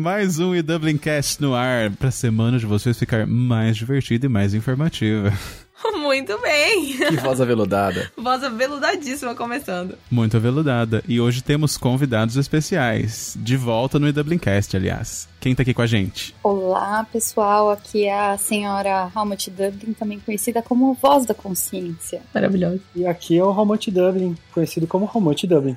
Mais 0.00 0.38
um 0.38 0.54
e 0.54 0.62
Dublin 0.62 0.96
Cast 0.96 1.42
no 1.42 1.54
ar, 1.54 1.90
pra 1.90 2.10
semana 2.10 2.58
de 2.58 2.64
vocês 2.64 2.98
ficar 2.98 3.26
mais 3.26 3.76
divertida 3.76 4.24
e 4.24 4.28
mais 4.30 4.54
informativa. 4.54 5.30
Muito 6.00 6.38
bem. 6.40 6.96
Que 6.96 7.16
voz 7.16 7.38
aveludada. 7.38 8.10
Voz 8.16 8.42
aveludadíssima 8.42 9.34
começando. 9.34 9.96
Muito 10.10 10.38
aveludada. 10.38 11.04
E 11.06 11.20
hoje 11.20 11.42
temos 11.42 11.76
convidados 11.76 12.36
especiais. 12.36 13.36
De 13.38 13.56
volta 13.58 13.98
no 13.98 14.10
Dublincast, 14.10 14.74
aliás. 14.74 15.28
Quem 15.40 15.54
tá 15.54 15.62
aqui 15.62 15.72
com 15.72 15.80
a 15.80 15.86
gente? 15.86 16.34
Olá, 16.42 17.06
pessoal. 17.10 17.70
Aqui 17.70 18.04
é 18.04 18.12
a 18.12 18.36
senhora 18.36 19.10
Helmut 19.16 19.50
Dublin, 19.50 19.94
também 19.94 20.20
conhecida 20.20 20.60
como 20.60 20.92
Voz 20.92 21.24
da 21.24 21.32
Consciência. 21.32 22.20
Maravilhoso. 22.34 22.82
E 22.94 23.06
aqui 23.06 23.38
é 23.38 23.42
o 23.42 23.50
Helmut 23.50 23.90
Dublin, 23.90 24.36
conhecido 24.52 24.86
como 24.86 25.10
Helmut 25.12 25.46
Dublin. 25.46 25.74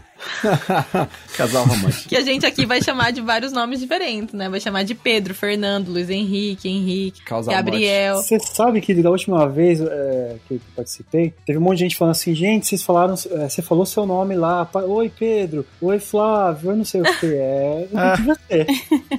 Casal 1.38 1.66
romântico. 1.66 2.10
Que 2.10 2.18
a 2.18 2.22
gente 2.22 2.46
aqui 2.46 2.66
vai 2.66 2.82
chamar 2.82 3.12
de 3.12 3.22
vários 3.22 3.54
nomes 3.54 3.80
diferentes, 3.80 4.34
né? 4.34 4.50
Vai 4.50 4.60
chamar 4.60 4.84
de 4.84 4.94
Pedro, 4.96 5.34
Fernando, 5.34 5.88
Luiz 5.88 6.10
Henrique, 6.10 6.68
Henrique, 6.68 7.22
Gabriel. 7.48 8.18
Você 8.18 8.38
sabe 8.42 8.82
que 8.82 8.94
da 8.96 9.10
última 9.10 9.48
vez 9.48 9.80
é, 9.80 10.36
que 10.46 10.56
eu 10.56 10.62
participei, 10.76 11.34
teve 11.46 11.58
um 11.58 11.62
monte 11.62 11.78
de 11.78 11.84
gente 11.86 11.96
falando 11.96 12.12
assim, 12.12 12.36
gente, 12.36 12.68
vocês 12.68 12.84
falaram, 12.84 13.14
é, 13.14 13.48
você 13.48 13.62
falou 13.62 13.86
seu 13.86 14.06
nome 14.06 14.36
lá, 14.36 14.70
oi 14.74 15.10
Pedro, 15.10 15.66
oi 15.82 16.00
Flávio, 16.00 16.72
eu 16.72 16.76
não 16.76 16.84
sei 16.84 17.00
o 17.00 17.06
que 17.06 17.28
é, 17.28 17.88
eu 17.90 18.36
ser. 18.50 18.68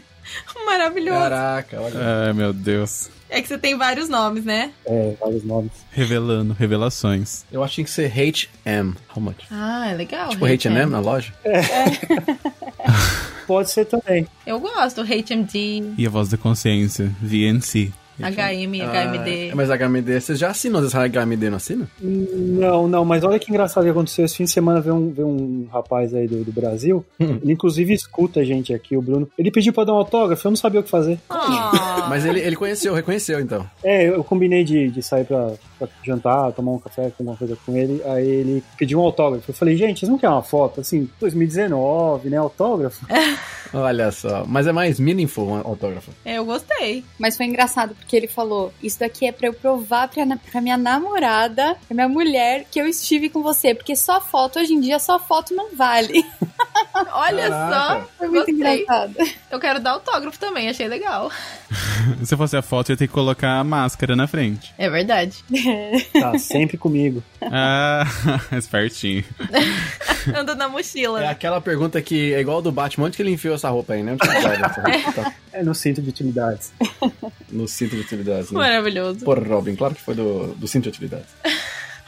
Maravilhoso. 0.66 1.19
Caraca, 1.20 1.80
olha. 1.80 1.94
Ai, 2.27 2.33
meu 2.33 2.53
Deus. 2.53 3.11
É 3.28 3.41
que 3.42 3.48
você 3.48 3.58
tem 3.58 3.77
vários 3.77 4.08
nomes, 4.08 4.44
né? 4.44 4.70
É, 4.86 5.14
vários 5.20 5.42
nomes. 5.44 5.72
Revelando, 5.91 6.53
revelações. 6.53 7.44
Eu 7.50 7.62
acho 7.64 7.72
que 7.72 7.75
tinha 7.77 7.84
que 7.84 7.91
ser 7.91 8.06
H&M. 8.06 8.94
How 9.14 9.22
much? 9.22 9.44
Ah, 9.50 9.89
é 9.91 9.94
legal. 9.94 10.31
Tipo 10.31 10.47
H&M 10.47 10.91
na 10.91 11.00
loja? 11.00 11.33
Pode 13.47 13.70
ser 13.70 13.84
também. 13.86 14.27
Eu 14.47 14.61
gosto. 14.61 15.03
HMD, 15.03 15.94
E 15.98 16.06
a 16.06 16.11
voz 16.11 16.28
da 16.28 16.36
consciência, 16.36 17.11
VNC. 17.20 17.92
HM, 18.19 18.81
HMD. 18.83 19.51
Ah, 19.53 19.57
mas 19.57 19.69
HMD, 19.70 20.20
você 20.20 20.34
já 20.34 20.51
assinou 20.51 20.84
esse 20.84 20.97
HMD, 20.97 21.51
não 21.51 21.57
assina? 21.57 21.89
Não, 22.01 22.87
não, 22.89 23.05
mas 23.05 23.25
olha 23.25 23.39
que 23.39 23.51
engraçado 23.51 23.84
que 23.84 23.91
aconteceu. 23.91 24.25
Esse 24.25 24.37
fim 24.37 24.45
de 24.45 24.51
semana 24.51 24.81
veio 24.81 24.95
um, 24.95 25.11
veio 25.12 25.27
um 25.29 25.67
rapaz 25.73 26.15
aí 26.15 26.27
do, 26.27 26.45
do 26.45 26.53
Brasil, 26.53 27.05
Hum. 27.21 27.39
ele 27.43 27.53
inclusive 27.53 27.93
escuta 27.93 28.41
a 28.41 28.45
gente 28.45 28.73
aqui, 28.73 28.97
o 28.97 29.03
Bruno. 29.03 29.29
Ele 29.39 29.51
pediu 29.51 29.73
pra 29.73 29.84
dar 29.84 29.93
um 29.95 29.97
autógrafo, 29.97 30.47
eu 30.47 30.51
não 30.51 30.56
sabia 30.56 30.81
o 30.81 30.83
que 30.83 30.91
fazer. 30.91 31.19
Ah. 31.31 32.06
Mas 32.09 32.25
ele, 32.25 32.41
ele 32.41 32.56
conheceu, 32.56 32.95
reconheceu 32.95 33.41
então. 33.41 33.67
É, 33.83 34.09
eu 34.09 34.23
combinei 34.25 34.62
de, 34.65 34.91
de 34.91 35.03
sair 35.03 35.25
pra, 35.25 35.53
pra 35.78 35.89
jantar, 36.05 36.53
tomar 36.53 36.73
um 36.73 36.78
café, 36.78 37.11
tomar 37.17 37.33
uma 37.33 37.37
coisa 37.39 37.56
com 37.65 37.77
ele. 37.77 38.01
Aí 38.05 38.27
ele 38.28 38.65
pediu 38.78 38.99
um 39.01 39.03
autógrafo. 39.03 39.51
Eu 39.51 39.55
falei, 39.55 39.77
gente, 39.77 40.01
vocês 40.01 40.11
não 40.11 40.19
querem 40.19 40.34
uma 40.34 40.43
foto? 40.43 40.81
Assim, 40.81 41.09
2019, 41.21 42.31
né? 42.31 42.37
Autógrafo? 42.37 43.05
Olha 43.73 44.11
só. 44.12 44.45
Mas 44.47 44.67
é 44.67 44.73
mais 44.73 45.01
meaningful 45.01 45.49
um 45.49 45.55
autógrafo. 45.56 46.11
É, 46.25 46.39
eu 46.39 46.45
gostei. 46.45 47.05
Mas 47.19 47.37
foi 47.37 47.47
engraçado, 47.47 47.95
porque 48.05 48.16
ele 48.16 48.28
falou: 48.28 48.72
Isso 48.83 49.00
daqui 49.00 49.27
é 49.27 49.33
pra 49.33 49.48
eu 49.48 49.55
provar 49.55 50.08
pra, 50.08 50.24
pra 50.50 50.60
minha 50.60 50.77
namorada, 50.77 51.77
pra 51.88 51.94
minha 51.94 52.08
mulher, 52.08 52.66
que 52.70 52.80
eu 52.80 52.86
estive 52.86 53.28
com 53.28 53.42
você. 53.42 53.74
Porque 53.74 53.97
só 53.97 54.20
foto, 54.20 54.58
hoje 54.58 54.74
em 54.74 54.80
dia, 54.80 54.98
só 54.98 55.19
foto 55.19 55.55
não 55.55 55.74
vale. 55.74 56.25
Olha 57.12 57.48
Caraca. 57.48 57.74
só. 58.00 58.08
Foi 58.19 58.28
muito 58.28 58.52
Gostei. 58.52 58.83
engraçado. 58.83 59.14
Eu 59.50 59.60
quero 59.60 59.80
dar 59.80 59.91
autógrafo 59.92 60.38
também, 60.38 60.69
achei 60.69 60.86
legal. 60.88 61.30
Se 62.22 62.36
fosse 62.36 62.56
a 62.56 62.62
foto, 62.62 62.91
eu 62.91 62.94
ia 62.94 62.97
ter 62.98 63.06
que 63.08 63.12
colocar 63.12 63.58
a 63.58 63.64
máscara 63.64 64.14
na 64.14 64.27
frente. 64.27 64.72
É 64.78 64.88
verdade. 64.88 65.44
Tá 66.20 66.38
sempre 66.38 66.76
comigo. 66.78 67.22
Ah, 67.43 68.04
espertinho. 68.53 69.25
Anda 70.34 70.54
na 70.54 70.69
mochila. 70.69 71.22
É 71.22 71.28
aquela 71.28 71.60
pergunta 71.60 72.00
que 72.00 72.32
é 72.32 72.41
igual 72.41 72.62
do 72.62 72.70
Batman. 72.72 73.06
Onde 73.06 73.16
que 73.16 73.22
ele 73.22 73.32
enfiou 73.32 73.54
essa 73.54 73.69
roupa 73.69 73.93
aí, 73.94 74.03
né? 74.03 74.16
Tá 74.16 75.32
É 75.53 75.62
no 75.62 75.75
centro 75.75 76.03
de 76.03 76.09
utilidades. 76.09 76.72
no 77.50 77.66
cinto 77.69 77.97
de 77.97 78.03
utilidades, 78.03 78.50
né? 78.50 78.59
Maravilhoso. 78.59 79.25
Porra, 79.25 79.43
Robin, 79.47 79.75
claro 79.76 79.94
que 79.94 80.00
foi 80.00 80.14
do, 80.14 80.54
do 80.54 80.66
cinto 80.69 80.84
de 80.84 80.88
utilidades. 80.91 81.26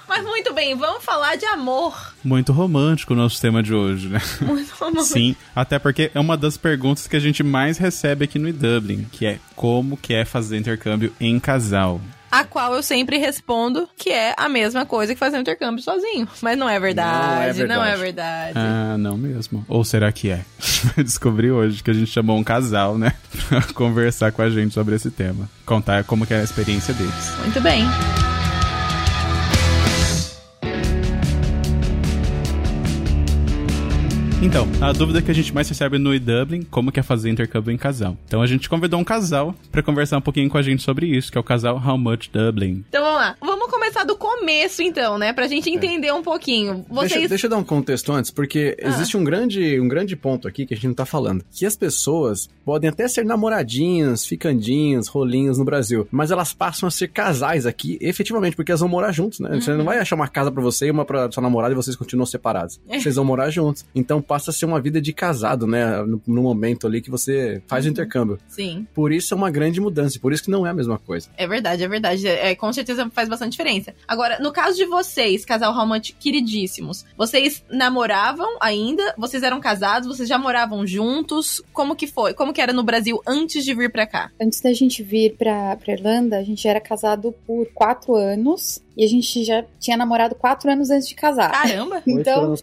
Mas 0.08 0.24
muito 0.24 0.54
bem, 0.54 0.74
vamos 0.74 1.04
falar 1.04 1.36
de 1.36 1.44
amor. 1.46 2.14
Muito 2.22 2.52
romântico 2.52 3.12
o 3.12 3.16
nosso 3.16 3.40
tema 3.40 3.62
de 3.62 3.74
hoje, 3.74 4.08
né? 4.08 4.20
Muito 4.40 4.72
amor. 4.84 5.02
Sim, 5.02 5.34
até 5.54 5.78
porque 5.78 6.10
é 6.14 6.20
uma 6.20 6.36
das 6.36 6.56
perguntas 6.56 7.06
que 7.06 7.16
a 7.16 7.20
gente 7.20 7.42
mais 7.42 7.78
recebe 7.78 8.24
aqui 8.24 8.38
no 8.38 8.52
Dublin, 8.52 9.06
que 9.10 9.26
é 9.26 9.38
como 9.54 9.96
que 9.96 10.14
é 10.14 10.24
fazer 10.24 10.56
intercâmbio 10.56 11.12
em 11.20 11.38
casal. 11.40 12.00
A 12.30 12.44
qual 12.44 12.74
eu 12.74 12.82
sempre 12.82 13.18
respondo 13.18 13.88
que 13.96 14.10
é 14.10 14.34
a 14.36 14.48
mesma 14.48 14.84
coisa 14.84 15.14
que 15.14 15.18
fazer 15.18 15.38
um 15.38 15.40
intercâmbio 15.40 15.82
sozinho. 15.82 16.28
Mas 16.42 16.58
não 16.58 16.68
é 16.68 16.78
verdade, 16.78 17.64
não 17.64 17.84
é 17.84 17.96
verdade. 17.96 18.52
Ah, 18.56 18.96
não 18.98 19.16
mesmo. 19.16 19.64
Ou 19.68 19.84
será 19.84 20.10
que 20.12 20.30
é? 20.30 20.44
Vai 20.94 21.04
descobrir 21.04 21.50
hoje 21.50 21.82
que 21.82 21.90
a 21.90 21.94
gente 21.94 22.10
chamou 22.10 22.36
um 22.36 22.44
casal, 22.44 22.98
né? 22.98 23.12
Pra 23.48 23.62
conversar 23.72 24.32
com 24.32 24.42
a 24.42 24.50
gente 24.50 24.74
sobre 24.74 24.96
esse 24.96 25.10
tema. 25.10 25.48
Contar 25.64 26.04
como 26.04 26.26
que 26.26 26.34
é 26.34 26.40
a 26.40 26.44
experiência 26.44 26.92
deles. 26.92 27.32
Muito 27.42 27.60
bem. 27.60 27.84
Então, 34.42 34.68
a 34.82 34.92
dúvida 34.92 35.22
que 35.22 35.30
a 35.30 35.34
gente 35.34 35.52
mais 35.54 35.66
recebe 35.66 35.98
no 35.98 36.18
Dublin, 36.20 36.62
como 36.62 36.92
que 36.92 37.00
é 37.00 37.02
fazer 37.02 37.30
intercâmbio 37.30 37.72
em 37.72 37.78
casal. 37.78 38.16
Então 38.26 38.42
a 38.42 38.46
gente 38.46 38.68
convidou 38.68 39.00
um 39.00 39.04
casal 39.04 39.54
pra 39.72 39.82
conversar 39.82 40.18
um 40.18 40.20
pouquinho 40.20 40.48
com 40.50 40.58
a 40.58 40.62
gente 40.62 40.82
sobre 40.82 41.06
isso, 41.06 41.32
que 41.32 41.38
é 41.38 41.40
o 41.40 41.44
casal 41.44 41.82
How 41.84 41.96
Much 41.96 42.28
Dublin. 42.30 42.84
Então 42.88 43.02
vamos 43.02 43.20
lá. 43.20 43.36
Vamos 43.40 43.65
começar 43.68 44.04
do 44.04 44.16
começo, 44.16 44.82
então, 44.82 45.18
né? 45.18 45.32
Pra 45.32 45.46
gente 45.46 45.68
entender 45.70 46.12
um 46.12 46.22
pouquinho. 46.22 46.84
Vocês. 46.88 47.12
Deixa, 47.12 47.28
deixa 47.28 47.46
eu 47.46 47.50
dar 47.50 47.56
um 47.58 47.64
contexto 47.64 48.12
antes, 48.12 48.30
porque 48.30 48.76
Ah. 48.82 48.88
existe 48.88 49.16
um 49.16 49.24
grande, 49.24 49.80
um 49.80 49.88
grande 49.88 50.14
ponto 50.16 50.46
aqui 50.48 50.66
que 50.66 50.74
a 50.74 50.76
gente 50.76 50.86
não 50.88 50.94
tá 50.94 51.06
falando. 51.06 51.44
Que 51.50 51.64
as 51.66 51.76
pessoas 51.76 52.48
podem 52.64 52.90
até 52.90 53.06
ser 53.08 53.24
namoradinhas, 53.24 54.26
ficandinhas, 54.26 55.08
rolinhas 55.08 55.58
no 55.58 55.64
Brasil, 55.64 56.06
mas 56.10 56.30
elas 56.30 56.52
passam 56.52 56.86
a 56.86 56.90
ser 56.90 57.08
casais 57.08 57.66
aqui, 57.66 57.98
efetivamente, 58.00 58.54
porque 58.56 58.70
elas 58.70 58.80
vão 58.80 58.88
morar 58.88 59.12
juntos, 59.12 59.40
né? 59.40 59.60
Você 59.60 59.72
não 59.74 59.84
vai 59.84 59.98
achar 59.98 60.16
uma 60.16 60.28
casa 60.28 60.50
pra 60.52 60.62
você 60.62 60.86
e 60.86 60.90
uma 60.90 61.04
pra 61.04 61.30
sua 61.30 61.42
namorada 61.42 61.72
e 61.72 61.76
vocês 61.76 61.96
continuam 61.96 62.26
separados. 62.26 62.80
É. 62.88 62.98
Vocês 63.00 63.14
vão 63.16 63.24
morar 63.24 63.50
juntos. 63.50 63.84
Então 63.94 64.20
passa 64.20 64.50
a 64.50 64.54
ser 64.54 64.66
uma 64.66 64.80
vida 64.80 65.00
de 65.00 65.12
casado, 65.12 65.66
né? 65.66 66.02
No, 66.02 66.20
no 66.26 66.42
momento 66.42 66.86
ali 66.86 67.00
que 67.00 67.10
você 67.10 67.62
faz 67.66 67.86
o 67.86 67.88
intercâmbio. 67.88 68.38
Sim, 68.48 68.86
Por 68.94 69.12
isso 69.12 69.32
é 69.32 69.36
uma 69.36 69.50
grande 69.50 69.80
mudança, 69.80 70.16
e 70.16 70.20
por 70.20 70.32
isso 70.32 70.42
que 70.42 70.50
não 70.50 70.66
é 70.66 70.70
a 70.70 70.74
mesma 70.74 70.98
coisa. 70.98 71.28
é 71.36 71.46
verdade, 71.46 71.82
é 71.84 71.88
verdade. 71.88 72.26
É, 72.26 72.54
com 72.54 72.72
certeza 72.72 73.08
faz 73.14 73.28
bastante 73.28 73.55
diferença. 73.56 73.94
Agora, 74.06 74.38
no 74.38 74.52
caso 74.52 74.76
de 74.76 74.84
vocês, 74.84 75.44
casal 75.44 75.72
romântico 75.72 76.18
queridíssimos, 76.20 77.04
vocês 77.16 77.64
namoravam 77.70 78.56
ainda? 78.60 79.14
Vocês 79.16 79.42
eram 79.42 79.58
casados? 79.58 80.08
Vocês 80.08 80.28
já 80.28 80.36
moravam 80.36 80.86
juntos? 80.86 81.62
Como 81.72 81.96
que 81.96 82.06
foi? 82.06 82.34
Como 82.34 82.52
que 82.52 82.60
era 82.60 82.72
no 82.72 82.82
Brasil 82.82 83.20
antes 83.26 83.64
de 83.64 83.74
vir 83.74 83.90
pra 83.90 84.06
cá? 84.06 84.30
Antes 84.40 84.60
da 84.60 84.72
gente 84.72 85.02
vir 85.02 85.36
pra, 85.36 85.76
pra 85.76 85.94
Irlanda, 85.94 86.38
a 86.38 86.44
gente 86.44 86.68
era 86.68 86.80
casado 86.80 87.34
por 87.46 87.66
quatro 87.72 88.14
anos. 88.14 88.80
E 88.96 89.04
a 89.04 89.08
gente 89.08 89.44
já 89.44 89.62
tinha 89.78 89.96
namorado 89.96 90.34
quatro 90.34 90.70
anos 90.70 90.90
antes 90.90 91.06
de 91.06 91.14
casar. 91.14 91.50
Caramba! 91.50 91.96
Oito 92.06 92.20
Então, 92.20 92.54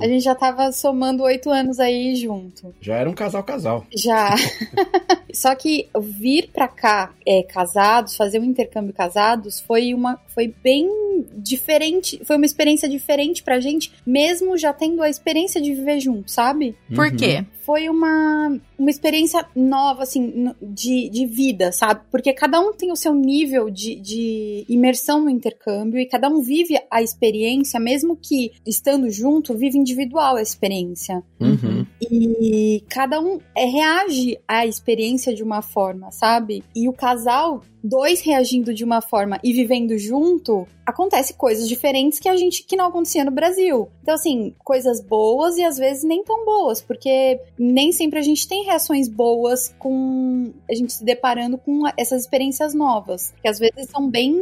a 0.00 0.08
gente 0.08 0.24
já 0.24 0.34
tava 0.34 0.72
somando 0.72 1.22
oito 1.22 1.50
anos 1.50 1.78
aí 1.78 2.16
junto. 2.16 2.74
Já 2.80 2.96
era 2.96 3.10
um 3.10 3.12
casal-casal. 3.12 3.84
Já. 3.94 4.34
Só 5.32 5.54
que 5.54 5.88
vir 6.00 6.48
pra 6.52 6.68
cá 6.68 7.12
é, 7.26 7.42
casados, 7.42 8.16
fazer 8.16 8.38
um 8.38 8.44
intercâmbio 8.44 8.94
casados, 8.94 9.60
foi 9.60 9.92
uma 9.92 10.18
foi 10.28 10.54
bem 10.62 10.88
diferente, 11.36 12.20
foi 12.24 12.36
uma 12.36 12.46
experiência 12.46 12.88
diferente 12.88 13.42
pra 13.42 13.60
gente, 13.60 13.92
mesmo 14.06 14.56
já 14.56 14.72
tendo 14.72 15.02
a 15.02 15.08
experiência 15.08 15.60
de 15.60 15.74
viver 15.74 16.00
junto, 16.00 16.30
sabe? 16.30 16.74
Por 16.94 17.06
Uhum. 17.06 17.16
quê? 17.16 17.44
Foi 17.64 17.88
uma, 17.88 18.60
uma 18.78 18.90
experiência 18.90 19.46
nova, 19.56 20.02
assim, 20.02 20.52
de, 20.60 21.08
de 21.08 21.24
vida, 21.26 21.72
sabe? 21.72 22.02
Porque 22.10 22.32
cada 22.34 22.60
um 22.60 22.74
tem 22.74 22.92
o 22.92 22.96
seu 22.96 23.14
nível 23.14 23.70
de, 23.70 23.94
de 23.94 24.66
imersão 24.68 25.22
no 25.24 25.30
intercâmbio 25.30 25.98
e 25.98 26.04
cada 26.06 26.28
um 26.28 26.42
vive 26.42 26.78
a 26.90 27.02
experiência, 27.02 27.80
mesmo 27.80 28.16
que 28.20 28.52
estando 28.66 29.08
junto, 29.10 29.56
vive 29.56 29.78
individual 29.78 30.36
a 30.36 30.42
experiência. 30.42 31.22
Uhum. 31.40 31.86
E 32.02 32.84
cada 32.88 33.18
um 33.18 33.38
é, 33.56 33.64
reage 33.64 34.38
à 34.46 34.66
experiência 34.66 35.34
de 35.34 35.42
uma 35.42 35.62
forma, 35.62 36.10
sabe? 36.10 36.62
E 36.76 36.86
o 36.86 36.92
casal, 36.92 37.62
dois 37.84 38.22
reagindo 38.22 38.72
de 38.72 38.82
uma 38.82 39.02
forma 39.02 39.38
e 39.44 39.52
vivendo 39.52 39.98
junto, 39.98 40.66
acontece 40.86 41.34
coisas 41.34 41.68
diferentes 41.68 42.18
que 42.18 42.28
a 42.28 42.36
gente 42.36 42.64
que 42.64 42.76
não 42.76 42.86
acontecia 42.86 43.24
no 43.24 43.30
Brasil. 43.30 43.88
Então 44.02 44.14
assim, 44.14 44.54
coisas 44.64 45.02
boas 45.02 45.58
e 45.58 45.62
às 45.62 45.76
vezes 45.76 46.02
nem 46.02 46.24
tão 46.24 46.44
boas, 46.46 46.80
porque 46.80 47.38
nem 47.58 47.92
sempre 47.92 48.18
a 48.18 48.22
gente 48.22 48.48
tem 48.48 48.64
reações 48.64 49.08
boas 49.08 49.74
com 49.78 50.52
a 50.68 50.74
gente 50.74 50.94
se 50.94 51.04
deparando 51.04 51.58
com 51.58 51.82
essas 51.96 52.22
experiências 52.22 52.72
novas, 52.72 53.34
que 53.42 53.48
às 53.48 53.58
vezes 53.58 53.90
são 53.90 54.08
bem 54.08 54.40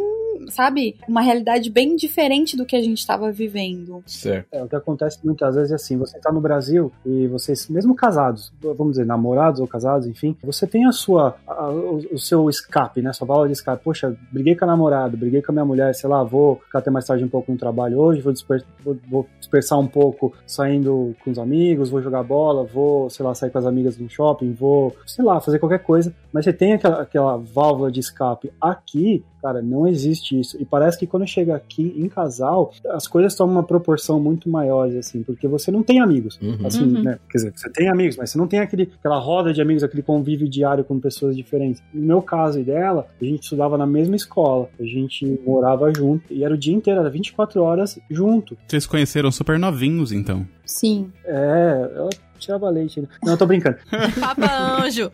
sabe, 0.49 0.97
uma 1.09 1.21
realidade 1.21 1.71
bem 1.71 1.97
diferente 1.97 2.57
do 2.57 2.65
que 2.67 2.77
a 2.77 2.83
gente 2.83 2.99
estava 2.99 3.31
vivendo. 3.33 4.03
Certo. 4.07 4.47
É, 4.53 4.63
o 4.63 4.69
que 4.69 4.77
acontece 4.77 5.19
muitas 5.25 5.55
vezes 5.55 5.73
é 5.73 5.75
assim, 5.75 5.97
você 5.97 6.19
tá 6.19 6.31
no 6.33 6.41
Brasil 6.41 6.93
e 7.05 7.27
vocês, 7.29 7.69
mesmo 7.69 7.95
casados, 7.95 8.53
vamos 8.61 8.93
dizer, 8.93 9.07
namorados 9.07 9.61
ou 9.61 9.67
casados, 9.67 10.07
enfim, 10.07 10.37
você 10.43 10.67
tem 10.67 10.85
a 10.87 10.93
sua, 10.93 11.37
a- 11.47 11.71
o, 11.71 11.97
o 12.13 12.19
seu 12.19 12.49
escape, 12.49 13.03
né, 13.03 13.13
sua 13.13 13.27
válvula 13.27 13.49
de 13.49 13.55
escape. 13.55 13.83
Poxa, 13.85 14.17
briguei 14.31 14.55
com 14.57 14.65
a 14.65 14.69
namorada, 14.69 15.17
briguei 15.17 15.43
com 15.43 15.53
a 15.53 15.55
minha 15.55 15.65
mulher, 15.65 15.95
sei 15.95 16.09
lá, 16.09 16.23
vou 16.23 16.57
ficar 16.65 16.79
até 16.81 16.91
mais 16.91 17.05
tarde 17.07 17.25
um 17.25 17.29
pouco 17.29 17.51
no 17.53 17.59
trabalho 17.59 17.99
hoje, 17.99 18.21
vou, 18.21 18.33
disper- 18.33 18.65
vou- 18.85 18.97
vou 19.11 19.27
dispersar 19.39 19.79
um 19.79 19.87
pouco 19.87 20.33
saindo 20.47 21.15
com 21.25 21.31
os 21.31 21.39
amigos, 21.39 21.91
vou 21.91 22.03
jogar 22.03 22.23
bola, 22.23 22.65
vou, 22.65 23.09
sei 23.11 23.25
lá, 23.25 23.35
sair 23.35 23.51
com 23.51 23.59
as 23.59 23.67
amigas 23.67 23.97
no 23.99 24.09
shopping, 24.09 24.53
vou, 24.53 24.95
sei 25.07 25.25
lá, 25.25 25.41
fazer 25.41 25.59
qualquer 25.59 25.81
coisa, 25.83 26.15
mas 26.33 26.45
você 26.45 26.53
tem 26.53 26.73
aquela, 26.75 27.03
aquela 27.03 27.37
válvula 27.37 27.91
de 27.91 28.01
escape. 28.01 28.51
Aqui, 28.61 29.25
cara, 29.43 29.61
não 29.61 29.87
existe 29.87 30.39
isso. 30.39 30.57
E 30.61 30.65
parece 30.65 30.99
que 30.99 31.07
quando 31.07 31.27
chega 31.27 31.55
aqui 31.57 31.93
em 31.97 32.09
casal, 32.09 32.73
as 32.91 33.09
coisas 33.09 33.35
tomam 33.35 33.57
uma 33.57 33.63
proporção 33.65 34.21
muito 34.21 34.49
maiores, 34.49 34.95
assim, 34.97 35.23
porque 35.23 35.49
você 35.49 35.71
não 35.71 35.83
tem 35.83 36.01
amigos. 36.01 36.39
Uhum. 36.41 36.59
Assim, 36.67 36.83
Uhum. 36.85 37.03
né? 37.03 37.19
Quer 37.29 37.39
dizer, 37.39 37.53
você 37.57 37.71
tem 37.71 37.89
amigos, 37.89 38.17
mas 38.17 38.31
você 38.31 38.39
não 38.39 38.47
tem 38.47 38.61
aquele, 38.61 38.91
aquela 38.99 39.19
roda 39.19 39.53
de 39.53 39.61
amigos, 39.61 39.83
aquele 39.83 40.03
convívio 40.03 40.49
diário 40.49 40.85
com 40.85 40.99
pessoas 41.01 41.37
diferentes. 41.37 41.83
No 41.93 42.03
meu 42.07 42.23
caso 42.23 42.61
e 42.61 42.65
dela, 42.65 43.07
a 43.21 43.25
gente 43.25 43.43
estudava 43.43 43.77
na 43.77 43.87
mesma 43.87 44.15
escola, 44.17 44.69
a 44.79 44.85
gente 44.85 45.27
morava 45.45 45.93
junto, 45.95 46.33
e 46.33 46.45
era 46.45 46.55
o 46.55 46.59
dia 46.59 46.75
inteiro, 46.75 47.01
era 47.01 47.11
24 47.11 47.61
horas 47.63 47.99
junto. 48.11 48.57
Vocês 48.69 48.87
conheceram 48.87 49.31
super 49.33 49.59
novinhos, 49.59 50.13
então. 50.13 50.47
Sim. 50.65 51.11
É, 51.25 51.91
ela 51.97 52.11
tirava 52.43 52.69
leite. 52.69 53.01
ainda. 53.01 53.11
Não, 53.23 53.33
eu 53.33 53.39
tô 53.39 53.47
brincando. 53.47 53.77
Papa 54.21 54.83
Anjo. 54.85 55.11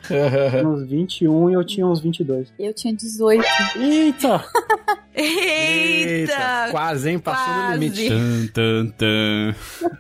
Uns 0.67 0.89
21 0.89 1.51
e 1.51 1.53
eu 1.55 1.65
tinha 1.65 1.87
uns 1.87 2.01
22. 2.01 2.53
Eu 2.59 2.75
tinha 2.75 2.95
18. 2.95 3.45
Eita! 3.79 4.45
Eita! 5.15 6.69
Quase, 6.71 7.11
hein? 7.11 7.19
Passou 7.19 7.55
no 7.55 7.73
limite. 7.77 8.09
Tan, 8.09 8.47
tan, 8.53 8.87
tan. 8.97 9.55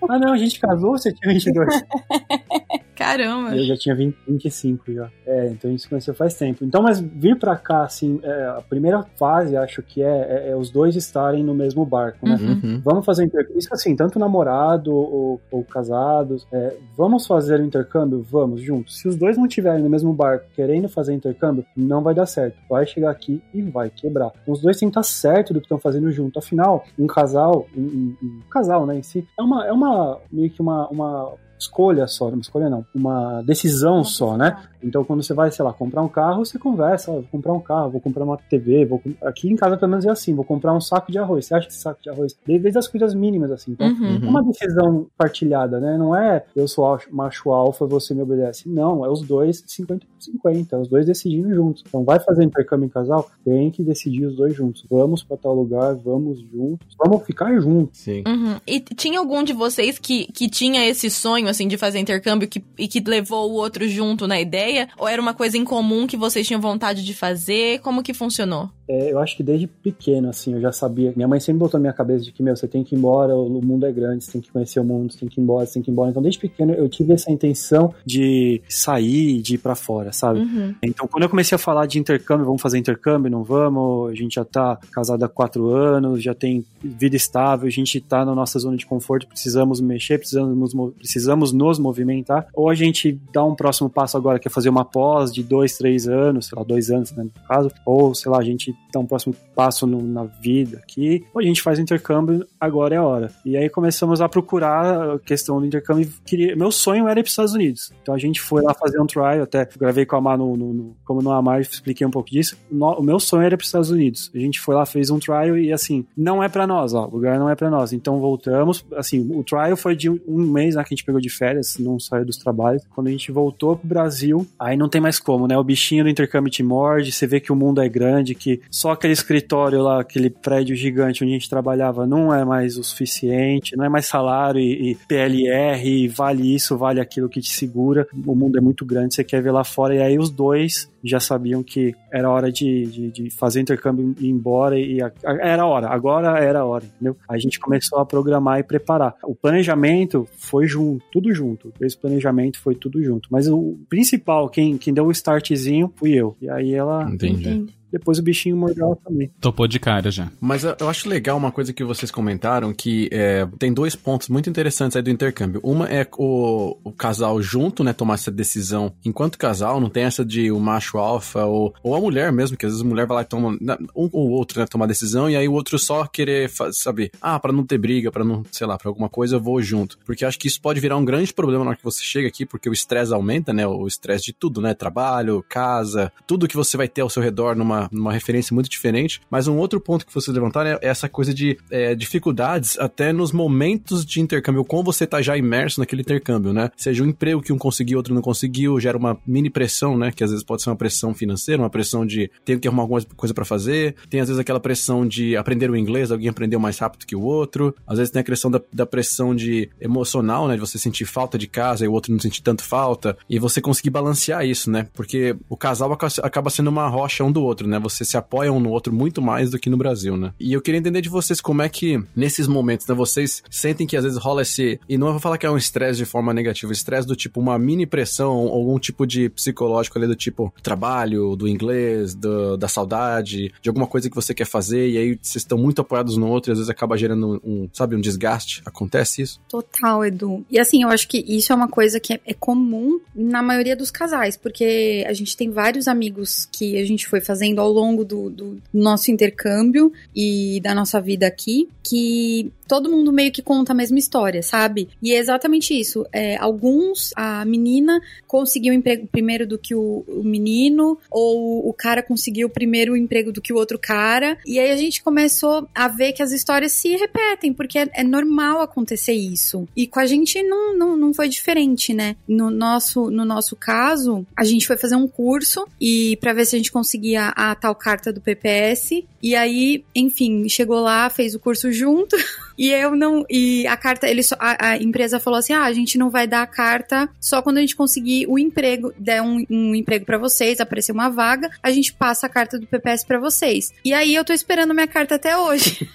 Ah, 0.08 0.18
não, 0.18 0.32
a 0.32 0.38
gente 0.38 0.58
casou, 0.60 0.92
você 0.92 1.12
tinha 1.12 1.32
22. 1.32 1.68
Caramba. 2.98 3.54
Eu 3.56 3.64
já 3.64 3.76
tinha 3.76 3.94
20, 3.94 4.16
25 4.26 4.92
já. 4.92 5.08
É, 5.24 5.46
então 5.46 5.68
a 5.68 5.70
gente 5.70 5.82
se 5.82 5.88
conheceu 5.88 6.12
faz 6.14 6.34
tempo. 6.34 6.64
Então, 6.64 6.82
mas 6.82 6.98
vir 7.00 7.38
pra 7.38 7.56
cá, 7.56 7.84
assim, 7.84 8.18
é, 8.22 8.46
a 8.46 8.62
primeira 8.68 9.02
fase, 9.16 9.56
acho 9.56 9.82
que 9.82 10.02
é, 10.02 10.06
é- 10.08 10.50
é 10.50 10.56
os 10.56 10.70
dois 10.70 10.96
estarem 10.96 11.44
no 11.44 11.54
mesmo 11.54 11.84
barco, 11.86 12.26
né? 12.28 12.34
Uhum. 12.40 12.80
Vamos 12.84 13.04
fazer 13.06 13.24
intercâmbio. 13.24 13.58
Isso 13.58 13.68
assim, 13.72 13.94
tanto 13.94 14.18
namorado 14.18 14.92
ou, 14.94 15.40
ou 15.50 15.64
casados. 15.64 16.46
é, 16.52 16.76
vamos 16.96 17.26
fazer 17.26 17.60
o 17.60 17.64
intercâmbio? 17.64 18.20
Vamos, 18.28 18.60
juntos. 18.60 18.98
Se 18.98 19.06
os 19.08 19.16
dois 19.16 19.36
não 19.36 19.46
estiverem 19.46 19.82
no 19.82 19.88
mesmo 19.90 20.12
barco 20.12 20.46
querendo 20.54 20.88
fazer 20.88 21.14
intercâmbio, 21.14 21.64
não 21.76 22.02
vai 22.02 22.14
dar 22.14 22.26
certo. 22.26 22.56
Vai 22.68 22.86
chegar 22.86 23.10
aqui 23.10 23.40
e 23.54 23.62
vai 23.62 23.90
quebrar. 23.90 24.32
Então 24.42 24.52
os 24.54 24.60
dois 24.60 24.76
têm 24.78 24.88
que 24.88 24.98
estar 24.98 25.02
certo 25.02 25.52
do 25.54 25.60
que 25.60 25.66
estão 25.66 25.78
fazendo 25.78 26.10
junto. 26.10 26.38
Afinal, 26.38 26.84
um 26.98 27.06
casal, 27.06 27.66
um, 27.76 27.80
um- 27.82 28.16
um 28.22 28.40
casal, 28.50 28.86
né, 28.86 28.96
em 28.98 29.02
si, 29.02 29.26
é 29.38 29.42
uma, 29.42 29.66
é 29.66 29.72
uma 29.72 30.18
meio 30.32 30.50
que 30.50 30.60
uma, 30.60 30.88
uma 30.88 31.32
escolha 31.58 32.06
só, 32.06 32.28
uma 32.28 32.40
escolha 32.40 32.70
não, 32.70 32.86
uma 32.94 33.42
decisão 33.42 34.04
só, 34.04 34.36
né? 34.36 34.56
Então, 34.82 35.04
quando 35.04 35.22
você 35.22 35.34
vai, 35.34 35.50
sei 35.50 35.64
lá, 35.64 35.72
comprar 35.72 36.02
um 36.02 36.08
carro, 36.08 36.44
você 36.44 36.58
conversa, 36.58 37.10
vou 37.12 37.22
comprar 37.30 37.52
um 37.52 37.60
carro, 37.60 37.90
vou 37.90 38.00
comprar 38.00 38.24
uma 38.24 38.36
TV, 38.36 38.84
vou 38.84 39.00
aqui 39.22 39.48
em 39.50 39.56
casa 39.56 39.76
pelo 39.76 39.90
menos 39.90 40.04
é 40.06 40.10
assim, 40.10 40.34
vou 40.34 40.44
comprar 40.44 40.72
um 40.74 40.80
saco 40.80 41.10
de 41.10 41.18
arroz. 41.18 41.46
Você 41.46 41.54
acha 41.54 41.66
que 41.66 41.72
esse 41.72 41.82
saco 41.82 42.02
de 42.02 42.08
arroz, 42.10 42.36
desde 42.46 42.78
as 42.78 42.86
coisas 42.88 43.14
mínimas 43.14 43.50
assim. 43.50 43.72
Então, 43.72 43.88
Uhum. 43.88 44.20
é 44.22 44.28
uma 44.28 44.42
decisão 44.42 45.06
partilhada, 45.16 45.80
né? 45.80 45.96
Não 45.98 46.14
é 46.14 46.44
eu 46.54 46.66
sou 46.68 46.98
macho 47.10 47.50
alfa, 47.50 47.86
você 47.86 48.14
me 48.14 48.22
obedece. 48.22 48.68
Não, 48.68 49.04
é 49.04 49.10
os 49.10 49.22
dois 49.22 49.62
50 49.66 50.06
por 50.06 50.22
50, 50.22 50.76
é 50.76 50.78
os 50.78 50.88
dois 50.88 51.06
decidindo 51.06 51.52
juntos. 51.54 51.82
Então, 51.86 52.04
vai 52.04 52.18
fazer 52.20 52.44
intercâmbio 52.44 52.86
em 52.86 52.90
casal, 52.90 53.28
tem 53.44 53.70
que 53.70 53.82
decidir 53.82 54.26
os 54.26 54.36
dois 54.36 54.54
juntos. 54.54 54.84
Vamos 54.90 55.22
pra 55.22 55.36
tal 55.36 55.54
lugar, 55.54 55.94
vamos 55.96 56.40
juntos, 56.40 56.86
vamos 56.98 57.24
ficar 57.24 57.58
juntos. 57.60 57.98
Sim. 57.98 58.22
Uhum. 58.26 58.56
E 58.66 58.80
tinha 58.80 59.18
algum 59.18 59.42
de 59.42 59.52
vocês 59.52 59.98
que, 59.98 60.26
que 60.32 60.48
tinha 60.48 60.86
esse 60.88 61.10
sonho, 61.10 61.48
assim, 61.48 61.66
de 61.68 61.76
fazer 61.76 61.98
intercâmbio 61.98 62.48
que, 62.48 62.62
e 62.78 62.86
que 62.86 63.00
levou 63.00 63.50
o 63.50 63.54
outro 63.54 63.88
junto 63.88 64.26
na 64.26 64.40
ideia? 64.40 64.67
Ou 64.96 65.08
era 65.08 65.20
uma 65.20 65.34
coisa 65.34 65.56
em 65.56 65.64
comum 65.64 66.06
que 66.06 66.16
vocês 66.16 66.46
tinham 66.46 66.60
vontade 66.60 67.04
de 67.04 67.14
fazer? 67.14 67.80
Como 67.80 68.02
que 68.02 68.14
funcionou? 68.14 68.70
É, 68.88 69.12
eu 69.12 69.18
acho 69.18 69.36
que 69.36 69.42
desde 69.42 69.66
pequeno, 69.66 70.30
assim, 70.30 70.54
eu 70.54 70.60
já 70.60 70.72
sabia. 70.72 71.12
Minha 71.14 71.28
mãe 71.28 71.38
sempre 71.38 71.58
botou 71.58 71.78
na 71.78 71.82
minha 71.82 71.92
cabeça 71.92 72.24
de 72.24 72.32
que, 72.32 72.42
meu, 72.42 72.56
você 72.56 72.66
tem 72.66 72.82
que 72.82 72.94
ir 72.94 72.98
embora, 72.98 73.34
o 73.34 73.60
mundo 73.62 73.84
é 73.84 73.92
grande, 73.92 74.24
você 74.24 74.32
tem 74.32 74.40
que 74.40 74.50
conhecer 74.50 74.80
o 74.80 74.84
mundo, 74.84 75.12
você 75.12 75.18
tem 75.18 75.28
que 75.28 75.38
ir 75.38 75.42
embora, 75.42 75.66
você 75.66 75.74
tem 75.74 75.82
que 75.82 75.90
ir 75.90 75.92
embora. 75.92 76.10
Então, 76.10 76.22
desde 76.22 76.40
pequeno, 76.40 76.72
eu 76.72 76.88
tive 76.88 77.12
essa 77.12 77.30
intenção 77.30 77.94
de 78.04 78.62
sair, 78.66 79.42
de 79.42 79.56
ir 79.56 79.58
pra 79.58 79.74
fora, 79.74 80.10
sabe? 80.10 80.40
Uhum. 80.40 80.74
Então, 80.82 81.06
quando 81.06 81.24
eu 81.24 81.28
comecei 81.28 81.54
a 81.54 81.58
falar 81.58 81.84
de 81.84 81.98
intercâmbio, 81.98 82.46
vamos 82.46 82.62
fazer 82.62 82.78
intercâmbio, 82.78 83.30
não 83.30 83.44
vamos? 83.44 84.10
A 84.10 84.14
gente 84.14 84.36
já 84.36 84.44
tá 84.44 84.78
casado 84.90 85.22
há 85.22 85.28
quatro 85.28 85.68
anos, 85.68 86.22
já 86.22 86.34
tem 86.34 86.64
vida 86.82 87.14
estável, 87.14 87.66
a 87.66 87.70
gente 87.70 88.00
tá 88.00 88.24
na 88.24 88.34
nossa 88.34 88.58
zona 88.58 88.76
de 88.76 88.86
conforto, 88.86 89.26
precisamos 89.26 89.80
mexer, 89.80 90.18
precisamos, 90.18 90.72
precisamos 90.96 91.52
nos 91.52 91.78
movimentar. 91.78 92.46
Ou 92.54 92.70
a 92.70 92.74
gente 92.74 93.20
dá 93.32 93.44
um 93.44 93.54
próximo 93.54 93.90
passo 93.90 94.16
agora, 94.16 94.38
que 94.38 94.48
é 94.48 94.50
fazer 94.58 94.68
uma 94.68 94.84
pós 94.84 95.32
de 95.32 95.42
dois, 95.42 95.76
três 95.78 96.08
anos, 96.08 96.46
sei 96.46 96.58
lá, 96.58 96.64
dois 96.64 96.90
anos, 96.90 97.12
né, 97.12 97.22
no 97.24 97.30
caso. 97.46 97.70
Ou, 97.86 98.14
sei 98.14 98.30
lá, 98.30 98.38
a 98.38 98.42
gente 98.44 98.74
dá 98.92 98.98
um 99.00 99.06
próximo 99.06 99.34
passo 99.54 99.86
no- 99.86 100.02
na 100.02 100.24
vida 100.24 100.78
aqui. 100.78 101.24
Ou 101.32 101.40
a 101.40 101.44
gente 101.44 101.62
faz 101.62 101.78
o 101.78 101.82
intercâmbio, 101.82 102.46
agora 102.60 102.94
é 102.94 102.98
a 102.98 103.04
hora. 103.04 103.30
E 103.44 103.56
aí 103.56 103.68
começamos 103.68 104.20
a 104.20 104.28
procurar 104.28 105.14
a 105.14 105.18
questão 105.18 105.60
do 105.60 105.66
intercâmbio. 105.66 106.10
Queria, 106.24 106.56
meu 106.56 106.70
sonho 106.72 107.06
era 107.08 107.20
ir 107.20 107.22
para 107.22 107.28
os 107.28 107.32
Estados 107.32 107.54
Unidos. 107.54 107.92
Então 108.02 108.14
a 108.14 108.18
gente 108.18 108.40
foi 108.40 108.62
lá 108.62 108.74
fazer 108.74 109.00
um 109.00 109.06
trial, 109.06 109.42
até 109.42 109.68
gravei 109.78 110.04
com 110.04 110.16
a 110.16 110.20
Mar 110.20 110.36
no, 110.38 110.56
no- 110.56 110.72
no- 110.72 110.96
como 111.04 111.22
no 111.22 111.30
Amar, 111.30 111.60
expliquei 111.60 112.06
um 112.06 112.10
pouco 112.10 112.30
disso. 112.30 112.56
No- 112.70 112.98
o 112.98 113.02
meu 113.02 113.20
sonho 113.20 113.42
era 113.44 113.56
para 113.56 113.62
os 113.62 113.68
Estados 113.68 113.90
Unidos. 113.90 114.30
A 114.34 114.38
gente 114.38 114.58
foi 114.60 114.74
lá, 114.74 114.84
fez 114.84 115.10
um 115.10 115.18
trial 115.18 115.56
e 115.56 115.72
assim, 115.72 116.04
não 116.16 116.42
é 116.42 116.48
para 116.48 116.66
nós, 116.66 116.94
ó, 116.94 117.06
o 117.06 117.10
lugar 117.10 117.38
não 117.38 117.48
é 117.48 117.54
para 117.54 117.70
nós. 117.70 117.92
Então 117.92 118.18
voltamos, 118.18 118.84
assim, 118.96 119.20
o 119.32 119.44
trial 119.44 119.76
foi 119.76 119.94
de 119.94 120.08
um, 120.10 120.18
um 120.26 120.38
mês, 120.50 120.74
né, 120.74 120.82
que 120.82 120.94
a 120.94 120.96
gente 120.96 121.04
pegou 121.04 121.20
de 121.20 121.28
férias, 121.30 121.76
não 121.78 121.98
saiu 122.00 122.24
dos 122.24 122.36
trabalhos. 122.36 122.82
Quando 122.94 123.08
a 123.08 123.10
gente 123.10 123.30
voltou 123.30 123.76
pro 123.76 123.86
Brasil, 123.88 124.46
aí 124.58 124.76
não 124.76 124.88
tem 124.88 125.00
mais 125.00 125.18
como, 125.18 125.46
né? 125.46 125.56
O 125.56 125.64
bichinho 125.64 126.04
do 126.04 126.10
intercâmbio 126.10 126.50
te 126.50 126.62
morde, 126.62 127.12
você 127.12 127.26
vê 127.26 127.40
que 127.40 127.52
o 127.52 127.56
mundo 127.56 127.80
é 127.80 127.88
grande, 127.88 128.34
que 128.34 128.60
só 128.70 128.92
aquele 128.92 129.12
escritório 129.12 129.82
lá, 129.82 130.00
aquele 130.00 130.30
prédio 130.30 130.76
gigante 130.76 131.22
onde 131.22 131.32
a 131.32 131.38
gente 131.38 131.50
trabalhava 131.50 132.06
não 132.06 132.32
é 132.34 132.44
mais 132.44 132.76
o 132.76 132.84
suficiente, 132.84 133.76
não 133.76 133.84
é 133.84 133.88
mais 133.88 134.06
salário 134.06 134.60
e, 134.60 134.92
e 134.92 134.94
PLR, 134.94 135.88
e 135.88 136.08
vale 136.08 136.54
isso, 136.54 136.76
vale 136.76 137.00
aquilo 137.00 137.28
que 137.28 137.40
te 137.40 137.50
segura. 137.50 138.06
O 138.26 138.34
mundo 138.34 138.58
é 138.58 138.60
muito 138.60 138.84
grande, 138.84 139.14
você 139.14 139.24
quer 139.24 139.42
ver 139.42 139.50
lá 139.50 139.64
fora. 139.64 139.94
E 139.94 140.00
aí 140.00 140.18
os 140.18 140.30
dois 140.30 140.90
já 141.04 141.20
sabiam 141.20 141.62
que 141.62 141.94
era 142.12 142.30
hora 142.30 142.50
de, 142.50 142.86
de, 142.86 143.10
de 143.10 143.30
fazer 143.30 143.60
intercâmbio 143.60 144.14
e 144.18 144.26
ir 144.26 144.30
embora 144.30 144.78
e 144.78 145.00
a- 145.00 145.12
a- 145.24 145.32
era 145.48 145.62
a 145.62 145.66
hora, 145.66 145.88
agora 145.88 146.38
era 146.38 146.60
a 146.60 146.64
hora, 146.64 146.84
entendeu? 146.84 147.16
A 147.28 147.38
gente 147.38 147.58
começou 147.60 147.98
a 147.98 148.06
programar 148.06 148.58
e 148.60 148.62
preparar. 148.64 149.14
O 149.24 149.34
planejamento 149.34 150.26
foi 150.38 150.66
junto, 150.66 151.04
tudo 151.12 151.32
junto. 151.32 151.72
Esse 151.80 151.96
planejamento 151.96 152.58
foi 152.60 152.74
tudo 152.74 153.02
junto. 153.02 153.28
Mas 153.30 153.46
o 153.48 153.78
principal, 153.88 154.48
quem, 154.48 154.76
quem 154.78 154.92
deu 154.94 155.06
o 155.06 155.10
startzinho, 155.12 155.92
fui 155.96 156.12
eu. 156.14 156.36
E 156.40 156.48
aí 156.50 156.74
ela, 156.74 157.08
Entendi. 157.10 157.66
Depois 157.90 158.18
o 158.18 158.22
bichinho 158.22 158.56
mordeu 158.56 158.86
ela 158.86 158.96
também. 158.96 159.30
Topou 159.40 159.66
de 159.66 159.78
cara 159.78 160.10
já. 160.10 160.30
Mas 160.40 160.64
eu 160.64 160.88
acho 160.88 161.08
legal 161.08 161.36
uma 161.36 161.50
coisa 161.50 161.72
que 161.72 161.84
vocês 161.84 162.10
comentaram, 162.10 162.72
que 162.72 163.08
é, 163.10 163.46
tem 163.58 163.72
dois 163.72 163.94
pontos 163.96 164.28
muito 164.28 164.48
interessantes 164.48 164.96
aí 164.96 165.02
do 165.02 165.10
intercâmbio. 165.10 165.60
Uma 165.62 165.88
é 165.88 166.06
o, 166.16 166.76
o 166.84 166.92
casal 166.92 167.40
junto, 167.42 167.82
né, 167.82 167.92
tomar 167.92 168.14
essa 168.14 168.30
decisão 168.30 168.92
enquanto 169.04 169.38
casal, 169.38 169.80
não 169.80 169.88
tem 169.88 170.04
essa 170.04 170.24
de 170.24 170.50
o 170.50 170.58
macho 170.58 170.98
alfa 170.98 171.44
ou, 171.44 171.74
ou 171.82 171.94
a 171.94 172.00
mulher 172.00 172.32
mesmo, 172.32 172.56
que 172.56 172.66
às 172.66 172.72
vezes 172.72 172.84
a 172.84 172.88
mulher 172.88 173.06
vai 173.06 173.16
lá 173.16 173.22
e 173.22 173.26
toma, 173.26 173.56
um 173.96 174.08
ou 174.12 174.30
outro, 174.30 174.60
né, 174.60 174.66
tomar 174.66 174.86
decisão, 174.86 175.30
e 175.30 175.36
aí 175.36 175.48
o 175.48 175.52
outro 175.52 175.78
só 175.78 176.06
querer 176.06 176.50
saber, 176.72 177.10
ah, 177.20 177.38
pra 177.38 177.52
não 177.52 177.64
ter 177.64 177.78
briga, 177.78 178.10
pra 178.10 178.24
não, 178.24 178.44
sei 178.50 178.66
lá, 178.66 178.76
pra 178.76 178.88
alguma 178.88 179.08
coisa 179.08 179.36
eu 179.36 179.40
vou 179.40 179.60
junto. 179.62 179.98
Porque 180.04 180.24
eu 180.24 180.28
acho 180.28 180.38
que 180.38 180.48
isso 180.48 180.60
pode 180.60 180.80
virar 180.80 180.96
um 180.96 181.04
grande 181.04 181.32
problema 181.32 181.64
na 181.64 181.70
hora 181.70 181.78
que 181.78 181.84
você 181.84 182.02
chega 182.02 182.28
aqui, 182.28 182.44
porque 182.44 182.68
o 182.68 182.72
estresse 182.72 183.12
aumenta, 183.12 183.52
né, 183.52 183.66
o 183.66 183.86
estresse 183.86 184.26
de 184.26 184.32
tudo, 184.32 184.60
né, 184.60 184.74
trabalho, 184.74 185.44
casa, 185.48 186.12
tudo 186.26 186.48
que 186.48 186.56
você 186.56 186.76
vai 186.76 186.88
ter 186.88 187.02
ao 187.02 187.10
seu 187.10 187.22
redor 187.22 187.56
numa, 187.56 187.77
numa 187.92 188.12
referência 188.12 188.54
muito 188.54 188.68
diferente. 188.70 189.20
Mas 189.30 189.46
um 189.46 189.56
outro 189.58 189.78
ponto 189.80 190.06
que 190.06 190.14
vocês 190.14 190.34
levantaram 190.34 190.70
é 190.70 190.78
essa 190.80 191.08
coisa 191.08 191.32
de 191.34 191.58
é, 191.70 191.94
dificuldades 191.94 192.78
até 192.78 193.12
nos 193.12 193.30
momentos 193.32 194.04
de 194.04 194.20
intercâmbio, 194.20 194.64
como 194.64 194.82
você 194.82 195.06
tá 195.06 195.20
já 195.22 195.36
imerso 195.36 195.78
naquele 195.80 196.02
intercâmbio, 196.02 196.52
né? 196.52 196.70
Seja 196.76 197.04
um 197.04 197.06
emprego 197.06 197.42
que 197.42 197.52
um 197.52 197.58
conseguiu, 197.58 197.98
outro 197.98 198.14
não 198.14 198.22
conseguiu, 198.22 198.80
gera 198.80 198.96
uma 198.98 199.16
mini 199.26 199.50
pressão, 199.50 199.96
né? 199.96 200.10
Que 200.10 200.24
às 200.24 200.30
vezes 200.30 200.44
pode 200.44 200.62
ser 200.62 200.70
uma 200.70 200.76
pressão 200.76 201.14
financeira, 201.14 201.62
uma 201.62 201.70
pressão 201.70 202.04
de 202.06 202.30
tenho 202.44 202.58
que 202.58 202.66
arrumar 202.66 202.82
alguma 202.84 203.00
coisa 203.16 203.34
pra 203.34 203.44
fazer. 203.44 203.94
Tem 204.08 204.20
às 204.20 204.28
vezes 204.28 204.40
aquela 204.40 204.58
pressão 204.60 205.06
de 205.06 205.36
aprender 205.36 205.70
o 205.70 205.76
inglês, 205.76 206.10
alguém 206.10 206.28
aprendeu 206.28 206.58
mais 206.58 206.78
rápido 206.78 207.06
que 207.06 207.14
o 207.14 207.20
outro. 207.22 207.74
Às 207.86 207.98
vezes 207.98 208.10
tem 208.10 208.20
a 208.20 208.24
questão 208.24 208.50
da, 208.50 208.60
da 208.72 208.86
pressão 208.86 209.34
de 209.34 209.68
emocional, 209.80 210.48
né? 210.48 210.54
De 210.54 210.60
você 210.60 210.78
sentir 210.78 211.04
falta 211.04 211.36
de 211.38 211.46
casa 211.46 211.84
e 211.84 211.88
o 211.88 211.92
outro 211.92 212.12
não 212.12 212.18
sentir 212.20 212.42
tanto 212.42 212.62
falta. 212.64 213.16
E 213.28 213.38
você 213.38 213.60
conseguir 213.60 213.90
balancear 213.90 214.44
isso, 214.46 214.70
né? 214.70 214.86
Porque 214.94 215.36
o 215.48 215.56
casal 215.56 215.92
aca- 215.92 216.08
acaba 216.22 216.50
sendo 216.50 216.68
uma 216.68 216.88
rocha 216.88 217.22
um 217.24 217.30
do 217.32 217.42
outro, 217.42 217.67
né? 217.68 217.78
Você 217.78 218.04
se 218.04 218.16
apoia 218.16 218.52
um 218.52 218.60
no 218.60 218.70
outro 218.70 218.92
muito 218.92 219.20
mais 219.20 219.50
do 219.50 219.58
que 219.58 219.70
no 219.70 219.76
Brasil, 219.76 220.16
né? 220.16 220.32
E 220.38 220.52
eu 220.52 220.60
queria 220.60 220.78
entender 220.78 221.00
de 221.00 221.08
vocês 221.08 221.40
como 221.40 221.62
é 221.62 221.68
que, 221.68 222.02
nesses 222.14 222.46
momentos, 222.46 222.86
né, 222.86 222.94
vocês 222.94 223.42
sentem 223.50 223.86
que 223.86 223.96
às 223.96 224.04
vezes 224.04 224.18
rola 224.18 224.42
esse. 224.42 224.80
E 224.88 224.98
não 224.98 225.10
vou 225.10 225.20
falar 225.20 225.38
que 225.38 225.46
é 225.46 225.50
um 225.50 225.56
estresse 225.56 225.98
de 225.98 226.04
forma 226.04 226.32
negativa, 226.32 226.72
estresse 226.72 227.06
do 227.06 227.16
tipo 227.16 227.40
uma 227.40 227.58
mini 227.58 227.86
pressão, 227.86 228.30
algum 228.30 228.78
tipo 228.78 229.06
de 229.06 229.28
psicológico 229.28 229.98
ali 229.98 230.06
do 230.06 230.16
tipo 230.16 230.52
trabalho, 230.62 231.36
do 231.36 231.48
inglês, 231.48 232.14
do, 232.14 232.56
da 232.56 232.68
saudade, 232.68 233.52
de 233.60 233.68
alguma 233.68 233.86
coisa 233.86 234.08
que 234.08 234.16
você 234.16 234.34
quer 234.34 234.46
fazer, 234.46 234.88
e 234.88 234.98
aí 234.98 235.18
vocês 235.20 235.42
estão 235.42 235.58
muito 235.58 235.80
apoiados 235.80 236.16
no 236.16 236.28
outro 236.28 236.50
e 236.50 236.52
às 236.52 236.58
vezes 236.58 236.70
acaba 236.70 236.96
gerando 236.96 237.40
um, 237.44 237.68
sabe, 237.72 237.96
um 237.96 238.00
desgaste. 238.00 238.62
Acontece 238.64 239.22
isso? 239.22 239.40
Total, 239.48 240.04
Edu. 240.04 240.44
E 240.50 240.58
assim, 240.58 240.82
eu 240.82 240.88
acho 240.88 241.08
que 241.08 241.24
isso 241.26 241.52
é 241.52 241.56
uma 241.56 241.68
coisa 241.68 242.00
que 242.00 242.14
é, 242.14 242.20
é 242.26 242.34
comum 242.34 243.00
na 243.14 243.42
maioria 243.42 243.76
dos 243.76 243.90
casais, 243.90 244.36
porque 244.36 245.04
a 245.06 245.12
gente 245.12 245.36
tem 245.36 245.50
vários 245.50 245.88
amigos 245.88 246.48
que 246.50 246.78
a 246.78 246.84
gente 246.84 247.06
foi 247.06 247.20
fazendo 247.20 247.57
ao 247.58 247.70
longo 247.70 248.04
do, 248.04 248.30
do 248.30 248.62
nosso 248.72 249.10
intercâmbio 249.10 249.92
e 250.14 250.60
da 250.62 250.74
nossa 250.74 251.00
vida 251.00 251.26
aqui, 251.26 251.68
que 251.88 252.52
todo 252.68 252.90
mundo 252.90 253.10
meio 253.10 253.32
que 253.32 253.40
conta 253.40 253.72
a 253.72 253.74
mesma 253.74 253.98
história, 253.98 254.42
sabe? 254.42 254.90
E 255.02 255.14
é 255.14 255.16
exatamente 255.16 255.72
isso. 255.72 256.06
É, 256.12 256.36
alguns, 256.36 257.12
a 257.16 257.44
menina 257.46 258.00
conseguiu 258.26 258.74
emprego 258.74 259.06
primeiro 259.06 259.46
do 259.46 259.58
que 259.58 259.74
o, 259.74 260.04
o, 260.06 260.22
menino, 260.22 260.98
ou 261.10 261.66
o 261.66 261.72
cara 261.72 262.02
conseguiu 262.02 262.50
primeiro 262.50 262.92
o 262.92 262.96
emprego 262.96 263.32
do 263.32 263.40
que 263.40 263.52
o 263.52 263.56
outro 263.56 263.78
cara. 263.78 264.36
E 264.44 264.58
aí 264.58 264.70
a 264.70 264.76
gente 264.76 265.02
começou 265.02 265.66
a 265.74 265.88
ver 265.88 266.12
que 266.12 266.22
as 266.22 266.30
histórias 266.30 266.72
se 266.72 266.94
repetem, 266.94 267.54
porque 267.54 267.78
é, 267.78 267.88
é 267.94 268.04
normal 268.04 268.60
acontecer 268.60 269.14
isso. 269.14 269.66
E 269.74 269.86
com 269.86 269.98
a 269.98 270.06
gente 270.06 270.42
não, 270.42 270.76
não, 270.76 270.96
não 270.96 271.14
foi 271.14 271.28
diferente, 271.28 271.94
né? 271.94 272.16
No 272.28 272.50
nosso, 272.50 273.10
no 273.10 273.24
nosso 273.24 273.56
caso, 273.56 274.26
a 274.36 274.44
gente 274.44 274.66
foi 274.66 274.76
fazer 274.76 274.96
um 274.96 275.08
curso 275.08 275.66
e 275.80 276.18
para 276.20 276.34
ver 276.34 276.44
se 276.44 276.54
a 276.54 276.58
gente 276.58 276.70
conseguia 276.70 277.32
a 277.34 277.47
tal 277.54 277.74
carta 277.74 278.12
do 278.12 278.20
PPS. 278.20 279.04
E 279.22 279.34
aí, 279.34 279.84
enfim, 279.94 280.48
chegou 280.48 280.80
lá, 280.80 281.08
fez 281.10 281.34
o 281.34 281.40
curso 281.40 281.72
junto. 281.72 282.16
E 282.58 282.72
eu 282.72 282.96
não. 282.96 283.24
E 283.30 283.66
a 283.68 283.76
carta, 283.76 284.08
ele 284.08 284.20
a, 284.38 284.70
a, 284.70 284.76
empresa 284.76 285.20
falou 285.20 285.38
assim: 285.38 285.52
ah, 285.52 285.62
a 285.62 285.72
gente 285.72 285.96
não 285.96 286.10
vai 286.10 286.26
dar 286.26 286.42
a 286.42 286.46
carta 286.46 287.08
só 287.20 287.40
quando 287.40 287.58
a 287.58 287.60
gente 287.60 287.76
conseguir 287.76 288.26
o 288.28 288.36
emprego, 288.36 288.92
der 288.98 289.22
um, 289.22 289.46
um 289.48 289.74
emprego 289.74 290.04
para 290.04 290.18
vocês, 290.18 290.60
aparecer 290.60 290.90
uma 290.90 291.08
vaga, 291.08 291.48
a 291.62 291.70
gente 291.70 291.92
passa 291.92 292.26
a 292.26 292.28
carta 292.28 292.58
do 292.58 292.66
PPS 292.66 293.04
para 293.04 293.20
vocês. 293.20 293.72
E 293.84 293.94
aí 293.94 294.12
eu 294.12 294.24
tô 294.24 294.32
esperando 294.32 294.74
minha 294.74 294.88
carta 294.88 295.14
até 295.14 295.36
hoje. 295.36 295.88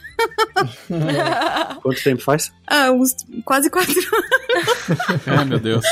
Quanto 1.81 2.03
tempo 2.03 2.21
faz? 2.21 2.51
Ah, 2.65 2.91
uns 2.91 3.15
quase 3.43 3.69
quatro 3.69 3.93
anos. 3.99 5.21
Ai, 5.27 5.45
meu 5.45 5.59
Deus. 5.59 5.85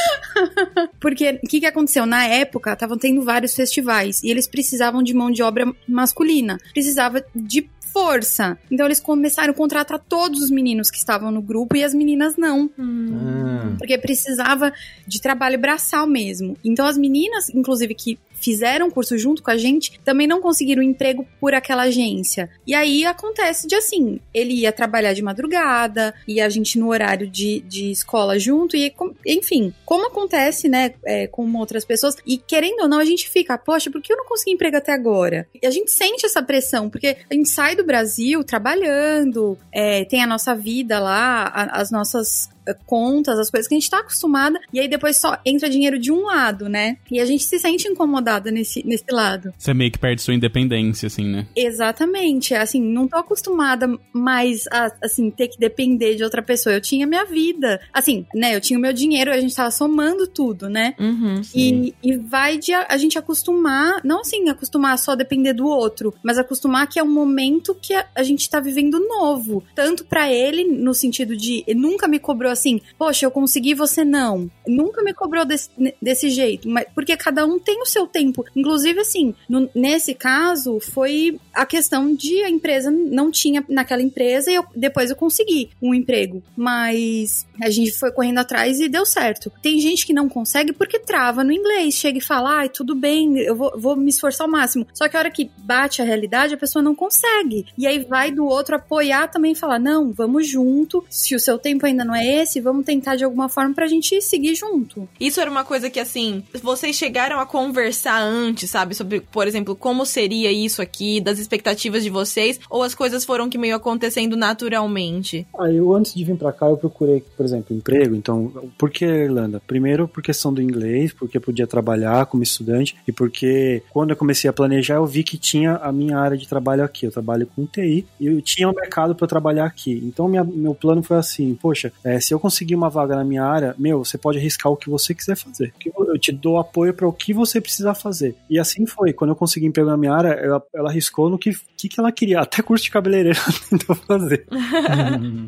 Porque 1.00 1.40
o 1.44 1.48
que, 1.48 1.60
que 1.60 1.66
aconteceu? 1.66 2.06
Na 2.06 2.26
época, 2.26 2.74
estavam 2.74 2.98
tendo 2.98 3.22
vários 3.24 3.54
festivais 3.54 4.24
e 4.24 4.32
eles 4.32 4.48
precisavam 4.48 5.04
de 5.04 5.14
mão 5.14 5.30
de 5.30 5.44
obra 5.44 5.72
masculina. 5.88 6.58
Precisava 6.74 7.24
de 7.36 7.70
força. 7.92 8.58
Então 8.70 8.86
eles 8.86 9.00
começaram 9.00 9.52
a 9.52 9.56
contratar 9.56 10.00
todos 10.00 10.42
os 10.42 10.50
meninos 10.50 10.90
que 10.90 10.98
estavam 10.98 11.32
no 11.32 11.42
grupo 11.42 11.76
e 11.76 11.84
as 11.84 11.94
meninas 11.94 12.36
não. 12.38 12.70
Hum. 12.78 13.76
Porque 13.78 13.98
precisava 13.98 14.74
de 15.08 15.22
trabalho 15.22 15.60
braçal 15.60 16.08
mesmo. 16.08 16.58
Então 16.64 16.86
as 16.86 16.98
meninas, 16.98 17.50
inclusive, 17.50 17.94
que 17.94 18.20
fizeram 18.42 18.90
curso 18.90 19.18
junto 19.18 19.44
com 19.44 19.52
a 19.52 19.58
gente 19.58 20.00
também 20.04 20.28
não 20.28 20.42
conseguiram 20.42 20.82
emprego 20.82 21.26
por 21.40 21.54
aquela 21.54 21.84
agência. 21.84 22.50
E 22.66 22.74
aí 22.74 23.06
acontece 23.06 23.68
de 23.68 23.76
assim, 23.76 24.20
ele 24.34 24.54
ia 24.54 24.72
trabalhar 24.72 25.14
de 25.14 25.22
madrugada 25.22 26.14
e 26.28 26.42
a 26.42 26.50
gente 26.50 26.80
no 26.80 26.90
horário 26.90 27.28
de, 27.28 27.62
de 27.62 27.92
escola 27.92 28.40
junto 28.40 28.76
e 28.76 28.94
enfim, 29.26 29.74
como 29.86 30.08
acontece, 30.08 30.68
né, 30.68 30.94
é, 31.06 31.28
com 31.28 31.52
outras 31.58 31.86
pessoas 31.86 32.16
e 32.26 32.38
querendo 32.38 32.82
ou 32.82 32.88
não 32.88 33.00
a 33.00 33.06
gente 33.06 33.30
fica, 33.30 33.58
poxa, 33.58 33.90
por 33.92 34.02
que 34.02 34.12
eu 34.12 34.18
não 34.18 34.26
consegui 34.26 34.52
emprego 34.52 34.78
até 34.78 34.94
agora? 34.94 35.48
E 35.62 35.66
a 35.66 35.72
gente 35.72 35.92
sente 35.92 36.26
essa 36.26 36.42
pressão 36.42 36.90
porque 36.90 37.18
a 37.30 37.34
gente 37.34 37.50
sai 37.50 37.76
do 37.76 37.84
Brasil 37.84 38.44
trabalhando, 38.44 39.58
é, 39.72 40.06
tem 40.06 40.24
a 40.24 40.28
nossa 40.28 40.56
vida 40.56 41.00
lá, 41.00 41.44
a, 41.46 41.82
as 41.82 41.92
nossas 41.92 42.50
contas, 42.86 43.40
as 43.40 43.50
coisas 43.50 43.68
que 43.68 43.76
a 43.76 43.80
gente 43.80 43.90
tá 43.90 44.00
acostumada, 44.00 44.60
e 44.74 44.80
aí 44.80 44.88
depois 44.88 45.18
só 45.18 45.38
entra 45.46 45.70
dinheiro 45.70 46.00
de 46.00 46.12
um 46.12 46.26
lado, 46.26 46.70
né? 46.70 46.98
E 47.10 47.20
a 47.20 47.26
gente 47.26 47.44
se 47.44 47.60
sente 47.60 47.88
incomodada 47.88 48.52
nesse, 48.52 48.86
nesse 48.86 49.12
lado. 49.12 49.54
Você 49.58 49.74
meio 49.74 49.92
que 49.92 50.00
perde 50.00 50.22
sua 50.22 50.34
independência, 50.34 51.08
assim, 51.08 51.26
né? 51.26 51.48
Exatamente. 51.56 52.54
Assim, 52.54 52.82
não 52.82 53.08
tô 53.08 53.18
acostumada 53.18 53.88
mais 54.14 54.66
a, 54.72 54.92
assim, 55.04 55.30
ter 55.30 55.48
que 55.48 55.60
depender 55.60 56.16
de 56.16 56.24
outra 56.24 56.42
pessoa. 56.42 56.76
Eu 56.76 56.82
tinha 56.82 57.08
minha 57.08 57.26
vida. 57.26 57.80
Assim, 57.94 58.26
né? 58.34 58.56
Eu 58.56 58.62
tinha 58.62 58.78
o 58.78 58.82
meu 58.82 58.94
dinheiro, 58.94 59.32
a 59.32 59.40
gente 59.40 59.56
tava 59.56 59.72
somando 59.72 60.28
tudo, 60.28 60.70
né? 60.70 60.94
Uhum, 61.00 61.42
e, 61.54 61.94
e 62.04 62.18
vai 62.18 62.58
de 62.58 62.74
a, 62.74 62.88
a, 62.90 62.98
gente 62.98 63.18
acostumar, 63.18 64.02
não 64.04 64.22
assim, 64.22 64.50
acostumar 64.50 64.98
só 64.98 65.16
depender 65.16 65.54
do 65.54 65.66
outro, 65.66 66.14
mas 66.24 66.38
acostumar 66.38 66.88
que 66.88 67.00
é 67.00 67.04
um 67.04 67.12
momento 67.12 67.76
que 67.76 67.94
a, 67.94 68.06
a 68.16 68.24
gente 68.24 68.50
tá 68.50 68.60
vivendo 68.60 69.00
novo. 69.00 69.64
Tanto 69.76 70.06
para 70.06 70.32
ele, 70.32 70.64
no 70.64 70.94
sentido 70.94 71.36
de 71.36 71.64
nunca 71.76 72.08
me 72.08 72.20
cobrou 72.20 72.51
assim, 72.52 72.82
poxa, 72.98 73.26
eu 73.26 73.32
consegui, 73.32 73.74
você 73.74 74.04
não. 74.04 74.50
Nunca 74.68 75.04
me 75.04 75.14
cobrou 75.14 75.46
desse, 75.46 75.70
desse 76.02 76.30
jeito, 76.30 76.70
mas 76.70 76.86
porque 76.94 77.16
cada 77.18 77.46
um 77.46 77.60
tem 77.60 77.82
o 77.82 77.86
seu 77.86 78.08
tempo. 78.08 78.44
Inclusive, 78.56 79.00
assim, 79.00 79.34
no, 79.48 79.70
nesse 79.74 80.14
caso, 80.14 80.80
foi 80.80 81.40
a 81.54 81.66
questão 81.66 82.14
de 82.14 82.44
a 82.44 82.50
empresa 82.50 82.92
não 82.92 83.32
tinha 83.32 83.64
naquela 83.68 84.02
empresa 84.02 84.52
e 84.52 84.56
eu, 84.56 84.66
depois 84.76 85.10
eu 85.10 85.16
consegui 85.16 85.70
um 85.82 85.94
emprego. 85.94 86.44
Mas 86.56 87.46
a 87.62 87.70
gente 87.70 87.92
foi 87.92 88.12
correndo 88.12 88.40
atrás 88.40 88.80
e 88.80 88.90
deu 88.90 89.06
certo. 89.06 89.52
Tem 89.62 89.80
gente 89.80 90.06
que 90.06 90.14
não 90.14 90.30
consegue 90.30 90.74
porque 90.74 91.00
trava 91.00 91.44
no 91.44 91.52
inglês, 91.52 91.96
chega 91.96 92.18
e 92.18 92.22
fala, 92.22 92.60
ai, 92.60 92.70
tudo 92.70 92.96
bem, 92.96 93.38
eu 93.40 93.56
vou, 93.56 93.74
vou 93.78 93.96
me 93.96 94.10
esforçar 94.10 94.46
ao 94.46 94.52
máximo. 94.52 94.86
Só 94.94 95.08
que 95.08 95.16
a 95.16 95.20
hora 95.20 95.32
que 95.32 95.50
bate 95.58 96.02
a 96.02 96.06
realidade, 96.06 96.54
a 96.54 96.58
pessoa 96.58 96.82
não 96.82 96.96
consegue. 96.96 97.66
E 97.78 97.88
aí 97.88 98.00
vai 98.00 98.32
do 98.32 98.46
outro 98.46 98.76
apoiar 98.76 99.28
também 99.28 99.54
e 99.54 99.56
falar, 99.56 99.80
não, 99.80 100.12
vamos 100.12 100.48
junto. 100.48 101.04
Se 101.10 101.36
o 101.36 101.40
seu 101.40 101.58
tempo 101.58 101.86
ainda 101.86 102.06
não 102.06 102.16
é 102.16 102.26
esse, 102.42 102.60
vamos 102.60 102.86
tentar 102.86 103.16
de 103.16 103.24
alguma 103.24 103.50
forma 103.50 103.74
pra 103.74 103.88
gente 103.88 104.22
seguir 104.22 104.56
junto. 104.56 105.08
Isso 105.20 105.40
era 105.40 105.50
uma 105.50 105.64
coisa 105.64 105.90
que, 105.90 106.00
assim, 106.00 106.44
vocês 106.62 106.96
chegaram 106.96 107.40
a 107.40 107.46
conversar 107.46 108.22
antes, 108.22 108.70
sabe? 108.70 108.96
Sobre, 108.96 109.22
por 109.22 109.48
exemplo, 109.48 109.76
como 109.76 110.06
seria 110.06 110.52
isso 110.52 110.82
aqui, 110.82 111.22
das 111.22 111.40
expectativas 111.40 112.04
de 112.04 112.10
vocês, 112.10 112.60
ou 112.70 112.84
as 112.84 112.96
coisas 112.96 113.26
foram 113.26 113.50
que 113.50 113.58
meio 113.58 113.76
acontecendo 113.76 114.36
naturalmente? 114.36 115.46
Ah, 115.58 115.70
eu 115.70 115.94
antes 115.94 116.14
de 116.14 116.24
vir 116.24 116.38
pra 116.38 116.52
cá, 116.52 116.68
eu 116.68 116.78
procurei, 116.78 117.24
por 117.36 117.46
exemplo, 117.46 117.76
emprego. 117.76 118.16
Então, 118.16 118.52
por 118.78 118.90
que 118.90 119.06
Irlanda? 119.06 119.62
Primeiro, 119.66 120.08
por 120.08 120.24
questão 120.24 120.54
do 120.54 120.62
inglês, 120.62 121.14
porque 121.14 121.40
podia 121.40 121.68
trabalhar 121.68 122.26
como 122.26 122.44
estudante, 122.44 122.96
e 123.08 123.12
porque 123.12 123.84
quando 123.92 124.12
eu 124.12 124.16
comecei 124.16 124.50
a 124.50 124.54
planejar, 124.54 124.96
eu 124.96 125.06
vi 125.06 125.24
que 125.24 125.38
tinha 125.38 125.76
a 125.76 125.92
minha 125.92 126.18
área 126.18 126.38
de 126.38 126.48
trabalho 126.48 126.84
aqui. 126.84 127.06
Eu 127.06 127.12
trabalho 127.12 127.48
com 127.56 127.66
TI 127.66 128.06
e 128.20 128.28
eu 128.28 128.42
tinha 128.42 128.70
um 128.70 128.74
mercado 128.74 129.16
para 129.16 129.28
trabalhar 129.28 129.66
aqui. 129.66 130.02
Então, 130.04 130.28
minha, 130.28 130.44
meu 130.44 130.74
plano 130.74 131.04
foi 131.04 131.18
assim: 131.18 131.56
poxa, 131.56 131.92
é, 132.04 132.20
se 132.20 132.31
eu 132.34 132.40
conseguir 132.40 132.76
uma 132.76 132.90
vaga 132.90 133.16
na 133.16 133.24
minha 133.24 133.44
área, 133.44 133.76
meu, 133.78 134.04
você 134.04 134.18
pode 134.18 134.38
arriscar 134.38 134.72
o 134.72 134.78
que 134.78 134.90
você 134.90 135.14
quiser 135.14 135.36
fazer. 135.36 135.74
Eu 135.86 136.18
te 136.18 136.32
dou 136.32 136.58
apoio 136.58 136.94
para 136.94 137.08
o 137.08 137.14
que 137.14 137.34
você 137.34 137.60
precisar 137.60 137.94
fazer. 137.94 138.36
E 138.50 138.60
assim 138.60 138.86
foi. 138.86 139.14
Quando 139.14 139.32
eu 139.32 139.36
consegui 139.36 139.66
emprego 139.66 139.90
na 139.90 139.98
minha 139.98 140.14
área, 140.14 140.30
ela, 140.30 140.64
ela 140.74 140.90
arriscou 140.90 141.30
no 141.30 141.38
que, 141.38 141.52
que, 141.78 141.90
que 141.90 142.00
ela 142.00 142.12
queria. 142.12 142.40
Até 142.40 142.62
curso 142.62 142.84
de 142.84 142.92
cabeleireiro 142.92 143.38
ela 143.46 143.58
tentou 143.70 143.96
fazer. 143.96 144.46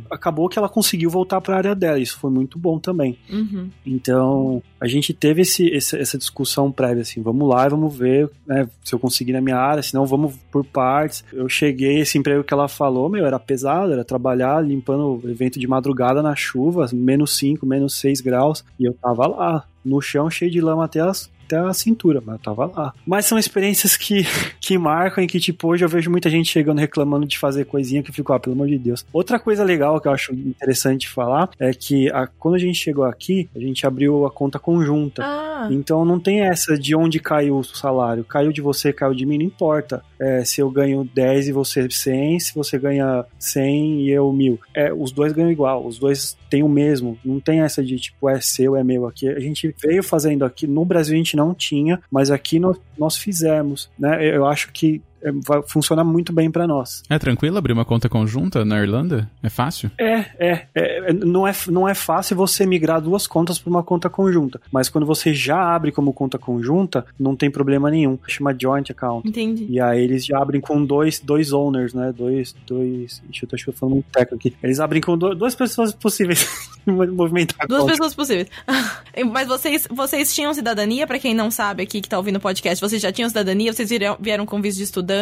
Acabou 0.09 0.49
que 0.49 0.57
ela 0.57 0.69
conseguiu 0.69 1.09
voltar 1.09 1.41
para 1.41 1.55
a 1.55 1.57
área 1.57 1.75
dela. 1.75 1.99
Isso 1.99 2.17
foi 2.17 2.31
muito 2.31 2.57
bom 2.57 2.79
também. 2.79 3.17
Uhum. 3.29 3.69
Então, 3.85 4.61
a 4.79 4.87
gente 4.87 5.13
teve 5.13 5.41
esse, 5.41 5.67
esse, 5.67 5.97
essa 5.97 6.17
discussão 6.17 6.71
prévia, 6.71 7.01
assim, 7.01 7.21
vamos 7.21 7.47
lá 7.47 7.65
e 7.65 7.69
vamos 7.69 7.95
ver 7.95 8.29
né, 8.45 8.67
se 8.83 8.93
eu 8.93 8.99
conseguir 8.99 9.33
na 9.33 9.41
minha 9.41 9.57
área, 9.57 9.81
senão 9.83 10.05
vamos 10.05 10.35
por 10.51 10.65
partes. 10.65 11.23
Eu 11.31 11.47
cheguei, 11.47 11.99
esse 11.99 12.17
emprego 12.17 12.43
que 12.43 12.53
ela 12.53 12.67
falou, 12.67 13.09
meu, 13.09 13.25
era 13.25 13.39
pesado, 13.39 13.93
era 13.93 14.03
trabalhar 14.03 14.59
limpando 14.61 15.21
o 15.23 15.29
evento 15.29 15.59
de 15.59 15.67
madrugada 15.67 16.21
na 16.21 16.35
chuva, 16.35 16.72
menos 16.93 17.37
5, 17.37 17.65
menos 17.65 17.95
6 17.99 18.21
graus, 18.21 18.63
e 18.79 18.85
eu 18.85 18.93
tava 18.93 19.27
lá, 19.27 19.65
no 19.83 20.01
chão 20.01 20.29
cheio 20.29 20.49
de 20.49 20.61
lama 20.61 20.85
até 20.85 21.01
as 21.01 21.29
até 21.45 21.57
a 21.57 21.73
cintura, 21.73 22.21
mas 22.25 22.35
eu 22.35 22.41
tava 22.41 22.65
lá. 22.65 22.93
Mas 23.05 23.25
são 23.25 23.37
experiências 23.37 23.95
que, 23.95 24.25
que 24.59 24.77
marcam 24.77 25.23
e 25.23 25.27
que, 25.27 25.39
tipo, 25.39 25.67
hoje 25.67 25.83
eu 25.83 25.89
vejo 25.89 26.09
muita 26.09 26.29
gente 26.29 26.49
chegando 26.49 26.79
reclamando 26.79 27.25
de 27.25 27.37
fazer 27.37 27.65
coisinha 27.65 28.01
que 28.01 28.09
eu 28.09 28.13
fico, 28.13 28.33
ah, 28.33 28.39
pelo 28.39 28.55
amor 28.55 28.67
de 28.67 28.77
Deus. 28.77 29.05
Outra 29.13 29.39
coisa 29.39 29.63
legal 29.63 29.99
que 29.99 30.07
eu 30.07 30.11
acho 30.11 30.33
interessante 30.33 31.09
falar 31.09 31.49
é 31.59 31.73
que 31.73 32.09
a, 32.11 32.27
quando 32.27 32.55
a 32.55 32.59
gente 32.59 32.77
chegou 32.77 33.03
aqui, 33.03 33.49
a 33.55 33.59
gente 33.59 33.85
abriu 33.85 34.25
a 34.25 34.31
conta 34.31 34.57
conjunta. 34.57 35.23
Ah. 35.23 35.67
Então 35.71 36.03
não 36.03 36.19
tem 36.19 36.41
essa 36.41 36.77
de 36.77 36.95
onde 36.95 37.19
caiu 37.19 37.57
o 37.57 37.63
salário. 37.63 38.23
Caiu 38.23 38.51
de 38.51 38.61
você, 38.61 38.91
caiu 38.91 39.13
de 39.13 39.25
mim, 39.25 39.37
não 39.37 39.45
importa. 39.45 40.03
É, 40.23 40.45
se 40.45 40.61
eu 40.61 40.69
ganho 40.69 41.03
10 41.13 41.49
e 41.49 41.51
você 41.51 41.89
100, 41.89 42.39
se 42.39 42.55
você 42.55 42.79
ganha 42.79 43.25
100 43.37 44.01
e 44.01 44.09
eu 44.09 44.31
mil. 44.31 44.59
É, 44.73 44.93
os 44.93 45.11
dois 45.11 45.33
ganham 45.33 45.51
igual, 45.51 45.85
os 45.85 45.99
dois 45.99 46.37
têm 46.49 46.63
o 46.63 46.69
mesmo. 46.69 47.17
Não 47.25 47.39
tem 47.39 47.59
essa 47.59 47.83
de, 47.83 47.97
tipo, 47.97 48.29
é 48.29 48.39
seu, 48.39 48.75
é 48.75 48.83
meu 48.83 49.05
aqui. 49.05 49.27
A 49.27 49.39
gente 49.39 49.75
veio 49.81 50.01
fazendo 50.01 50.45
aqui, 50.45 50.65
no 50.65 50.85
Brasil 50.85 51.15
a 51.15 51.17
gente 51.17 51.35
não 51.35 51.53
tinha, 51.53 52.01
mas 52.09 52.31
aqui 52.31 52.57
nós, 52.57 52.79
nós 52.97 53.17
fizemos, 53.17 53.89
né? 53.99 54.25
Eu 54.25 54.45
acho 54.45 54.71
que 54.71 55.01
vai 55.45 55.61
funcionar 55.67 56.03
muito 56.03 56.33
bem 56.33 56.51
para 56.51 56.67
nós. 56.67 57.03
É 57.09 57.17
tranquilo 57.17 57.57
abrir 57.57 57.73
uma 57.73 57.85
conta 57.85 58.09
conjunta 58.09 58.65
na 58.65 58.81
Irlanda? 58.81 59.29
É 59.41 59.49
fácil? 59.49 59.91
É, 59.97 60.25
é, 60.39 60.67
é, 60.75 61.13
não 61.13 61.47
é, 61.47 61.53
não 61.67 61.87
é 61.87 61.93
fácil 61.93 62.35
você 62.35 62.65
migrar 62.65 63.01
duas 63.01 63.27
contas 63.27 63.59
para 63.59 63.69
uma 63.69 63.83
conta 63.83 64.09
conjunta, 64.09 64.59
mas 64.71 64.89
quando 64.89 65.05
você 65.05 65.33
já 65.33 65.73
abre 65.75 65.91
como 65.91 66.13
conta 66.13 66.37
conjunta, 66.37 67.05
não 67.19 67.35
tem 67.35 67.49
problema 67.49 67.89
nenhum. 67.89 68.17
Chama 68.27 68.55
joint 68.59 68.91
account. 68.91 69.27
Entendi. 69.27 69.65
E 69.69 69.79
aí 69.79 70.03
eles 70.03 70.25
já 70.25 70.39
abrem 70.39 70.59
com 70.59 70.83
dois, 70.83 71.19
dois 71.19 71.53
owners, 71.53 71.93
né? 71.93 72.13
Dois, 72.15 72.55
dois. 72.67 73.21
Deixa 73.25 73.45
eu, 73.45 73.49
acho 73.53 73.63
que 73.63 73.69
eu 73.69 73.73
tô 73.73 73.79
falando 73.79 73.93
muito 73.95 74.07
técnico 74.11 74.35
aqui. 74.35 74.55
Eles 74.63 74.79
abrem 74.79 75.01
com 75.01 75.17
do, 75.17 75.33
duas 75.35 75.55
pessoas 75.55 75.93
possíveis 75.93 76.47
movimentar 76.85 77.57
a 77.59 77.65
Duas 77.65 77.81
conta. 77.81 77.91
pessoas 77.93 78.15
possíveis. 78.15 78.47
Mas 79.31 79.47
vocês, 79.47 79.87
vocês 79.89 80.33
tinham 80.33 80.53
cidadania, 80.53 81.07
pra 81.07 81.19
quem 81.19 81.33
não 81.33 81.49
sabe 81.49 81.83
aqui 81.83 82.01
que 82.01 82.09
tá 82.09 82.17
ouvindo 82.17 82.37
o 82.37 82.41
podcast, 82.41 82.81
vocês 82.81 83.01
já 83.01 83.11
tinham 83.11 83.29
cidadania? 83.29 83.71
Vocês 83.71 83.89
vieram, 83.89 84.17
vieram 84.19 84.45
com 84.45 84.61
visto 84.61 84.77
de 84.77 84.83
estudante? 84.83 85.12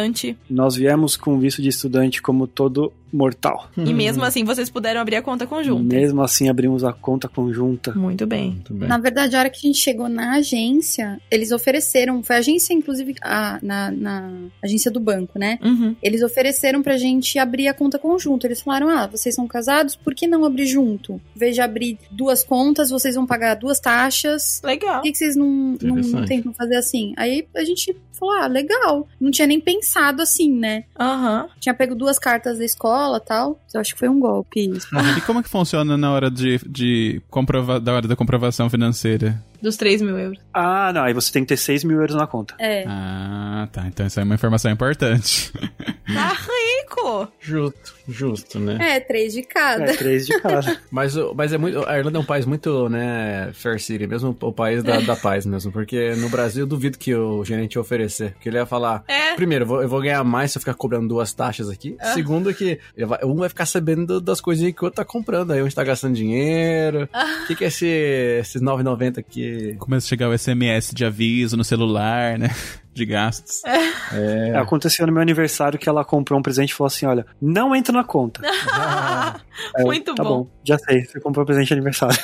Nós 0.48 0.76
viemos 0.76 1.16
com 1.16 1.38
visto 1.38 1.60
de 1.62 1.68
estudante 1.68 2.22
como 2.22 2.46
todo 2.46 2.92
mortal. 3.12 3.68
E 3.76 3.92
mesmo 3.92 4.24
assim 4.24 4.44
vocês 4.44 4.70
puderam 4.70 5.00
abrir 5.00 5.16
a 5.16 5.22
conta 5.22 5.46
conjunta. 5.46 5.82
Mesmo 5.94 6.22
assim, 6.22 6.48
abrimos 6.48 6.82
a 6.84 6.92
conta 6.92 7.28
conjunta. 7.28 7.92
Muito 7.94 8.26
bem. 8.26 8.50
Muito 8.52 8.74
bem. 8.74 8.88
Na 8.88 8.98
verdade, 8.98 9.36
a 9.36 9.40
hora 9.40 9.50
que 9.50 9.58
a 9.58 9.68
gente 9.68 9.78
chegou 9.78 10.08
na 10.08 10.34
agência, 10.36 11.20
eles 11.30 11.52
ofereceram, 11.52 12.22
foi 12.22 12.36
a 12.36 12.38
agência, 12.38 12.72
inclusive, 12.72 13.14
a- 13.22 13.58
na, 13.62 13.90
na 13.90 14.32
agência 14.62 14.90
do 14.90 15.00
banco, 15.00 15.38
né? 15.38 15.58
Uhum. 15.62 15.94
Eles 16.02 16.22
ofereceram 16.22 16.82
pra 16.82 16.96
gente 16.96 17.38
abrir 17.38 17.68
a 17.68 17.74
conta 17.74 17.98
conjunto. 17.98 18.46
Eles 18.46 18.60
falaram: 18.60 18.88
ah, 18.88 19.06
vocês 19.06 19.34
são 19.34 19.46
casados, 19.46 19.94
por 19.96 20.14
que 20.14 20.26
não 20.26 20.44
abrir 20.44 20.66
junto? 20.66 21.20
Em 21.36 21.38
vez 21.38 21.54
de 21.54 21.60
abrir 21.60 21.98
duas 22.10 22.42
contas, 22.42 22.90
vocês 22.90 23.14
vão 23.14 23.26
pagar 23.26 23.54
duas 23.56 23.78
taxas. 23.80 24.60
Legal. 24.64 24.96
Por 24.96 25.02
que, 25.02 25.12
que 25.12 25.18
vocês 25.18 25.36
não, 25.36 25.76
não, 25.82 25.96
não 25.96 26.24
tentam 26.24 26.52
fazer 26.54 26.76
assim? 26.76 27.12
Aí 27.16 27.46
a 27.54 27.64
gente 27.64 27.94
falou: 28.12 28.34
ah, 28.36 28.46
legal. 28.46 29.08
Não 29.20 29.30
tinha 29.30 29.46
nem 29.46 29.60
pensado 29.60 30.22
assim, 30.22 30.50
né? 30.52 30.84
Aham. 30.98 31.48
Tinha 31.60 31.74
pego 31.74 31.94
duas 31.94 32.18
cartas 32.18 32.58
da 32.58 32.64
escola 32.64 33.01
tal. 33.20 33.60
Eu 33.72 33.80
acho 33.80 33.92
que 33.92 33.98
foi 33.98 34.08
um 34.08 34.20
golpe 34.20 34.60
isso. 34.60 34.88
E 35.16 35.20
como 35.22 35.42
que 35.42 35.48
funciona 35.48 35.96
na 35.96 36.12
hora 36.12 36.30
de, 36.30 36.58
de 36.66 37.22
comprova 37.30 37.80
da 37.80 37.92
hora 37.92 38.08
da 38.08 38.16
comprovação 38.16 38.68
financeira? 38.68 39.42
Dos 39.62 39.76
3 39.76 40.02
mil 40.02 40.18
euros. 40.18 40.38
Ah, 40.52 40.92
não, 40.92 41.04
aí 41.04 41.14
você 41.14 41.32
tem 41.32 41.42
que 41.44 41.48
ter 41.48 41.56
6 41.56 41.84
mil 41.84 42.00
euros 42.00 42.16
na 42.16 42.26
conta. 42.26 42.54
É. 42.58 42.84
Ah, 42.86 43.68
tá. 43.72 43.86
Então 43.86 44.04
essa 44.04 44.20
é 44.20 44.24
uma 44.24 44.34
informação 44.34 44.70
importante. 44.70 45.52
Tá 46.12 46.32
rico! 46.36 47.28
Justo, 47.40 47.94
justo, 48.08 48.58
né? 48.58 48.76
É, 48.96 49.00
três 49.00 49.32
de 49.32 49.42
cada. 49.42 49.84
É, 49.84 49.96
três 49.96 50.26
de 50.26 50.38
cada. 50.40 50.78
Mas, 50.90 51.16
o- 51.16 51.32
mas 51.34 51.52
é 51.52 51.58
muito. 51.58 51.88
A 51.88 51.96
Irlanda 51.96 52.18
é 52.18 52.20
um 52.20 52.24
país 52.24 52.44
muito, 52.44 52.88
né, 52.90 53.50
fair 53.54 53.80
city, 53.80 54.06
mesmo 54.06 54.36
o 54.42 54.52
país 54.52 54.82
da, 54.82 55.00
da 55.00 55.16
paz 55.16 55.46
mesmo. 55.46 55.72
Porque 55.72 56.14
no 56.16 56.28
Brasil 56.28 56.64
eu 56.64 56.66
duvido 56.66 56.98
que 56.98 57.14
o 57.14 57.42
gerente 57.44 57.76
ia 57.76 57.80
oferecer. 57.80 58.32
Porque 58.32 58.48
ele 58.48 58.58
ia 58.58 58.66
falar. 58.66 59.04
É. 59.08 59.34
Primeiro, 59.36 59.62
eu 59.64 59.68
vou, 59.68 59.82
eu 59.82 59.88
vou 59.88 60.02
ganhar 60.02 60.22
mais 60.24 60.50
se 60.52 60.58
eu 60.58 60.60
ficar 60.60 60.74
cobrando 60.74 61.08
duas 61.08 61.32
taxas 61.32 61.70
aqui. 61.70 61.96
Segundo, 62.12 62.52
que 62.52 62.78
vai- 63.06 63.20
um 63.24 63.36
vai 63.36 63.48
ficar 63.48 63.64
sabendo 63.64 64.20
das 64.20 64.40
coisinhas 64.40 64.74
que 64.74 64.82
o 64.82 64.86
outro 64.86 64.96
tá 64.96 65.04
comprando. 65.04 65.52
Aí 65.52 65.62
onde 65.62 65.74
tá 65.74 65.84
gastando 65.84 66.14
dinheiro. 66.14 67.08
O 67.44 67.46
que, 67.46 67.54
que 67.56 67.64
é 67.64 67.68
esse, 67.68 67.86
esses 67.86 68.60
9,90 68.60 69.18
aqui? 69.18 69.51
Começa 69.78 70.06
a 70.06 70.08
chegar 70.08 70.28
o 70.28 70.38
SMS 70.38 70.92
de 70.92 71.04
aviso 71.04 71.56
no 71.56 71.64
celular, 71.64 72.38
né? 72.38 72.50
De 72.94 73.06
gastos. 73.06 73.62
É. 73.64 74.54
Aconteceu 74.54 75.06
no 75.06 75.12
meu 75.14 75.22
aniversário 75.22 75.78
que 75.78 75.88
ela 75.88 76.04
comprou 76.04 76.38
um 76.38 76.42
presente 76.42 76.72
e 76.72 76.74
falou 76.74 76.88
assim: 76.88 77.06
olha, 77.06 77.24
não 77.40 77.74
entra 77.74 77.90
na 77.90 78.04
conta. 78.04 78.42
Aí 78.44 79.80
eu, 79.80 79.86
Muito 79.86 80.14
tá 80.14 80.22
bom. 80.22 80.42
bom. 80.42 80.50
Já 80.62 80.76
sei, 80.76 81.02
você 81.02 81.18
comprou 81.18 81.42
um 81.42 81.46
presente 81.46 81.68
de 81.68 81.72
aniversário. 81.72 82.18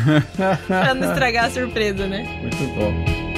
pra 0.66 0.94
não 0.94 1.10
estragar 1.10 1.44
a 1.44 1.50
surpresa, 1.50 2.06
né? 2.06 2.22
Muito 2.40 2.56
bom. 2.74 3.28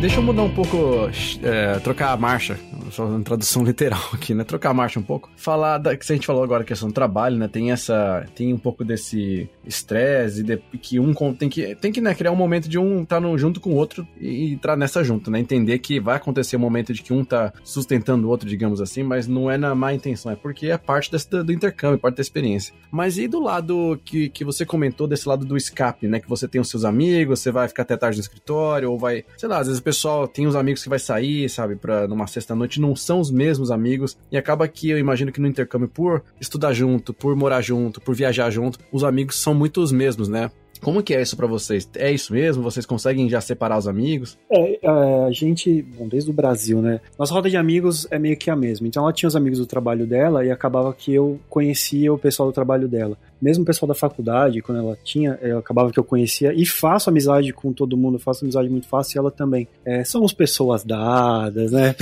Deixa 0.00 0.16
eu 0.16 0.22
mudar 0.22 0.42
um 0.42 0.54
pouco, 0.54 1.08
é, 1.42 1.78
trocar 1.78 2.12
a 2.12 2.16
marcha, 2.16 2.58
uma 2.98 3.22
tradução 3.22 3.64
literal 3.64 4.02
aqui, 4.12 4.34
né? 4.34 4.44
Trocar 4.44 4.70
a 4.70 4.74
marcha 4.74 4.98
um 4.98 5.02
pouco. 5.02 5.30
Falar 5.36 5.78
da 5.78 5.96
que 5.96 6.10
a 6.10 6.14
gente 6.14 6.26
falou 6.26 6.42
agora, 6.42 6.64
questão 6.64 6.88
do 6.88 6.94
trabalho, 6.94 7.36
né? 7.36 7.48
Tem 7.48 7.70
essa, 7.70 8.26
tem 8.34 8.52
um 8.52 8.58
pouco 8.58 8.84
desse 8.84 9.48
estresse 9.64 10.40
e 10.40 10.42
de, 10.42 10.56
que 10.80 10.98
um 10.98 11.12
tem 11.34 11.48
que, 11.48 11.74
tem 11.76 11.92
que 11.92 12.00
né, 12.00 12.14
criar 12.14 12.32
um 12.32 12.36
momento 12.36 12.68
de 12.68 12.78
um 12.78 13.02
estar 13.02 13.20
no, 13.20 13.36
junto 13.38 13.60
com 13.60 13.70
o 13.70 13.74
outro 13.74 14.06
e, 14.20 14.52
entrar 14.52 14.76
nessa 14.76 15.02
junto, 15.02 15.30
né? 15.30 15.38
Entender 15.38 15.78
que 15.78 16.00
vai 16.00 16.16
acontecer 16.16 16.56
um 16.56 16.60
momento 16.60 16.92
de 16.92 17.02
que 17.02 17.12
um 17.12 17.24
tá 17.24 17.52
sustentando 17.62 18.26
o 18.26 18.30
outro, 18.30 18.48
digamos 18.48 18.80
assim, 18.80 19.02
mas 19.02 19.26
não 19.26 19.50
é 19.50 19.56
na 19.56 19.74
má 19.74 19.92
intenção, 19.92 20.32
é 20.32 20.36
porque 20.36 20.66
é 20.66 20.78
parte 20.78 21.10
desse, 21.10 21.28
do 21.28 21.52
intercâmbio, 21.52 21.98
parte 21.98 22.16
da 22.16 22.22
experiência. 22.22 22.74
Mas 22.90 23.18
e 23.18 23.28
do 23.28 23.40
lado 23.40 24.00
que, 24.04 24.28
que 24.28 24.44
você 24.44 24.66
comentou, 24.66 25.06
desse 25.06 25.28
lado 25.28 25.44
do 25.44 25.56
escape, 25.56 26.06
né? 26.08 26.20
Que 26.20 26.28
você 26.28 26.46
tem 26.48 26.60
os 26.60 26.68
seus 26.68 26.84
amigos, 26.84 27.40
você 27.40 27.50
vai 27.50 27.68
ficar 27.68 27.82
até 27.82 27.96
tarde 27.96 28.18
no 28.18 28.22
escritório, 28.22 28.90
ou 28.90 28.98
vai, 28.98 29.24
sei 29.36 29.48
lá, 29.48 29.58
às 29.58 29.66
vezes 29.66 29.80
o 29.80 29.84
pessoal 29.84 30.28
tem 30.28 30.46
os 30.46 30.56
amigos 30.56 30.82
que 30.82 30.88
vai 30.88 30.98
sair, 30.98 31.48
sabe, 31.48 31.76
pra 31.76 32.06
numa 32.06 32.26
sexta-noite, 32.26 32.80
não 32.82 32.94
são 32.94 33.20
os 33.20 33.30
mesmos 33.30 33.70
amigos, 33.70 34.18
e 34.30 34.36
acaba 34.36 34.68
que 34.68 34.90
eu 34.90 34.98
imagino 34.98 35.32
que 35.32 35.40
no 35.40 35.46
intercâmbio, 35.46 35.88
por 35.88 36.22
estudar 36.40 36.72
junto, 36.74 37.14
por 37.14 37.34
morar 37.34 37.62
junto, 37.62 38.00
por 38.00 38.14
viajar 38.14 38.50
junto, 38.50 38.78
os 38.92 39.04
amigos 39.04 39.36
são 39.36 39.54
muito 39.54 39.80
os 39.80 39.92
mesmos, 39.92 40.28
né? 40.28 40.50
Como 40.82 41.00
que 41.00 41.14
é 41.14 41.22
isso 41.22 41.36
pra 41.36 41.46
vocês? 41.46 41.88
É 41.94 42.10
isso 42.10 42.32
mesmo? 42.32 42.60
Vocês 42.60 42.84
conseguem 42.84 43.28
já 43.28 43.40
separar 43.40 43.78
os 43.78 43.86
amigos? 43.86 44.36
É, 44.50 44.84
é, 44.84 44.88
a 45.28 45.30
gente, 45.30 45.80
bom, 45.80 46.08
desde 46.08 46.28
o 46.28 46.34
Brasil, 46.34 46.82
né? 46.82 47.00
Nossa 47.16 47.32
roda 47.32 47.48
de 47.48 47.56
amigos 47.56 48.04
é 48.10 48.18
meio 48.18 48.36
que 48.36 48.50
a 48.50 48.56
mesma. 48.56 48.88
Então 48.88 49.04
ela 49.04 49.12
tinha 49.12 49.28
os 49.28 49.36
amigos 49.36 49.60
do 49.60 49.66
trabalho 49.66 50.04
dela 50.08 50.44
e 50.44 50.50
acabava 50.50 50.92
que 50.92 51.14
eu 51.14 51.38
conhecia 51.48 52.12
o 52.12 52.18
pessoal 52.18 52.48
do 52.48 52.52
trabalho 52.52 52.88
dela. 52.88 53.16
Mesmo 53.42 53.64
o 53.64 53.66
pessoal 53.66 53.88
da 53.88 53.94
faculdade, 53.94 54.62
quando 54.62 54.78
ela 54.78 54.96
tinha, 55.02 55.36
eu 55.42 55.58
acabava 55.58 55.90
que 55.90 55.98
eu 55.98 56.04
conhecia 56.04 56.54
e 56.54 56.64
faço 56.64 57.10
amizade 57.10 57.52
com 57.52 57.72
todo 57.72 57.96
mundo, 57.96 58.16
faço 58.16 58.44
amizade 58.44 58.68
muito 58.68 58.86
fácil 58.86 59.16
e 59.16 59.18
ela 59.18 59.32
também. 59.32 59.66
É, 59.84 60.04
somos 60.04 60.32
pessoas 60.32 60.84
dadas, 60.84 61.72
né? 61.72 61.96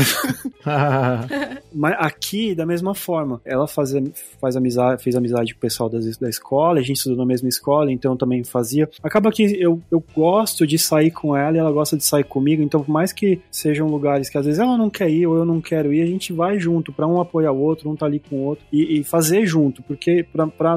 Mas 1.72 1.94
aqui, 1.98 2.54
da 2.54 2.66
mesma 2.66 2.94
forma, 2.94 3.40
ela 3.42 3.66
faz, 3.66 3.94
faz 4.38 4.54
amizade, 4.54 5.02
fez 5.02 5.16
amizade 5.16 5.54
com 5.54 5.58
o 5.58 5.60
pessoal 5.62 5.88
das, 5.88 6.18
da 6.18 6.28
escola, 6.28 6.78
a 6.78 6.82
gente 6.82 6.96
estudou 6.96 7.16
na 7.16 7.24
mesma 7.24 7.48
escola, 7.48 7.90
então 7.90 8.12
eu 8.12 8.18
também 8.18 8.44
fazia. 8.44 8.86
Acaba 9.02 9.30
que 9.30 9.42
eu, 9.58 9.80
eu 9.90 10.04
gosto 10.14 10.66
de 10.66 10.78
sair 10.78 11.10
com 11.10 11.34
ela 11.34 11.56
e 11.56 11.60
ela 11.60 11.72
gosta 11.72 11.96
de 11.96 12.04
sair 12.04 12.24
comigo, 12.24 12.62
então 12.62 12.82
por 12.82 12.92
mais 12.92 13.14
que 13.14 13.40
sejam 13.50 13.88
lugares 13.88 14.28
que 14.28 14.36
às 14.36 14.44
vezes 14.44 14.60
ela 14.60 14.76
não 14.76 14.90
quer 14.90 15.08
ir 15.08 15.26
ou 15.26 15.36
eu 15.36 15.46
não 15.46 15.60
quero 15.60 15.90
ir, 15.90 16.02
a 16.02 16.06
gente 16.06 16.34
vai 16.34 16.58
junto, 16.58 16.92
pra 16.92 17.06
um 17.06 17.18
apoiar 17.18 17.52
o 17.52 17.60
outro, 17.60 17.88
um 17.88 17.96
tá 17.96 18.04
ali 18.04 18.18
com 18.18 18.36
o 18.36 18.44
outro 18.44 18.64
e, 18.70 19.00
e 19.00 19.04
fazer 19.04 19.46
junto, 19.46 19.82
porque 19.82 20.26
pra, 20.30 20.46
pra 20.46 20.76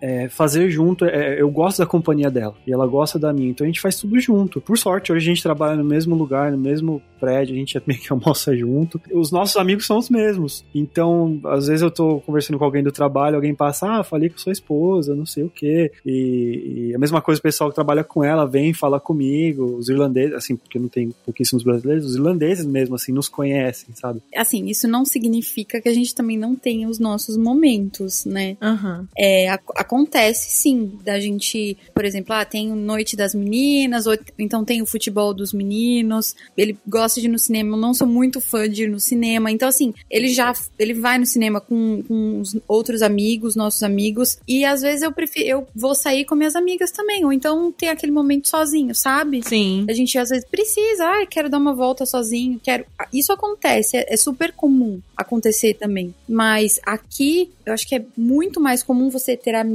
é, 0.00 0.28
fazer 0.28 0.70
junto, 0.70 1.04
é, 1.04 1.40
eu 1.40 1.50
gosto 1.50 1.78
da 1.78 1.86
companhia 1.86 2.30
dela 2.30 2.54
e 2.66 2.72
ela 2.72 2.86
gosta 2.86 3.18
da 3.18 3.32
minha, 3.32 3.50
então 3.50 3.64
a 3.64 3.68
gente 3.68 3.80
faz 3.80 3.96
tudo 3.96 4.18
junto. 4.20 4.60
Por 4.60 4.76
sorte, 4.78 5.12
hoje 5.12 5.26
a 5.26 5.34
gente 5.34 5.42
trabalha 5.42 5.76
no 5.76 5.84
mesmo 5.84 6.14
lugar, 6.14 6.52
no 6.52 6.58
mesmo 6.58 7.02
prédio, 7.18 7.54
a 7.54 7.58
gente 7.58 7.80
meio 7.86 8.00
que 8.00 8.10
almoça 8.12 8.56
junto. 8.56 9.00
Os 9.12 9.30
nossos 9.32 9.56
amigos 9.56 9.86
são 9.86 9.98
os 9.98 10.08
mesmos. 10.08 10.64
Então, 10.74 11.40
às 11.46 11.66
vezes 11.66 11.82
eu 11.82 11.90
tô 11.90 12.20
conversando 12.20 12.58
com 12.58 12.64
alguém 12.64 12.82
do 12.82 12.92
trabalho, 12.92 13.36
alguém 13.36 13.54
passa, 13.54 13.90
ah, 13.98 14.04
falei 14.04 14.28
com 14.28 14.38
sua 14.38 14.52
esposa, 14.52 15.14
não 15.14 15.26
sei 15.26 15.44
o 15.44 15.50
quê. 15.50 15.90
E, 16.06 16.88
e 16.90 16.94
a 16.94 16.98
mesma 16.98 17.20
coisa 17.20 17.38
o 17.38 17.42
pessoal 17.42 17.70
que 17.70 17.74
trabalha 17.74 18.04
com 18.04 18.22
ela 18.22 18.46
vem 18.46 18.72
falar 18.72 19.00
comigo, 19.00 19.76
os 19.76 19.88
irlandeses, 19.88 20.34
assim, 20.34 20.56
porque 20.56 20.78
não 20.78 20.88
tem 20.88 21.10
pouquíssimos 21.24 21.64
brasileiros, 21.64 22.04
os 22.06 22.14
irlandeses 22.14 22.64
mesmo, 22.64 22.94
assim, 22.94 23.12
nos 23.12 23.28
conhecem, 23.28 23.88
sabe? 23.94 24.20
Assim, 24.36 24.66
isso 24.66 24.86
não 24.86 25.04
significa 25.04 25.80
que 25.80 25.88
a 25.88 25.94
gente 25.94 26.14
também 26.14 26.36
não 26.38 26.54
tenha 26.54 26.88
os 26.88 26.98
nossos 26.98 27.36
momentos, 27.36 28.24
né? 28.24 28.56
Aham. 28.62 29.08
É, 29.16 29.48
ac- 29.48 29.64
acontece 29.78 30.50
sim, 30.50 30.98
da 31.04 31.20
gente, 31.20 31.76
por 31.94 32.04
exemplo, 32.04 32.34
ah, 32.34 32.44
tem 32.44 32.68
Noite 32.72 33.16
das 33.16 33.32
Meninas, 33.34 34.06
ou 34.06 34.18
então 34.36 34.64
tem 34.64 34.82
o 34.82 34.86
futebol 34.86 35.32
dos 35.32 35.52
meninos, 35.52 36.34
ele 36.56 36.76
gosta 36.86 37.20
de 37.20 37.26
ir 37.26 37.30
no 37.30 37.38
cinema, 37.38 37.76
eu 37.76 37.80
não 37.80 37.94
sou 37.94 38.06
muito 38.06 38.40
fã 38.40 38.68
de 38.68 38.84
ir 38.84 38.90
no 38.90 38.98
cinema, 38.98 39.50
então 39.52 39.68
assim, 39.68 39.94
ele 40.10 40.28
já, 40.28 40.52
ele 40.78 40.94
vai 40.94 41.16
no 41.16 41.26
cinema 41.26 41.60
com, 41.60 42.02
com 42.06 42.40
os 42.40 42.56
outros 42.66 43.02
amigos, 43.02 43.54
nossos 43.54 43.84
amigos, 43.84 44.38
e 44.48 44.64
às 44.64 44.82
vezes 44.82 45.02
eu 45.02 45.12
prefiro, 45.12 45.48
eu 45.48 45.68
vou 45.74 45.94
sair 45.94 46.24
com 46.24 46.34
minhas 46.34 46.56
amigas 46.56 46.90
também, 46.90 47.24
ou 47.24 47.32
então 47.32 47.70
tem 47.70 47.88
aquele 47.88 48.10
momento 48.10 48.48
sozinho, 48.48 48.94
sabe? 48.94 49.42
Sim. 49.46 49.86
A 49.88 49.92
gente 49.92 50.18
às 50.18 50.30
vezes 50.30 50.44
precisa, 50.44 51.04
ah, 51.04 51.26
quero 51.26 51.48
dar 51.48 51.58
uma 51.58 51.74
volta 51.74 52.04
sozinho, 52.04 52.60
quero. 52.62 52.84
Isso 53.12 53.32
acontece, 53.32 53.96
é, 53.96 54.06
é 54.08 54.16
super 54.16 54.52
comum 54.52 55.00
acontecer 55.16 55.74
também. 55.74 56.14
Mas 56.28 56.80
aqui, 56.84 57.50
eu 57.64 57.72
acho 57.72 57.86
que 57.86 57.94
é 57.94 58.04
muito 58.16 58.60
mais 58.60 58.82
comum 58.82 59.08
você 59.08 59.36
ter 59.36 59.54
amigos 59.54 59.67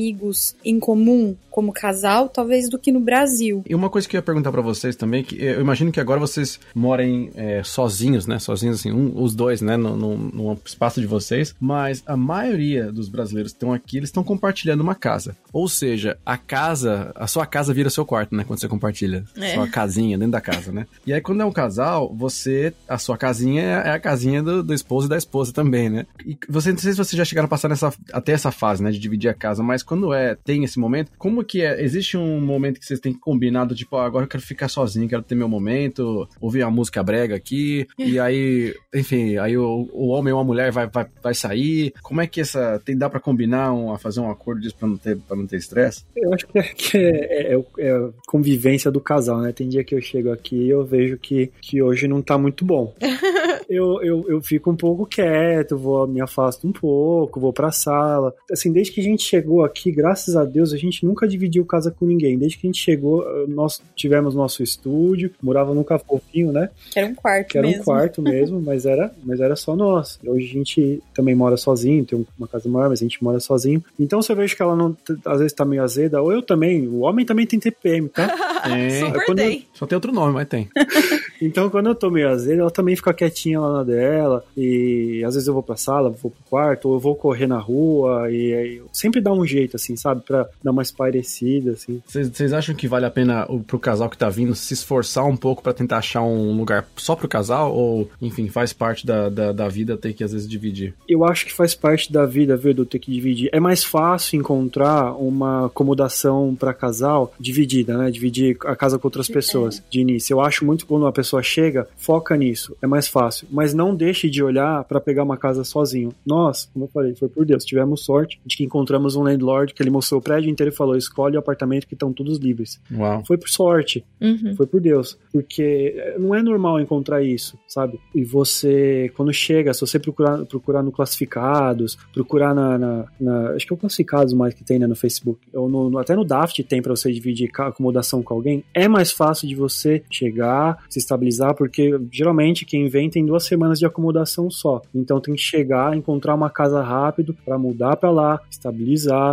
em 0.63 0.79
comum 0.79 1.35
como 1.49 1.71
casal, 1.71 2.27
talvez, 2.29 2.67
do 2.67 2.79
que 2.79 2.91
no 2.91 2.99
Brasil. 2.99 3.63
E 3.69 3.75
uma 3.75 3.89
coisa 3.89 4.07
que 4.07 4.15
eu 4.15 4.19
ia 4.19 4.23
perguntar 4.23 4.51
pra 4.51 4.61
vocês 4.61 4.95
também, 4.95 5.23
que 5.23 5.35
eu 5.39 5.61
imagino 5.61 5.91
que 5.91 5.99
agora 5.99 6.19
vocês 6.19 6.59
morem 6.73 7.29
é, 7.35 7.61
sozinhos, 7.63 8.25
né? 8.25 8.39
Sozinhos, 8.39 8.79
assim, 8.79 8.91
um- 8.91 9.21
os 9.21 9.35
dois, 9.35 9.61
né? 9.61 9.77
No, 9.77 9.95
no, 9.95 10.17
no 10.17 10.59
espaço 10.65 10.99
de 10.99 11.05
vocês. 11.05 11.53
Mas 11.59 12.01
a 12.07 12.17
maioria 12.17 12.91
dos 12.91 13.07
brasileiros 13.07 13.51
que 13.51 13.57
estão 13.57 13.71
aqui, 13.71 13.97
eles 13.97 14.09
estão 14.09 14.23
compartilhando 14.23 14.81
uma 14.81 14.95
casa. 14.95 15.35
Ou 15.51 15.69
seja, 15.69 16.17
a 16.25 16.37
casa, 16.37 17.11
a 17.15 17.27
sua 17.27 17.45
casa 17.45 17.71
vira 17.71 17.89
seu 17.89 18.03
quarto, 18.05 18.35
né? 18.35 18.43
Quando 18.43 18.59
você 18.59 18.67
compartilha 18.67 19.23
É. 19.37 19.53
sua 19.53 19.67
casinha 19.67 20.17
dentro 20.17 20.31
da 20.31 20.41
casa, 20.41 20.71
né? 20.71 20.87
E 21.05 21.13
aí, 21.13 21.21
quando 21.21 21.41
é 21.41 21.45
um 21.45 21.51
casal, 21.51 22.11
você, 22.15 22.73
a 22.89 22.97
sua 22.97 23.15
casinha 23.17 23.61
é 23.61 23.91
a 23.91 23.99
casinha 23.99 24.41
do, 24.41 24.63
do 24.63 24.73
esposo 24.73 25.05
e 25.05 25.09
da 25.09 25.17
esposa 25.17 25.53
também, 25.53 25.87
né? 25.87 26.07
E 26.25 26.35
você, 26.49 26.71
não 26.71 26.79
sei 26.79 26.93
se 26.93 26.97
vocês 26.97 27.15
já 27.17 27.23
chegaram 27.25 27.45
a 27.45 27.49
passar 27.49 27.69
nessa, 27.69 27.93
até 28.11 28.31
essa 28.31 28.49
fase, 28.51 28.81
né? 28.81 28.89
De 28.89 28.97
dividir 28.97 29.29
a 29.29 29.33
casa, 29.35 29.61
mas 29.61 29.82
mas 29.83 29.85
quando 29.85 30.13
é, 30.13 30.35
tem 30.35 30.63
esse 30.63 30.79
momento, 30.79 31.11
como 31.17 31.43
que 31.43 31.61
é? 31.61 31.81
Existe 31.83 32.17
um 32.17 32.39
momento 32.39 32.79
que 32.79 32.85
vocês 32.85 32.99
têm 32.99 33.13
combinado, 33.13 33.75
tipo, 33.75 33.97
ah, 33.97 34.05
agora 34.05 34.25
eu 34.25 34.29
quero 34.29 34.41
ficar 34.41 34.69
sozinho, 34.69 35.09
quero 35.09 35.21
ter 35.21 35.35
meu 35.35 35.49
momento, 35.49 36.27
ouvir 36.39 36.63
uma 36.63 36.71
música 36.71 37.03
brega 37.03 37.35
aqui, 37.35 37.85
e 37.97 38.17
aí, 38.17 38.73
enfim, 38.95 39.37
aí 39.37 39.57
o, 39.57 39.89
o 39.91 40.07
homem 40.07 40.33
ou 40.33 40.39
a 40.39 40.43
mulher 40.43 40.71
vai, 40.71 40.87
vai, 40.87 41.05
vai 41.21 41.33
sair. 41.33 41.93
Como 42.01 42.21
é 42.21 42.27
que 42.27 42.41
essa. 42.41 42.81
Tem, 42.83 42.97
dá 42.97 43.09
pra 43.09 43.19
combinar, 43.19 43.73
um, 43.73 43.91
a 43.91 43.99
fazer 43.99 44.21
um 44.21 44.31
acordo 44.31 44.61
disso 44.61 44.75
pra 44.77 44.87
não 44.87 44.97
ter, 44.97 45.17
pra 45.17 45.35
não 45.35 45.45
ter 45.45 45.57
estresse? 45.57 46.05
Eu 46.15 46.33
acho 46.33 46.47
que, 46.47 46.59
é, 46.59 46.63
que 46.63 46.97
é, 46.97 47.53
é, 47.53 47.65
é, 47.79 47.91
a 47.91 48.09
convivência 48.25 48.89
do 48.89 49.01
casal, 49.01 49.41
né? 49.41 49.51
Tem 49.51 49.67
dia 49.67 49.83
que 49.83 49.93
eu 49.93 50.01
chego 50.01 50.31
aqui 50.31 50.55
e 50.55 50.69
eu 50.69 50.85
vejo 50.85 51.17
que, 51.17 51.51
que 51.61 51.81
hoje 51.81 52.07
não 52.07 52.21
tá 52.21 52.37
muito 52.37 52.63
bom. 52.63 52.93
eu, 53.69 54.01
eu, 54.01 54.25
eu 54.29 54.41
fico 54.41 54.71
um 54.71 54.75
pouco 54.75 55.05
quieto, 55.05 55.77
vou 55.77 56.07
me 56.07 56.21
afasto 56.21 56.67
um 56.67 56.71
pouco, 56.71 57.39
vou 57.39 57.53
pra 57.53 57.71
sala. 57.71 58.33
Assim, 58.51 58.71
desde 58.71 58.93
que 58.93 59.01
a 59.01 59.03
gente 59.03 59.23
chegou 59.23 59.62
aqui, 59.63 59.91
graças 59.91 60.35
a 60.35 60.43
Deus, 60.43 60.73
a 60.73 60.77
gente 60.77 61.05
nunca 61.05 61.27
dividiu 61.27 61.65
casa 61.65 61.91
com 61.91 62.05
ninguém. 62.05 62.37
Desde 62.37 62.57
que 62.57 62.67
a 62.67 62.69
gente 62.69 62.81
chegou, 62.81 63.25
nós 63.47 63.81
tivemos 63.95 64.35
nosso 64.35 64.63
estúdio, 64.63 65.31
morava 65.41 65.73
num 65.73 65.83
fofinho, 65.83 66.51
né? 66.51 66.69
Que 66.91 66.99
era 66.99 67.07
um 67.07 67.15
quarto 67.15 67.47
que 67.49 67.57
era 67.57 67.67
mesmo. 67.67 67.81
um 67.81 67.85
quarto 67.85 68.21
mesmo, 68.21 68.61
mas 68.65 68.85
era, 68.85 69.11
mas 69.23 69.39
era 69.39 69.55
só 69.55 69.75
nós. 69.75 70.19
Hoje 70.25 70.45
a 70.45 70.53
gente 70.53 71.03
também 71.13 71.35
mora 71.35 71.57
sozinho, 71.57 72.05
tem 72.05 72.25
uma 72.37 72.47
casa 72.47 72.67
maior, 72.69 72.89
mas 72.89 72.99
a 72.99 73.03
gente 73.03 73.23
mora 73.23 73.39
sozinho. 73.39 73.83
Então 73.99 74.21
se 74.21 74.31
eu 74.31 74.35
vejo 74.35 74.55
que 74.55 74.61
ela 74.61 74.75
não, 74.75 74.95
às 75.25 75.39
vezes 75.39 75.53
tá 75.53 75.65
meio 75.65 75.83
azeda, 75.83 76.21
ou 76.21 76.31
eu 76.31 76.41
também, 76.41 76.87
o 76.87 77.01
homem 77.01 77.25
também 77.25 77.45
tem 77.45 77.59
TPM, 77.59 78.09
tá? 78.09 78.33
É. 78.63 79.01
Quando 79.25 79.39
tem. 79.39 79.67
Só 79.73 79.85
tem 79.85 79.97
outro 79.97 80.13
nome, 80.13 80.33
mas 80.33 80.47
tem. 80.47 80.69
Então, 81.45 81.69
quando 81.69 81.87
eu 81.87 81.95
tô 81.95 82.09
meio 82.09 82.29
azedo, 82.29 82.61
ela 82.61 82.71
também 82.71 82.95
fica 82.95 83.13
quietinha 83.13 83.59
lá 83.59 83.73
na 83.73 83.83
dela. 83.83 84.45
E 84.55 85.21
às 85.25 85.33
vezes 85.33 85.45
eu 85.45 85.53
vou 85.53 85.61
pra 85.61 85.75
sala, 85.75 86.09
vou 86.09 86.31
pro 86.31 86.49
quarto, 86.49 86.87
ou 86.87 86.95
eu 86.95 86.99
vou 87.01 87.15
correr 87.15 87.47
na 87.47 87.57
rua. 87.57 88.31
E 88.31 88.53
aí 88.53 88.75
eu 88.77 88.87
sempre 88.93 89.19
dá 89.19 89.33
um 89.33 89.45
jeito, 89.53 89.75
assim, 89.75 89.95
sabe? 89.95 90.21
Pra 90.21 90.47
dar 90.63 90.71
uma 90.71 90.81
espairecida, 90.81 91.71
assim. 91.71 92.01
Vocês 92.07 92.53
acham 92.53 92.75
que 92.75 92.87
vale 92.87 93.05
a 93.05 93.11
pena 93.11 93.45
o- 93.49 93.59
pro 93.59 93.79
casal 93.79 94.09
que 94.09 94.17
tá 94.17 94.29
vindo 94.29 94.53
se 94.55 94.73
esforçar 94.73 95.25
um 95.25 95.35
pouco 95.37 95.61
pra 95.63 95.73
tentar 95.73 95.97
achar 95.97 96.21
um 96.23 96.55
lugar 96.57 96.85
só 96.97 97.15
pro 97.15 97.27
casal? 97.27 97.73
Ou, 97.73 98.09
enfim, 98.21 98.47
faz 98.49 98.73
parte 98.73 99.05
da, 99.05 99.29
da, 99.29 99.51
da 99.51 99.67
vida 99.67 99.97
ter 99.97 100.13
que 100.13 100.23
às 100.23 100.31
vezes 100.33 100.47
dividir? 100.47 100.93
Eu 101.07 101.23
acho 101.25 101.45
que 101.45 101.53
faz 101.53 101.73
parte 101.75 102.11
da 102.11 102.25
vida, 102.25 102.55
viu, 102.57 102.73
do 102.73 102.85
ter 102.85 102.99
que 102.99 103.11
dividir. 103.11 103.49
É 103.51 103.59
mais 103.59 103.83
fácil 103.83 104.39
encontrar 104.39 105.13
uma 105.13 105.67
acomodação 105.67 106.55
pra 106.55 106.73
casal 106.73 107.33
dividida, 107.39 107.97
né? 107.97 108.09
Dividir 108.11 108.57
a 108.65 108.75
casa 108.75 108.97
com 108.97 109.07
outras 109.07 109.27
pessoas 109.27 109.81
de 109.89 109.99
início. 110.01 110.33
Eu 110.33 110.41
acho 110.41 110.65
muito 110.65 110.85
quando 110.85 111.03
uma 111.03 111.11
pessoa 111.11 111.43
chega, 111.43 111.87
foca 111.97 112.35
nisso, 112.35 112.75
é 112.81 112.87
mais 112.87 113.07
fácil. 113.07 113.47
Mas 113.51 113.73
não 113.73 113.95
deixe 113.95 114.29
de 114.29 114.43
olhar 114.43 114.83
pra 114.85 114.99
pegar 114.99 115.23
uma 115.23 115.37
casa 115.37 115.63
sozinho. 115.63 116.13
Nós, 116.25 116.69
como 116.73 116.85
eu 116.85 116.89
falei, 116.89 117.13
foi 117.15 117.29
por 117.29 117.45
Deus, 117.45 117.63
tivemos 117.65 118.03
sorte 118.03 118.39
de 118.45 118.57
que 118.57 118.63
encontramos 118.63 119.15
um 119.15 119.23
landlord 119.43 119.73
que 119.73 119.83
ele 119.83 119.89
mostrou 119.89 120.19
o 120.19 120.23
prédio 120.23 120.49
inteiro 120.49 120.71
e 120.71 120.75
falou: 120.75 120.95
escolhe 120.95 121.35
o 121.35 121.39
apartamento 121.39 121.85
que 121.87 121.93
estão 121.93 122.11
todos 122.13 122.37
livres. 122.39 122.79
Uau. 122.91 123.23
Foi 123.25 123.37
por 123.37 123.49
sorte. 123.49 124.03
Uhum. 124.21 124.55
Foi 124.55 124.65
por 124.65 124.79
Deus. 124.81 125.17
Porque 125.31 126.13
não 126.19 126.33
é 126.33 126.41
normal 126.41 126.79
encontrar 126.79 127.21
isso, 127.21 127.57
sabe? 127.67 127.99
E 128.15 128.23
você, 128.23 129.11
quando 129.15 129.33
chega, 129.33 129.73
se 129.73 129.81
você 129.81 129.99
procurar, 129.99 130.45
procurar 130.45 130.81
no 130.83 130.91
classificados, 130.91 131.97
procurar 132.13 132.53
na, 132.53 132.77
na- 132.77 133.05
na- 133.19 133.43
Acho 133.53 133.67
que 133.67 133.73
é 133.73 133.75
o 133.75 133.77
classificados 133.77 134.33
mais 134.33 134.53
que 134.53 134.63
tem 134.63 134.79
né, 134.79 134.87
no 134.87 134.95
Facebook. 134.95 135.39
Ou 135.53 135.69
no- 135.69 135.89
no- 135.89 135.97
até 135.97 136.15
no 136.15 136.23
Daft 136.25 136.61
tem 136.63 136.81
pra 136.81 136.95
você 136.95 137.11
dividir 137.11 137.49
acomodação 137.59 138.23
com 138.23 138.33
alguém. 138.33 138.63
É 138.73 138.87
mais 138.87 139.11
fácil 139.11 139.47
de 139.47 139.55
você 139.55 140.03
chegar, 140.09 140.83
se 140.89 140.99
estabilizar, 140.99 141.55
porque 141.55 141.99
geralmente 142.11 142.65
quem 142.65 142.87
vem 142.87 143.09
tem 143.09 143.25
duas 143.25 143.43
semanas 143.45 143.79
de 143.79 143.85
acomodação 143.85 144.49
só. 144.49 144.81
Então 144.93 145.19
tem 145.19 145.33
que 145.35 145.41
chegar, 145.41 145.95
encontrar 145.95 146.35
uma 146.35 146.49
casa 146.49 146.81
rápido 146.81 147.35
pra 147.45 147.57
mudar 147.57 147.95
pra 147.97 148.11
lá, 148.11 148.39
estabilizar, 148.49 149.32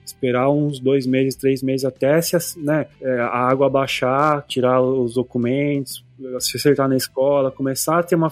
esperar 0.05 0.49
uns 0.49 0.79
dois 0.79 1.05
meses, 1.05 1.35
três 1.35 1.61
meses 1.61 1.85
até 1.85 2.21
se 2.21 2.37
né, 2.59 2.87
é, 3.01 3.19
a 3.19 3.49
água 3.49 3.69
baixar, 3.69 4.45
tirar 4.47 4.81
os 4.81 5.13
documentos, 5.13 6.03
se 6.39 6.57
acertar 6.57 6.87
na 6.87 6.95
escola, 6.95 7.51
começar 7.51 7.99
a 7.99 8.03
ter 8.03 8.15
uma 8.15 8.31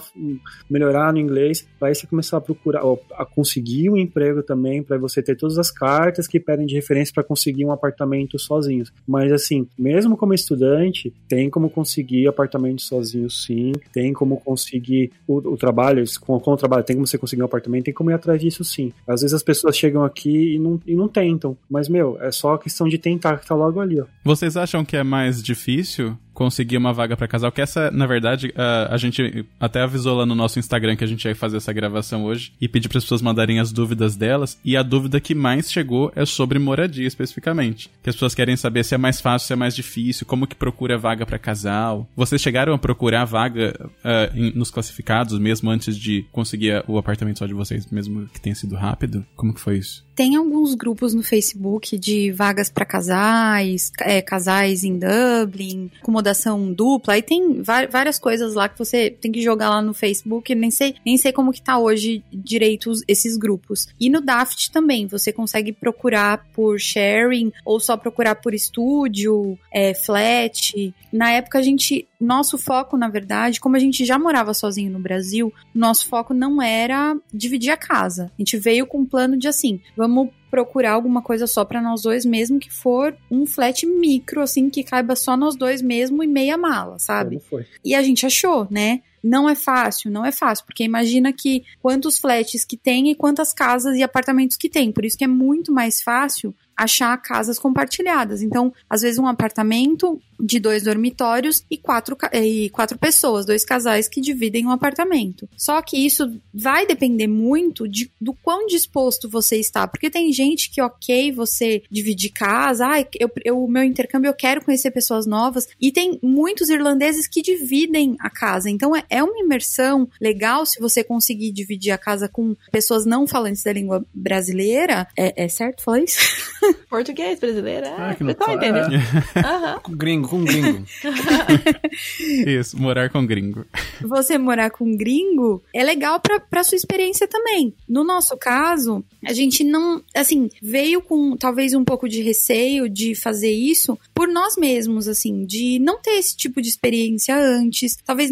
melhorar 0.68 1.12
no 1.12 1.18
inglês, 1.18 1.66
para 1.78 1.88
aí 1.88 1.94
você 1.94 2.06
começar 2.06 2.36
a 2.36 2.40
procurar, 2.40 2.82
a 3.14 3.24
conseguir 3.24 3.90
um 3.90 3.96
emprego 3.96 4.42
também, 4.42 4.82
para 4.82 4.98
você 4.98 5.22
ter 5.22 5.36
todas 5.36 5.58
as 5.58 5.70
cartas 5.70 6.26
que 6.26 6.38
pedem 6.38 6.66
de 6.66 6.74
referência 6.74 7.12
para 7.12 7.24
conseguir 7.24 7.64
um 7.64 7.72
apartamento 7.72 8.38
sozinho. 8.38 8.84
Mas 9.06 9.32
assim, 9.32 9.66
mesmo 9.78 10.16
como 10.16 10.34
estudante, 10.34 11.12
tem 11.28 11.50
como 11.50 11.68
conseguir 11.68 12.28
apartamento 12.28 12.82
sozinho, 12.82 13.30
sim. 13.30 13.72
Tem 13.92 14.12
como 14.12 14.38
conseguir 14.38 15.10
o, 15.26 15.36
o 15.36 15.56
trabalho, 15.56 16.04
com, 16.20 16.38
com 16.38 16.52
o 16.52 16.56
trabalho, 16.56 16.84
tem 16.84 16.96
como 16.96 17.06
você 17.06 17.18
conseguir 17.18 17.42
um 17.42 17.46
apartamento, 17.46 17.84
tem 17.84 17.94
como 17.94 18.10
ir 18.10 18.14
atrás 18.14 18.40
disso, 18.40 18.64
sim. 18.64 18.92
Às 19.06 19.22
vezes 19.22 19.34
as 19.34 19.42
pessoas 19.42 19.76
chegam 19.76 20.04
aqui 20.04 20.54
e 20.54 20.58
não, 20.58 20.80
e 20.86 20.94
não 20.94 21.08
tentam, 21.08 21.56
mas 21.70 21.88
meu, 21.88 22.18
é 22.20 22.32
só 22.32 22.56
questão 22.56 22.88
de 22.88 22.98
tentar, 22.98 23.38
que 23.38 23.46
tá 23.46 23.54
logo 23.54 23.80
ali, 23.80 24.00
ó. 24.00 24.06
Vocês 24.24 24.56
acham 24.56 24.84
que 24.84 24.96
é 24.96 25.04
mais 25.04 25.42
difícil 25.42 26.18
conseguir 26.40 26.78
uma 26.78 26.90
vaga 26.90 27.18
pra 27.18 27.28
casal? 27.28 27.52
Que 27.52 27.60
essa, 27.60 27.90
na 27.90 28.06
verdade, 28.06 28.50
a, 28.56 28.94
a 28.94 28.96
gente 28.96 29.44
até 29.60 29.82
avisou 29.82 30.16
lá 30.16 30.24
no 30.24 30.34
nosso 30.34 30.58
Instagram 30.58 30.96
que 30.96 31.04
a 31.04 31.06
gente 31.06 31.22
ia 31.28 31.34
fazer 31.36 31.58
essa 31.58 31.70
gravação 31.70 32.24
hoje 32.24 32.54
e 32.58 32.66
pedir 32.66 32.88
para 32.88 32.96
as 32.96 33.04
pessoas 33.04 33.20
mandarem 33.20 33.60
as 33.60 33.70
dúvidas 33.70 34.16
delas. 34.16 34.58
E 34.64 34.74
a 34.74 34.82
dúvida 34.82 35.20
que 35.20 35.34
mais 35.34 35.70
chegou 35.70 36.10
é 36.16 36.24
sobre 36.24 36.58
moradia 36.58 37.06
especificamente. 37.06 37.90
Que 38.02 38.08
as 38.08 38.16
pessoas 38.16 38.34
querem 38.34 38.56
saber 38.56 38.84
se 38.86 38.94
é 38.94 38.98
mais 38.98 39.20
fácil, 39.20 39.48
se 39.48 39.52
é 39.52 39.56
mais 39.56 39.76
difícil, 39.76 40.24
como 40.26 40.46
que 40.46 40.54
procura 40.56 40.96
vaga 40.96 41.26
pra 41.26 41.38
casal. 41.38 42.08
Vocês 42.16 42.40
chegaram 42.40 42.72
a 42.72 42.78
procurar 42.78 43.26
vaga 43.26 43.78
ah, 44.02 44.30
em- 44.34 44.52
nos 44.54 44.70
classificados 44.70 45.38
mesmo 45.38 45.68
antes 45.70 45.94
de 45.94 46.24
conseguir 46.32 46.82
o 46.88 46.96
apartamento 46.96 47.38
só 47.40 47.46
de 47.46 47.52
vocês, 47.52 47.86
mesmo 47.90 48.26
que 48.32 48.40
tenha 48.40 48.54
sido 48.54 48.74
rápido? 48.76 49.26
Como 49.36 49.52
que 49.52 49.60
foi 49.60 49.76
isso? 49.76 50.08
Tem 50.16 50.36
alguns 50.36 50.74
grupos 50.74 51.14
no 51.14 51.22
Facebook 51.22 51.98
de 51.98 52.30
vagas 52.32 52.68
para 52.68 52.84
casais, 52.84 53.90
é, 54.00 54.20
casais 54.20 54.84
em 54.84 54.98
Dublin, 54.98 55.90
acomodação 56.02 56.29
dupla, 56.72 57.14
aí 57.14 57.22
tem 57.22 57.62
várias 57.62 58.18
coisas 58.18 58.54
lá 58.54 58.68
que 58.68 58.78
você 58.78 59.10
tem 59.10 59.30
que 59.30 59.42
jogar 59.42 59.70
lá 59.70 59.82
no 59.82 59.94
Facebook, 59.94 60.54
nem 60.54 60.70
sei, 60.70 60.94
nem 61.04 61.16
sei 61.16 61.32
como 61.32 61.52
que 61.52 61.62
tá 61.62 61.78
hoje 61.78 62.24
direito 62.32 62.90
esses 63.06 63.36
grupos. 63.36 63.88
E 63.98 64.08
no 64.08 64.20
Daft 64.20 64.70
também, 64.70 65.06
você 65.06 65.32
consegue 65.32 65.72
procurar 65.72 66.46
por 66.52 66.78
sharing 66.78 67.52
ou 67.64 67.80
só 67.80 67.96
procurar 67.96 68.36
por 68.36 68.54
estúdio, 68.54 69.58
é, 69.72 69.94
flat. 69.94 70.94
Na 71.12 71.30
época 71.30 71.58
a 71.58 71.62
gente, 71.62 72.06
nosso 72.20 72.58
foco 72.58 72.96
na 72.96 73.08
verdade, 73.08 73.60
como 73.60 73.76
a 73.76 73.78
gente 73.78 74.04
já 74.04 74.18
morava 74.18 74.54
sozinho 74.54 74.92
no 74.92 74.98
Brasil, 74.98 75.52
nosso 75.74 76.08
foco 76.08 76.34
não 76.34 76.60
era 76.62 77.16
dividir 77.32 77.70
a 77.70 77.76
casa. 77.76 78.30
A 78.38 78.42
gente 78.42 78.56
veio 78.56 78.86
com 78.86 78.98
um 78.98 79.06
plano 79.06 79.36
de 79.36 79.48
assim, 79.48 79.80
vamos 79.96 80.28
procurar 80.50 80.92
alguma 80.92 81.22
coisa 81.22 81.46
só 81.46 81.64
pra 81.64 81.80
nós 81.80 82.02
dois, 82.02 82.24
mesmo 82.24 82.58
que 82.58 82.70
for 82.70 83.16
um 83.30 83.46
flat 83.46 83.86
micro, 83.86 84.40
assim, 84.40 84.68
que 84.68 84.82
caiba 84.82 85.14
só 85.14 85.36
nós 85.36 85.56
dois 85.56 85.80
mesmo 85.80 86.22
e 86.22 86.26
meia 86.26 86.58
mala, 86.58 86.98
sabe? 86.98 87.36
Como 87.36 87.48
foi? 87.48 87.66
E 87.84 87.94
a 87.94 88.02
gente 88.02 88.26
achou, 88.26 88.66
né? 88.70 89.02
Não 89.22 89.48
é 89.48 89.54
fácil, 89.54 90.10
não 90.10 90.24
é 90.24 90.32
fácil, 90.32 90.64
porque 90.64 90.82
imagina 90.82 91.32
que 91.32 91.62
quantos 91.82 92.18
flats 92.18 92.64
que 92.64 92.76
tem 92.76 93.10
e 93.10 93.14
quantas 93.14 93.52
casas 93.52 93.96
e 93.96 94.02
apartamentos 94.02 94.56
que 94.56 94.68
tem. 94.68 94.90
Por 94.90 95.04
isso 95.04 95.16
que 95.16 95.24
é 95.24 95.28
muito 95.28 95.70
mais 95.70 96.00
fácil 96.00 96.54
achar 96.76 97.14
casas 97.18 97.58
compartilhadas. 97.58 98.40
Então, 98.40 98.72
às 98.88 99.02
vezes 99.02 99.18
um 99.18 99.26
apartamento 99.26 100.18
de 100.42 100.58
dois 100.58 100.82
dormitórios 100.84 101.64
e 101.70 101.76
quatro, 101.76 102.16
e 102.32 102.68
quatro 102.70 102.98
pessoas, 102.98 103.46
dois 103.46 103.64
casais 103.64 104.08
que 104.08 104.20
dividem 104.20 104.66
um 104.66 104.70
apartamento. 104.70 105.48
Só 105.56 105.80
que 105.82 105.96
isso 106.04 106.30
vai 106.52 106.86
depender 106.86 107.26
muito 107.26 107.86
de, 107.88 108.10
do 108.20 108.32
quão 108.34 108.66
disposto 108.66 109.28
você 109.28 109.56
está, 109.56 109.86
porque 109.86 110.10
tem 110.10 110.32
gente 110.32 110.70
que, 110.70 110.80
ok, 110.80 111.32
você 111.32 111.82
dividir 111.90 112.30
casa, 112.30 112.86
ah, 112.86 113.00
eu, 113.18 113.30
eu, 113.44 113.64
o 113.64 113.68
meu 113.70 113.84
intercâmbio 113.84 114.28
eu 114.28 114.34
quero 114.34 114.64
conhecer 114.64 114.90
pessoas 114.90 115.26
novas, 115.26 115.68
e 115.80 115.90
tem 115.92 116.18
muitos 116.22 116.68
irlandeses 116.68 117.26
que 117.26 117.42
dividem 117.42 118.16
a 118.20 118.30
casa. 118.30 118.70
Então 118.70 118.94
é, 118.94 119.04
é 119.10 119.22
uma 119.22 119.38
imersão 119.38 120.08
legal 120.20 120.64
se 120.66 120.80
você 120.80 121.02
conseguir 121.04 121.50
dividir 121.52 121.90
a 121.90 121.98
casa 121.98 122.28
com 122.28 122.56
pessoas 122.72 123.04
não 123.04 123.26
falantes 123.26 123.62
da 123.62 123.72
língua 123.72 124.04
brasileira. 124.14 125.06
É, 125.16 125.44
é 125.44 125.48
certo 125.48 125.82
falar 125.82 126.00
isso? 126.00 126.18
Português, 126.88 127.38
brasileira. 127.38 127.88
Ah, 127.96 128.10
Ah, 128.10 128.14
que 128.14 128.24
não 128.24 128.34
tá 128.34 128.46
tá. 128.46 128.54
entendendo. 128.54 128.90
Aham. 129.36 129.80
Com 129.82 129.96
gringo, 129.96 130.26
com 130.30 130.44
gringo. 130.44 130.84
Isso, 132.46 132.78
morar 132.80 133.10
com 133.10 133.24
gringo. 133.26 133.64
você 134.02 134.38
morar 134.38 134.70
com 134.70 134.84
um 134.84 134.96
gringo 134.96 135.62
é 135.74 135.82
legal 135.82 136.20
pra, 136.20 136.40
pra 136.40 136.64
sua 136.64 136.76
experiência 136.76 137.26
também. 137.26 137.74
No 137.88 138.04
nosso 138.04 138.36
caso, 138.36 139.04
a 139.24 139.32
gente 139.32 139.64
não, 139.64 140.02
assim, 140.14 140.48
veio 140.62 141.02
com 141.02 141.36
talvez 141.36 141.74
um 141.74 141.84
pouco 141.84 142.08
de 142.08 142.22
receio 142.22 142.88
de 142.88 143.14
fazer 143.14 143.50
isso 143.52 143.98
por 144.14 144.28
nós 144.28 144.56
mesmos, 144.56 145.08
assim, 145.08 145.44
de 145.44 145.78
não 145.78 146.00
ter 146.00 146.12
esse 146.12 146.36
tipo 146.36 146.60
de 146.62 146.68
experiência 146.68 147.36
antes. 147.36 147.96
Talvez 148.04 148.30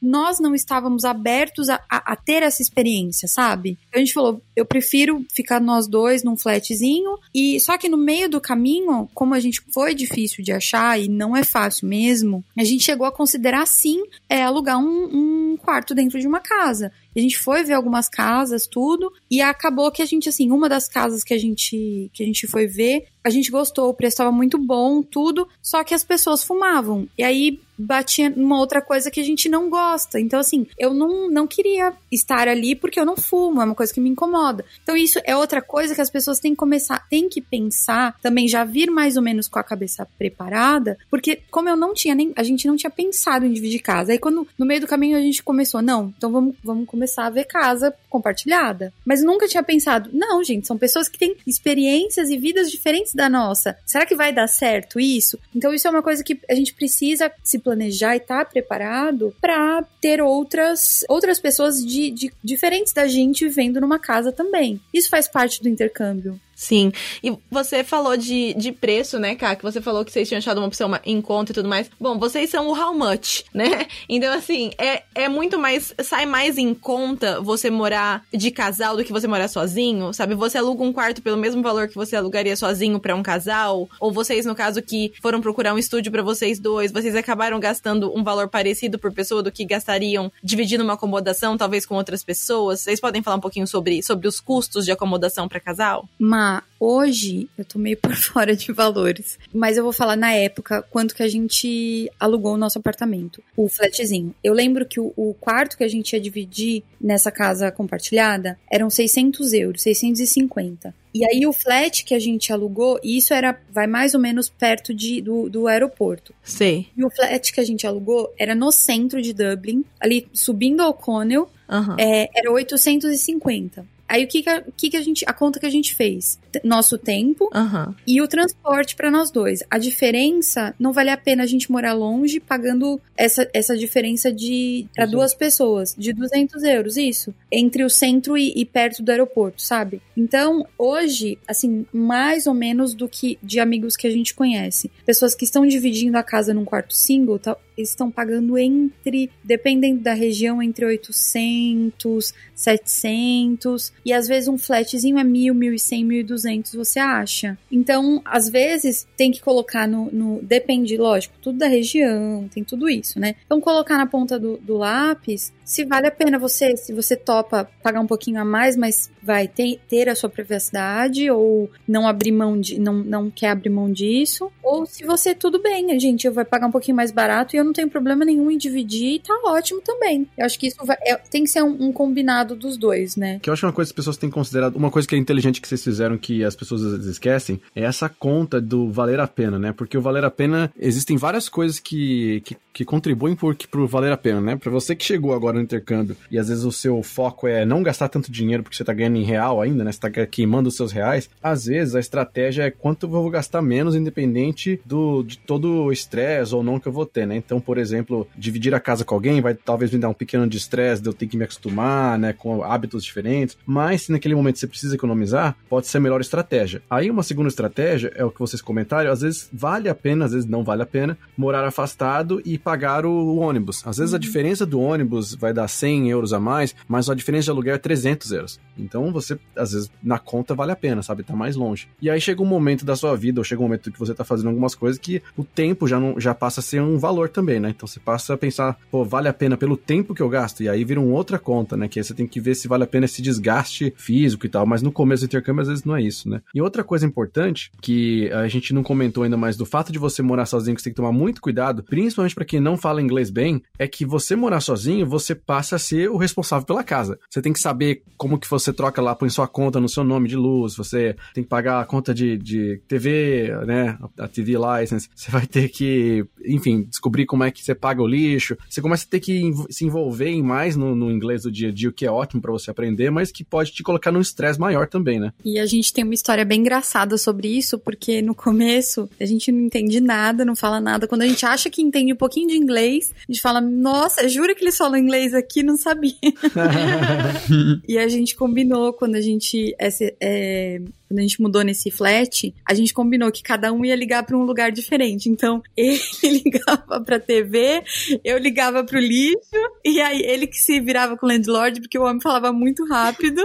nós 0.00 0.38
não 0.40 0.54
estávamos 0.54 1.04
abertos 1.04 1.68
a, 1.68 1.76
a- 1.90 2.12
a 2.12 2.16
ter 2.16 2.42
essa 2.42 2.62
experiência, 2.62 3.28
sabe? 3.28 3.78
A 3.92 3.98
gente 3.98 4.12
falou, 4.12 4.40
eu 4.54 4.64
prefiro 4.64 5.24
ficar 5.32 5.60
nós 5.60 5.86
dois 5.88 6.22
num 6.22 6.36
flatzinho 6.36 7.18
e 7.34 7.58
só 7.60 7.76
que 7.76 7.88
no 7.88 7.96
meio 7.96 8.28
do 8.28 8.40
caminho, 8.40 9.08
como 9.14 9.34
a 9.34 9.40
gente 9.40 9.62
foi 9.72 9.94
difícil 9.94 10.44
de 10.44 10.52
achar 10.52 11.00
e 11.00 11.08
não 11.08 11.36
é 11.36 11.39
fácil 11.44 11.88
mesmo, 11.88 12.44
a 12.58 12.64
gente 12.64 12.84
chegou 12.84 13.06
a 13.06 13.12
considerar 13.12 13.66
sim 13.66 14.02
é, 14.28 14.42
alugar 14.42 14.78
um, 14.78 15.52
um 15.52 15.56
quarto 15.56 15.94
dentro 15.94 16.18
de 16.18 16.26
uma 16.26 16.40
casa. 16.40 16.92
E 17.14 17.20
a 17.20 17.22
gente 17.22 17.38
foi 17.38 17.64
ver 17.64 17.74
algumas 17.74 18.08
casas, 18.08 18.66
tudo, 18.66 19.12
e 19.30 19.40
acabou 19.40 19.90
que 19.90 20.02
a 20.02 20.06
gente, 20.06 20.28
assim, 20.28 20.50
uma 20.50 20.68
das 20.68 20.88
casas 20.88 21.24
que 21.24 21.34
a 21.34 21.38
gente, 21.38 22.10
que 22.12 22.22
a 22.22 22.26
gente 22.26 22.46
foi 22.46 22.66
ver, 22.66 23.06
a 23.24 23.30
gente 23.30 23.50
gostou, 23.50 23.88
o 23.88 23.94
preço 23.94 24.14
estava 24.14 24.32
muito 24.32 24.56
bom, 24.56 25.02
tudo, 25.02 25.48
só 25.62 25.82
que 25.82 25.94
as 25.94 26.04
pessoas 26.04 26.44
fumavam. 26.44 27.08
E 27.18 27.22
aí 27.22 27.60
batia 27.80 28.30
numa 28.30 28.58
outra 28.58 28.80
coisa 28.80 29.10
que 29.10 29.20
a 29.20 29.24
gente 29.24 29.48
não 29.48 29.68
gosta. 29.70 30.20
Então, 30.20 30.38
assim, 30.38 30.66
eu 30.78 30.92
não, 30.92 31.30
não 31.30 31.46
queria 31.46 31.92
estar 32.10 32.48
ali 32.48 32.74
porque 32.74 32.98
eu 32.98 33.04
não 33.04 33.16
fumo, 33.16 33.60
é 33.60 33.64
uma 33.64 33.74
coisa 33.74 33.92
que 33.92 34.00
me 34.00 34.10
incomoda. 34.10 34.64
Então, 34.82 34.96
isso 34.96 35.20
é 35.24 35.36
outra 35.36 35.62
coisa 35.62 35.94
que 35.94 36.00
as 36.00 36.10
pessoas 36.10 36.38
têm 36.38 36.52
que 36.52 36.58
começar, 36.58 37.06
têm 37.08 37.28
que 37.28 37.40
pensar, 37.40 38.18
também 38.20 38.48
já 38.48 38.64
vir 38.64 38.90
mais 38.90 39.16
ou 39.16 39.22
menos 39.22 39.48
com 39.48 39.58
a 39.58 39.64
cabeça 39.64 40.06
preparada, 40.18 40.98
porque 41.10 41.40
como 41.50 41.68
eu 41.68 41.76
não 41.76 41.94
tinha 41.94 42.14
nem, 42.14 42.32
a 42.36 42.42
gente 42.42 42.66
não 42.66 42.76
tinha 42.76 42.90
pensado 42.90 43.46
em 43.46 43.52
dividir 43.52 43.80
casa. 43.80 44.12
Aí 44.12 44.18
quando 44.18 44.46
no 44.58 44.66
meio 44.66 44.80
do 44.80 44.86
caminho 44.86 45.16
a 45.16 45.20
gente 45.20 45.42
começou, 45.42 45.80
não, 45.80 46.12
então 46.16 46.30
vamos, 46.30 46.54
vamos 46.62 46.86
começar 46.86 47.26
a 47.26 47.30
ver 47.30 47.44
casa 47.44 47.94
compartilhada. 48.08 48.92
Mas 49.04 49.22
nunca 49.22 49.48
tinha 49.48 49.62
pensado, 49.62 50.10
não, 50.12 50.42
gente, 50.42 50.66
são 50.66 50.76
pessoas 50.76 51.08
que 51.08 51.18
têm 51.18 51.36
experiências 51.46 52.28
e 52.28 52.36
vidas 52.36 52.70
diferentes 52.70 53.14
da 53.14 53.28
nossa. 53.28 53.76
Será 53.86 54.04
que 54.04 54.14
vai 54.14 54.32
dar 54.32 54.48
certo 54.48 54.98
isso? 55.00 55.38
Então 55.54 55.72
isso 55.72 55.86
é 55.86 55.90
uma 55.90 56.02
coisa 56.02 56.22
que 56.22 56.38
a 56.48 56.54
gente 56.54 56.74
precisa 56.74 57.30
se 57.42 57.58
planejar 57.58 57.69
e 58.14 58.18
estar 58.18 58.44
tá 58.44 58.50
preparado 58.50 59.34
para 59.40 59.82
ter 60.00 60.20
outras 60.20 61.04
outras 61.08 61.38
pessoas 61.38 61.84
de, 61.84 62.10
de, 62.10 62.32
diferentes 62.42 62.92
da 62.92 63.06
gente 63.06 63.46
vivendo 63.46 63.80
numa 63.80 63.98
casa 63.98 64.32
também. 64.32 64.80
Isso 64.92 65.08
faz 65.08 65.28
parte 65.28 65.62
do 65.62 65.68
intercâmbio. 65.68 66.40
Sim. 66.60 66.92
E 67.24 67.32
você 67.50 67.82
falou 67.82 68.18
de, 68.18 68.52
de 68.52 68.70
preço, 68.70 69.18
né, 69.18 69.34
Cá? 69.34 69.56
Que 69.56 69.62
você 69.62 69.80
falou 69.80 70.04
que 70.04 70.12
vocês 70.12 70.28
tinham 70.28 70.40
achado 70.40 70.58
uma 70.58 70.66
opção 70.66 70.90
em 71.06 71.18
conta 71.22 71.52
e 71.52 71.54
tudo 71.54 71.66
mais. 71.66 71.90
Bom, 71.98 72.18
vocês 72.18 72.50
são 72.50 72.68
o 72.68 72.78
how 72.78 72.92
much, 72.92 73.44
né? 73.54 73.86
Então, 74.06 74.30
assim, 74.34 74.70
é, 74.76 75.02
é 75.14 75.26
muito 75.26 75.58
mais. 75.58 75.94
Sai 76.02 76.26
mais 76.26 76.58
em 76.58 76.74
conta 76.74 77.40
você 77.40 77.70
morar 77.70 78.26
de 78.30 78.50
casal 78.50 78.94
do 78.94 79.02
que 79.02 79.10
você 79.10 79.26
morar 79.26 79.48
sozinho, 79.48 80.12
sabe? 80.12 80.34
Você 80.34 80.58
aluga 80.58 80.84
um 80.84 80.92
quarto 80.92 81.22
pelo 81.22 81.38
mesmo 81.38 81.62
valor 81.62 81.88
que 81.88 81.94
você 81.94 82.14
alugaria 82.14 82.54
sozinho 82.54 83.00
para 83.00 83.16
um 83.16 83.22
casal. 83.22 83.88
Ou 83.98 84.12
vocês, 84.12 84.44
no 84.44 84.54
caso, 84.54 84.82
que 84.82 85.14
foram 85.22 85.40
procurar 85.40 85.72
um 85.72 85.78
estúdio 85.78 86.12
para 86.12 86.22
vocês 86.22 86.58
dois, 86.58 86.92
vocês 86.92 87.16
acabaram 87.16 87.58
gastando 87.58 88.14
um 88.14 88.22
valor 88.22 88.48
parecido 88.48 88.98
por 88.98 89.10
pessoa 89.14 89.42
do 89.42 89.50
que 89.50 89.64
gastariam 89.64 90.30
dividindo 90.44 90.84
uma 90.84 90.92
acomodação, 90.92 91.56
talvez 91.56 91.86
com 91.86 91.94
outras 91.94 92.22
pessoas. 92.22 92.80
Vocês 92.80 93.00
podem 93.00 93.22
falar 93.22 93.38
um 93.38 93.40
pouquinho 93.40 93.66
sobre, 93.66 94.02
sobre 94.02 94.28
os 94.28 94.40
custos 94.40 94.84
de 94.84 94.92
acomodação 94.92 95.48
para 95.48 95.58
casal? 95.58 96.06
Mas 96.18 96.49
hoje 96.78 97.48
eu 97.58 97.64
tô 97.64 97.78
meio 97.78 97.96
por 98.02 98.14
fora 98.14 98.54
de 98.56 98.72
valores. 98.72 99.38
Mas 99.52 99.76
eu 99.76 99.84
vou 99.84 99.92
falar 99.92 100.16
na 100.16 100.32
época 100.32 100.82
quanto 100.90 101.14
que 101.14 101.22
a 101.22 101.28
gente 101.28 102.10
alugou 102.18 102.54
o 102.54 102.58
nosso 102.58 102.78
apartamento, 102.78 103.42
o 103.56 103.68
flatzinho. 103.68 104.34
Eu 104.42 104.54
lembro 104.54 104.86
que 104.86 104.98
o, 104.98 105.12
o 105.16 105.34
quarto 105.34 105.76
que 105.76 105.84
a 105.84 105.88
gente 105.88 106.12
ia 106.12 106.20
dividir 106.20 106.82
nessa 107.00 107.30
casa 107.30 107.70
compartilhada 107.70 108.58
eram 108.70 108.88
600 108.90 109.52
euros, 109.52 109.82
650. 109.82 110.94
E 111.12 111.24
aí 111.24 111.44
o 111.44 111.52
flat 111.52 112.04
que 112.04 112.14
a 112.14 112.20
gente 112.20 112.52
alugou, 112.52 113.00
e 113.02 113.16
isso 113.16 113.34
era, 113.34 113.58
vai 113.72 113.88
mais 113.88 114.14
ou 114.14 114.20
menos 114.20 114.48
perto 114.48 114.94
de, 114.94 115.20
do, 115.20 115.48
do 115.50 115.66
aeroporto. 115.66 116.32
Sei. 116.42 116.86
E 116.96 117.04
o 117.04 117.10
flat 117.10 117.52
que 117.52 117.60
a 117.60 117.64
gente 117.64 117.84
alugou 117.84 118.32
era 118.38 118.54
no 118.54 118.70
centro 118.70 119.20
de 119.20 119.32
Dublin, 119.32 119.84
ali 119.98 120.28
subindo 120.32 120.80
ao 120.82 120.94
Connell, 120.94 121.48
Uhum. 121.68 121.94
é, 121.98 122.28
era 122.34 122.50
850. 122.50 123.86
Aí 124.10 124.24
o 124.24 124.28
que 124.28 124.42
que 124.42 124.50
a, 124.50 124.60
que 124.76 124.90
que 124.90 124.96
a 124.96 125.02
gente, 125.02 125.24
a 125.24 125.32
conta 125.32 125.60
que 125.60 125.66
a 125.66 125.70
gente 125.70 125.94
fez? 125.94 126.36
Nosso 126.64 126.98
tempo 126.98 127.50
Aham. 127.54 127.94
e 128.06 128.20
o 128.20 128.28
transporte 128.28 128.96
para 128.96 129.10
nós 129.10 129.30
dois. 129.30 129.62
A 129.70 129.78
diferença 129.78 130.74
não 130.78 130.92
vale 130.92 131.10
a 131.10 131.16
pena 131.16 131.42
a 131.42 131.46
gente 131.46 131.70
morar 131.70 131.92
longe 131.92 132.40
pagando 132.40 133.00
essa, 133.16 133.48
essa 133.52 133.76
diferença 133.76 134.32
de 134.32 134.86
para 134.94 135.06
duas 135.06 135.34
pessoas 135.34 135.94
de 135.96 136.12
200 136.12 136.62
euros 136.64 136.96
isso 136.96 137.34
entre 137.50 137.84
o 137.84 137.90
centro 137.90 138.36
e, 138.36 138.52
e 138.56 138.64
perto 138.64 139.02
do 139.02 139.10
aeroporto, 139.10 139.62
sabe? 139.62 140.00
Então 140.16 140.66
hoje 140.78 141.38
assim 141.46 141.86
mais 141.92 142.46
ou 142.46 142.54
menos 142.54 142.94
do 142.94 143.08
que 143.08 143.38
de 143.42 143.60
amigos 143.60 143.96
que 143.96 144.06
a 144.06 144.10
gente 144.10 144.34
conhece, 144.34 144.90
pessoas 145.04 145.34
que 145.34 145.44
estão 145.44 145.66
dividindo 145.66 146.16
a 146.16 146.22
casa 146.22 146.54
num 146.54 146.64
quarto 146.64 146.94
single, 146.94 147.38
tá, 147.38 147.56
estão 147.76 148.10
pagando 148.10 148.58
entre 148.58 149.30
dependendo 149.42 150.00
da 150.00 150.14
região 150.14 150.62
entre 150.62 150.84
800 150.84 152.34
700 152.54 153.92
e 154.04 154.12
às 154.12 154.28
vezes 154.28 154.48
um 154.48 154.58
flatzinho 154.58 155.18
é 155.18 155.24
1000, 155.24 155.54
1100, 155.54 156.04
1200 156.04 156.39
você 156.76 156.98
acha. 156.98 157.58
Então, 157.70 158.20
às 158.24 158.48
vezes 158.48 159.06
tem 159.16 159.30
que 159.30 159.40
colocar 159.40 159.86
no, 159.86 160.10
no 160.10 160.42
depende, 160.42 160.96
lógico, 160.96 161.34
tudo 161.40 161.58
da 161.58 161.66
região, 161.66 162.48
tem 162.52 162.64
tudo 162.64 162.88
isso, 162.88 163.18
né? 163.18 163.34
Então, 163.44 163.60
colocar 163.60 163.96
na 163.96 164.06
ponta 164.06 164.38
do, 164.38 164.56
do 164.58 164.76
lápis 164.76 165.52
se 165.70 165.84
vale 165.84 166.08
a 166.08 166.10
pena 166.10 166.36
você, 166.36 166.76
se 166.76 166.92
você 166.92 167.14
topa 167.14 167.70
pagar 167.80 168.00
um 168.00 168.06
pouquinho 168.06 168.40
a 168.40 168.44
mais, 168.44 168.76
mas 168.76 169.08
vai 169.22 169.46
ter, 169.46 169.78
ter 169.88 170.08
a 170.08 170.16
sua 170.16 170.28
privacidade 170.28 171.30
ou 171.30 171.70
não 171.86 172.08
abrir 172.08 172.32
mão 172.32 172.58
de, 172.58 172.76
não, 172.80 172.94
não 172.94 173.30
quer 173.30 173.50
abrir 173.50 173.70
mão 173.70 173.88
disso, 173.88 174.50
ou 174.64 174.84
se 174.84 175.04
você 175.04 175.32
tudo 175.32 175.62
bem, 175.62 175.96
gente, 176.00 176.26
eu 176.26 176.34
pagar 176.44 176.66
um 176.66 176.72
pouquinho 176.72 176.96
mais 176.96 177.12
barato 177.12 177.54
e 177.54 177.58
eu 177.58 177.62
não 177.62 177.72
tenho 177.72 177.88
problema 177.88 178.24
nenhum 178.24 178.50
em 178.50 178.58
dividir 178.58 179.14
e 179.14 179.18
tá 179.20 179.32
ótimo 179.44 179.80
também. 179.80 180.26
Eu 180.36 180.44
acho 180.44 180.58
que 180.58 180.66
isso 180.66 180.84
vai, 180.84 180.96
é- 181.02 181.14
tem 181.16 181.44
que 181.44 181.50
ser 181.50 181.62
um, 181.62 181.76
um 181.84 181.92
combinado 181.92 182.56
dos 182.56 182.76
dois, 182.76 183.14
né? 183.14 183.38
Que 183.40 183.48
eu 183.48 183.52
acho 183.52 183.60
que 183.60 183.66
uma 183.66 183.72
coisa 183.72 183.90
que 183.90 183.92
as 183.92 183.96
pessoas 183.96 184.16
têm 184.16 184.28
considerado, 184.28 184.74
uma 184.74 184.90
coisa 184.90 185.06
que 185.06 185.14
é 185.14 185.18
inteligente 185.18 185.60
que 185.60 185.68
vocês 185.68 185.84
fizeram 185.84 186.18
que 186.18 186.42
as 186.42 186.56
pessoas 186.56 186.82
às 186.82 186.92
vezes 186.94 187.06
esquecem, 187.06 187.60
é 187.76 187.84
essa 187.84 188.08
conta 188.08 188.60
do 188.60 188.90
valer 188.90 189.20
a 189.20 189.28
pena, 189.28 189.56
né? 189.56 189.72
Porque 189.72 189.96
o 189.96 190.02
valer 190.02 190.24
a 190.24 190.30
pena, 190.32 190.72
existem 190.76 191.16
várias 191.16 191.48
coisas 191.48 191.78
que, 191.78 192.40
que, 192.44 192.56
que 192.72 192.84
contribuem 192.84 193.36
por, 193.36 193.54
pro 193.70 193.86
valer 193.86 194.10
a 194.10 194.16
pena, 194.16 194.40
né? 194.40 194.56
Pra 194.56 194.72
você 194.72 194.96
que 194.96 195.04
chegou 195.04 195.32
agora 195.32 195.59
no 195.60 195.64
intercâmbio 195.64 196.16
e 196.30 196.38
às 196.38 196.48
vezes 196.48 196.64
o 196.64 196.72
seu 196.72 197.02
foco 197.02 197.46
é 197.46 197.64
não 197.64 197.82
gastar 197.82 198.08
tanto 198.08 198.30
dinheiro 198.30 198.62
porque 198.62 198.76
você 198.76 198.84
tá 198.84 198.92
ganhando 198.92 199.16
em 199.16 199.24
real 199.24 199.60
ainda, 199.60 199.84
né? 199.84 199.92
Você 199.92 200.00
tá 200.00 200.10
queimando 200.26 200.68
os 200.68 200.76
seus 200.76 200.92
reais, 200.92 201.30
às 201.42 201.66
vezes 201.66 201.94
a 201.94 202.00
estratégia 202.00 202.64
é 202.64 202.70
quanto 202.70 203.06
eu 203.06 203.10
vou 203.10 203.30
gastar 203.30 203.62
menos 203.62 203.94
independente 203.94 204.80
do, 204.84 205.22
de 205.22 205.38
todo 205.38 205.84
o 205.84 205.92
estresse 205.92 206.54
ou 206.54 206.62
não 206.62 206.78
que 206.78 206.88
eu 206.88 206.92
vou 206.92 207.06
ter, 207.06 207.26
né? 207.26 207.36
Então, 207.36 207.60
por 207.60 207.78
exemplo, 207.78 208.26
dividir 208.36 208.74
a 208.74 208.80
casa 208.80 209.04
com 209.04 209.14
alguém 209.14 209.40
vai 209.40 209.54
talvez 209.54 209.90
me 209.90 209.98
dar 209.98 210.08
um 210.08 210.14
pequeno 210.14 210.46
de 210.46 210.56
estresse 210.56 211.02
de 211.02 211.08
eu 211.08 211.12
ter 211.12 211.26
que 211.26 211.36
me 211.36 211.44
acostumar, 211.44 212.18
né? 212.18 212.32
Com 212.32 212.62
hábitos 212.62 213.04
diferentes, 213.04 213.56
mas 213.66 214.02
se 214.02 214.12
naquele 214.12 214.34
momento 214.34 214.58
você 214.58 214.66
precisa 214.66 214.94
economizar, 214.94 215.56
pode 215.68 215.86
ser 215.86 215.98
a 215.98 216.00
melhor 216.00 216.20
estratégia. 216.20 216.82
Aí 216.90 217.10
uma 217.10 217.22
segunda 217.22 217.48
estratégia 217.48 218.12
é 218.14 218.24
o 218.24 218.30
que 218.30 218.40
vocês 218.40 218.62
comentaram, 218.62 219.10
às 219.10 219.20
vezes 219.20 219.48
vale 219.52 219.88
a 219.88 219.94
pena, 219.94 220.24
às 220.24 220.32
vezes 220.32 220.48
não 220.48 220.64
vale 220.64 220.82
a 220.82 220.86
pena, 220.86 221.18
morar 221.36 221.64
afastado 221.64 222.40
e 222.44 222.58
pagar 222.58 223.04
o, 223.04 223.10
o 223.10 223.36
ônibus. 223.38 223.82
Às 223.86 223.98
vezes 223.98 224.14
a 224.14 224.18
diferença 224.18 224.64
do 224.64 224.80
ônibus 224.80 225.34
vai 225.34 225.49
dar 225.52 225.68
100 225.68 226.10
euros 226.10 226.32
a 226.32 226.40
mais, 226.40 226.74
mas 226.88 227.08
a 227.08 227.14
diferença 227.14 227.44
de 227.44 227.50
aluguel 227.50 227.74
é 227.74 227.78
300 227.78 228.32
euros. 228.32 228.60
Então 228.76 229.12
você, 229.12 229.38
às 229.56 229.72
vezes, 229.72 229.90
na 230.02 230.18
conta 230.18 230.54
vale 230.54 230.72
a 230.72 230.76
pena, 230.76 231.02
sabe? 231.02 231.22
Tá 231.22 231.34
mais 231.34 231.56
longe. 231.56 231.88
E 232.00 232.08
aí 232.08 232.20
chega 232.20 232.42
um 232.42 232.46
momento 232.46 232.84
da 232.84 232.96
sua 232.96 233.16
vida, 233.16 233.40
ou 233.40 233.44
chega 233.44 233.60
um 233.60 233.64
momento 233.64 233.90
que 233.90 233.98
você 233.98 234.14
tá 234.14 234.24
fazendo 234.24 234.48
algumas 234.48 234.74
coisas 234.74 234.98
que 234.98 235.22
o 235.36 235.44
tempo 235.44 235.86
já, 235.86 236.00
não, 236.00 236.18
já 236.18 236.34
passa 236.34 236.60
a 236.60 236.62
ser 236.62 236.80
um 236.80 236.98
valor 236.98 237.28
também, 237.28 237.60
né? 237.60 237.70
Então 237.70 237.86
você 237.86 238.00
passa 238.00 238.34
a 238.34 238.38
pensar, 238.38 238.78
pô, 238.90 239.04
vale 239.04 239.28
a 239.28 239.32
pena 239.32 239.56
pelo 239.56 239.76
tempo 239.76 240.14
que 240.14 240.22
eu 240.22 240.28
gasto? 240.28 240.62
E 240.62 240.68
aí 240.68 240.84
vira 240.84 241.00
uma 241.00 241.14
outra 241.14 241.38
conta, 241.38 241.76
né? 241.76 241.88
Que 241.88 241.98
aí 241.98 242.04
você 242.04 242.14
tem 242.14 242.26
que 242.26 242.40
ver 242.40 242.54
se 242.54 242.68
vale 242.68 242.84
a 242.84 242.86
pena 242.86 243.04
esse 243.04 243.22
desgaste 243.22 243.92
físico 243.96 244.46
e 244.46 244.48
tal. 244.48 244.66
Mas 244.66 244.82
no 244.82 244.92
começo 244.92 245.22
do 245.22 245.26
intercâmbio, 245.26 245.62
às 245.62 245.68
vezes, 245.68 245.84
não 245.84 245.96
é 245.96 246.02
isso, 246.02 246.28
né? 246.28 246.40
E 246.54 246.60
outra 246.60 246.82
coisa 246.84 247.06
importante, 247.06 247.70
que 247.80 248.30
a 248.32 248.48
gente 248.48 248.72
não 248.72 248.82
comentou 248.82 249.24
ainda, 249.24 249.36
mas 249.36 249.56
do 249.56 249.66
fato 249.66 249.92
de 249.92 249.98
você 249.98 250.22
morar 250.22 250.46
sozinho, 250.46 250.74
que 250.74 250.82
você 250.82 250.90
tem 250.90 250.92
que 250.92 250.96
tomar 250.96 251.12
muito 251.12 251.40
cuidado, 251.40 251.82
principalmente 251.82 252.34
para 252.34 252.44
quem 252.44 252.60
não 252.60 252.76
fala 252.76 253.02
inglês 253.02 253.30
bem, 253.30 253.62
é 253.78 253.86
que 253.86 254.04
você 254.04 254.36
morar 254.36 254.60
sozinho, 254.60 255.06
você 255.06 255.29
passa 255.34 255.76
a 255.76 255.78
ser 255.78 256.10
o 256.10 256.16
responsável 256.16 256.66
pela 256.66 256.84
casa. 256.84 257.18
Você 257.28 257.42
tem 257.42 257.52
que 257.52 257.60
saber 257.60 258.02
como 258.16 258.38
que 258.38 258.48
você 258.48 258.72
troca 258.72 259.00
lá, 259.00 259.14
põe 259.14 259.28
sua 259.28 259.48
conta 259.48 259.80
no 259.80 259.88
seu 259.88 260.04
nome 260.04 260.28
de 260.28 260.36
luz, 260.36 260.76
você 260.76 261.16
tem 261.34 261.44
que 261.44 261.50
pagar 261.50 261.80
a 261.80 261.84
conta 261.84 262.14
de, 262.14 262.36
de 262.36 262.80
TV, 262.88 263.50
né? 263.66 263.98
A 264.18 264.28
TV 264.28 264.54
license. 264.58 265.08
Você 265.14 265.30
vai 265.30 265.46
ter 265.46 265.68
que, 265.68 266.24
enfim, 266.44 266.82
descobrir 266.82 267.26
como 267.26 267.44
é 267.44 267.50
que 267.50 267.62
você 267.62 267.74
paga 267.74 268.02
o 268.02 268.06
lixo. 268.06 268.56
Você 268.68 268.80
começa 268.80 269.04
a 269.06 269.10
ter 269.10 269.20
que 269.20 269.50
se 269.70 269.84
envolver 269.84 270.28
em 270.28 270.42
mais 270.42 270.76
no, 270.76 270.94
no 270.94 271.10
inglês 271.10 271.42
do 271.42 271.50
dia 271.50 271.68
a 271.68 271.72
dia, 271.72 271.88
o 271.88 271.92
que 271.92 272.06
é 272.06 272.10
ótimo 272.10 272.42
para 272.42 272.52
você 272.52 272.70
aprender, 272.70 273.10
mas 273.10 273.30
que 273.30 273.44
pode 273.44 273.72
te 273.72 273.82
colocar 273.82 274.12
num 274.12 274.20
estresse 274.20 274.58
maior 274.58 274.88
também, 274.88 275.18
né? 275.18 275.32
E 275.44 275.58
a 275.58 275.66
gente 275.66 275.92
tem 275.92 276.04
uma 276.04 276.14
história 276.14 276.44
bem 276.44 276.60
engraçada 276.60 277.16
sobre 277.16 277.48
isso, 277.48 277.78
porque 277.78 278.22
no 278.22 278.34
começo 278.34 279.08
a 279.20 279.26
gente 279.26 279.50
não 279.50 279.60
entende 279.60 280.00
nada, 280.00 280.44
não 280.44 280.56
fala 280.56 280.80
nada. 280.80 281.06
Quando 281.06 281.22
a 281.22 281.26
gente 281.26 281.44
acha 281.44 281.70
que 281.70 281.82
entende 281.82 282.12
um 282.12 282.16
pouquinho 282.16 282.48
de 282.48 282.56
inglês, 282.56 283.12
a 283.28 283.32
gente 283.32 283.40
fala, 283.40 283.60
nossa, 283.60 284.28
jura 284.28 284.54
que 284.54 284.62
eles 284.62 284.76
falam 284.76 284.98
inglês 284.98 285.19
aqui? 285.34 285.62
Não 285.62 285.76
sabia. 285.76 286.12
e 287.88 287.98
a 287.98 288.08
gente 288.08 288.34
combinou 288.36 288.92
quando 288.92 289.14
a 289.16 289.20
gente. 289.20 289.74
esse- 289.78 290.16
é, 290.20 290.80
quando 291.10 291.18
a 291.18 291.22
gente 291.22 291.42
mudou 291.42 291.64
nesse 291.64 291.90
flat, 291.90 292.54
a 292.64 292.72
gente 292.72 292.94
combinou 292.94 293.32
que 293.32 293.42
cada 293.42 293.72
um 293.72 293.84
ia 293.84 293.96
ligar 293.96 294.22
para 294.22 294.38
um 294.38 294.44
lugar 294.44 294.70
diferente. 294.70 295.28
Então, 295.28 295.60
ele 295.76 295.98
ligava 296.22 297.00
pra 297.00 297.18
TV, 297.18 297.82
eu 298.22 298.38
ligava 298.38 298.84
pro 298.84 299.00
lixo, 299.00 299.40
e 299.84 300.00
aí 300.00 300.22
ele 300.22 300.46
que 300.46 300.56
se 300.56 300.78
virava 300.78 301.16
com 301.16 301.26
o 301.26 301.28
landlord, 301.28 301.80
porque 301.80 301.98
o 301.98 302.04
homem 302.04 302.20
falava 302.22 302.52
muito 302.52 302.86
rápido. 302.86 303.42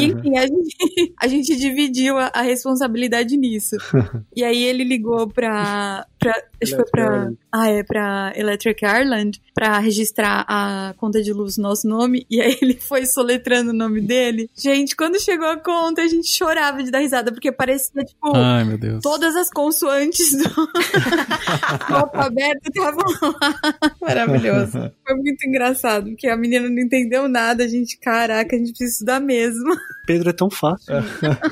E, 0.00 0.06
enfim, 0.10 0.36
a 0.36 0.46
gente, 0.46 1.14
a 1.20 1.28
gente 1.28 1.56
dividiu 1.56 2.18
a, 2.18 2.32
a 2.34 2.42
responsabilidade 2.42 3.36
nisso. 3.36 3.76
E 4.36 4.44
aí 4.44 4.62
ele 4.62 4.84
ligou 4.84 5.28
pra, 5.28 6.06
pra. 6.18 6.30
Acho 6.62 6.76
que 6.76 6.76
foi 6.76 6.84
Electric 6.84 6.90
pra. 6.90 7.30
Ah, 7.52 7.68
é 7.68 7.82
pra 7.82 8.32
Electric 8.36 8.84
Ireland 8.84 9.40
pra 9.54 9.78
registrar 9.78 10.44
a 10.48 10.94
conta 10.96 11.20
de 11.20 11.32
luz 11.32 11.56
no 11.56 11.64
nosso 11.64 11.88
nome. 11.88 12.24
E 12.30 12.40
aí 12.40 12.56
ele 12.60 12.74
foi 12.74 13.04
soletrando 13.06 13.70
o 13.70 13.74
nome 13.74 14.00
dele. 14.00 14.48
Gente, 14.56 14.94
quando 14.94 15.20
chegou 15.20 15.48
a 15.48 15.56
conta, 15.56 16.02
a 16.02 16.06
gente 16.06 16.28
chorava 16.28 16.82
de 16.82 16.87
dar 16.90 17.00
risada, 17.00 17.32
porque 17.32 17.52
parecia, 17.52 18.04
tipo. 18.04 18.36
Ai, 18.36 18.64
meu 18.64 18.78
Deus. 18.78 19.02
Todas 19.02 19.34
as 19.36 19.50
consoantes 19.50 20.32
do, 20.32 20.48
do 21.88 21.96
alfabeto 21.96 22.60
estavam 22.68 23.04
lá. 23.22 23.94
Maravilhoso. 24.00 24.92
Foi 25.06 25.16
muito 25.16 25.46
engraçado, 25.46 26.10
porque 26.10 26.28
a 26.28 26.36
menina 26.36 26.68
não 26.68 26.78
entendeu 26.78 27.28
nada. 27.28 27.64
A 27.64 27.68
gente, 27.68 27.98
caraca, 27.98 28.54
a 28.54 28.58
gente 28.58 28.70
precisa 28.70 28.92
estudar 28.92 29.20
mesmo. 29.20 29.74
Pedro 30.08 30.30
é 30.30 30.32
tão 30.32 30.48
fácil. 30.48 30.94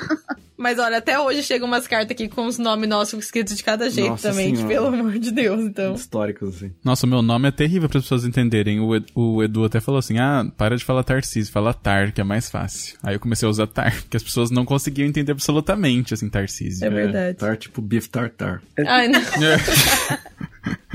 Mas 0.59 0.79
olha, 0.79 0.97
até 0.97 1.21
hoje 1.21 1.42
chegam 1.42 1.69
umas 1.69 1.87
cartas 1.87 2.12
aqui 2.12 2.29
com 2.29 2.47
os 2.47 2.57
nomes 2.57 2.88
nossos 2.88 3.23
escritos 3.23 3.55
de 3.55 3.62
cada 3.62 3.90
jeito 3.90 4.09
Nossa 4.09 4.31
também, 4.31 4.53
que, 4.53 4.57
Senhora. 4.57 4.75
pelo 4.75 4.87
amor 4.87 5.19
de 5.19 5.31
Deus, 5.31 5.61
então. 5.61 5.95
Históricos, 5.95 6.57
assim. 6.57 6.73
Nossa, 6.83 7.05
o 7.05 7.09
meu 7.11 7.21
nome 7.21 7.49
é 7.49 7.51
terrível 7.51 7.87
para 7.90 7.99
as 7.99 8.05
pessoas 8.05 8.25
entenderem. 8.25 8.81
O, 8.81 8.97
Ed- 8.97 9.12
o 9.14 9.42
Edu 9.42 9.66
até 9.66 9.81
falou 9.81 9.99
assim: 9.99 10.19
ah, 10.19 10.51
para 10.57 10.75
de 10.75 10.83
falar 10.83 11.03
Tarcísio, 11.05 11.53
fala 11.53 11.75
Tar, 11.75 12.11
que 12.11 12.23
é 12.23 12.25
mais 12.25 12.49
fácil. 12.49 12.97
Aí 13.03 13.14
eu 13.14 13.21
comecei 13.21 13.47
a 13.47 13.51
usar 13.51 13.66
Tar, 13.66 13.95
porque 14.01 14.16
as 14.16 14.23
pessoas 14.23 14.51
não 14.51 14.64
conseguiam 14.64 15.07
entender 15.07 15.33
absolutamente, 15.33 16.14
assim, 16.14 16.27
Tarcísio. 16.31 16.87
É 16.87 16.88
verdade. 16.88 17.37
Tar, 17.37 17.59
tipo 17.59 17.83
beef 17.83 18.07
tartar. 18.09 18.62
Ai, 18.87 19.09
não. 19.09 19.21
É. 19.21 19.57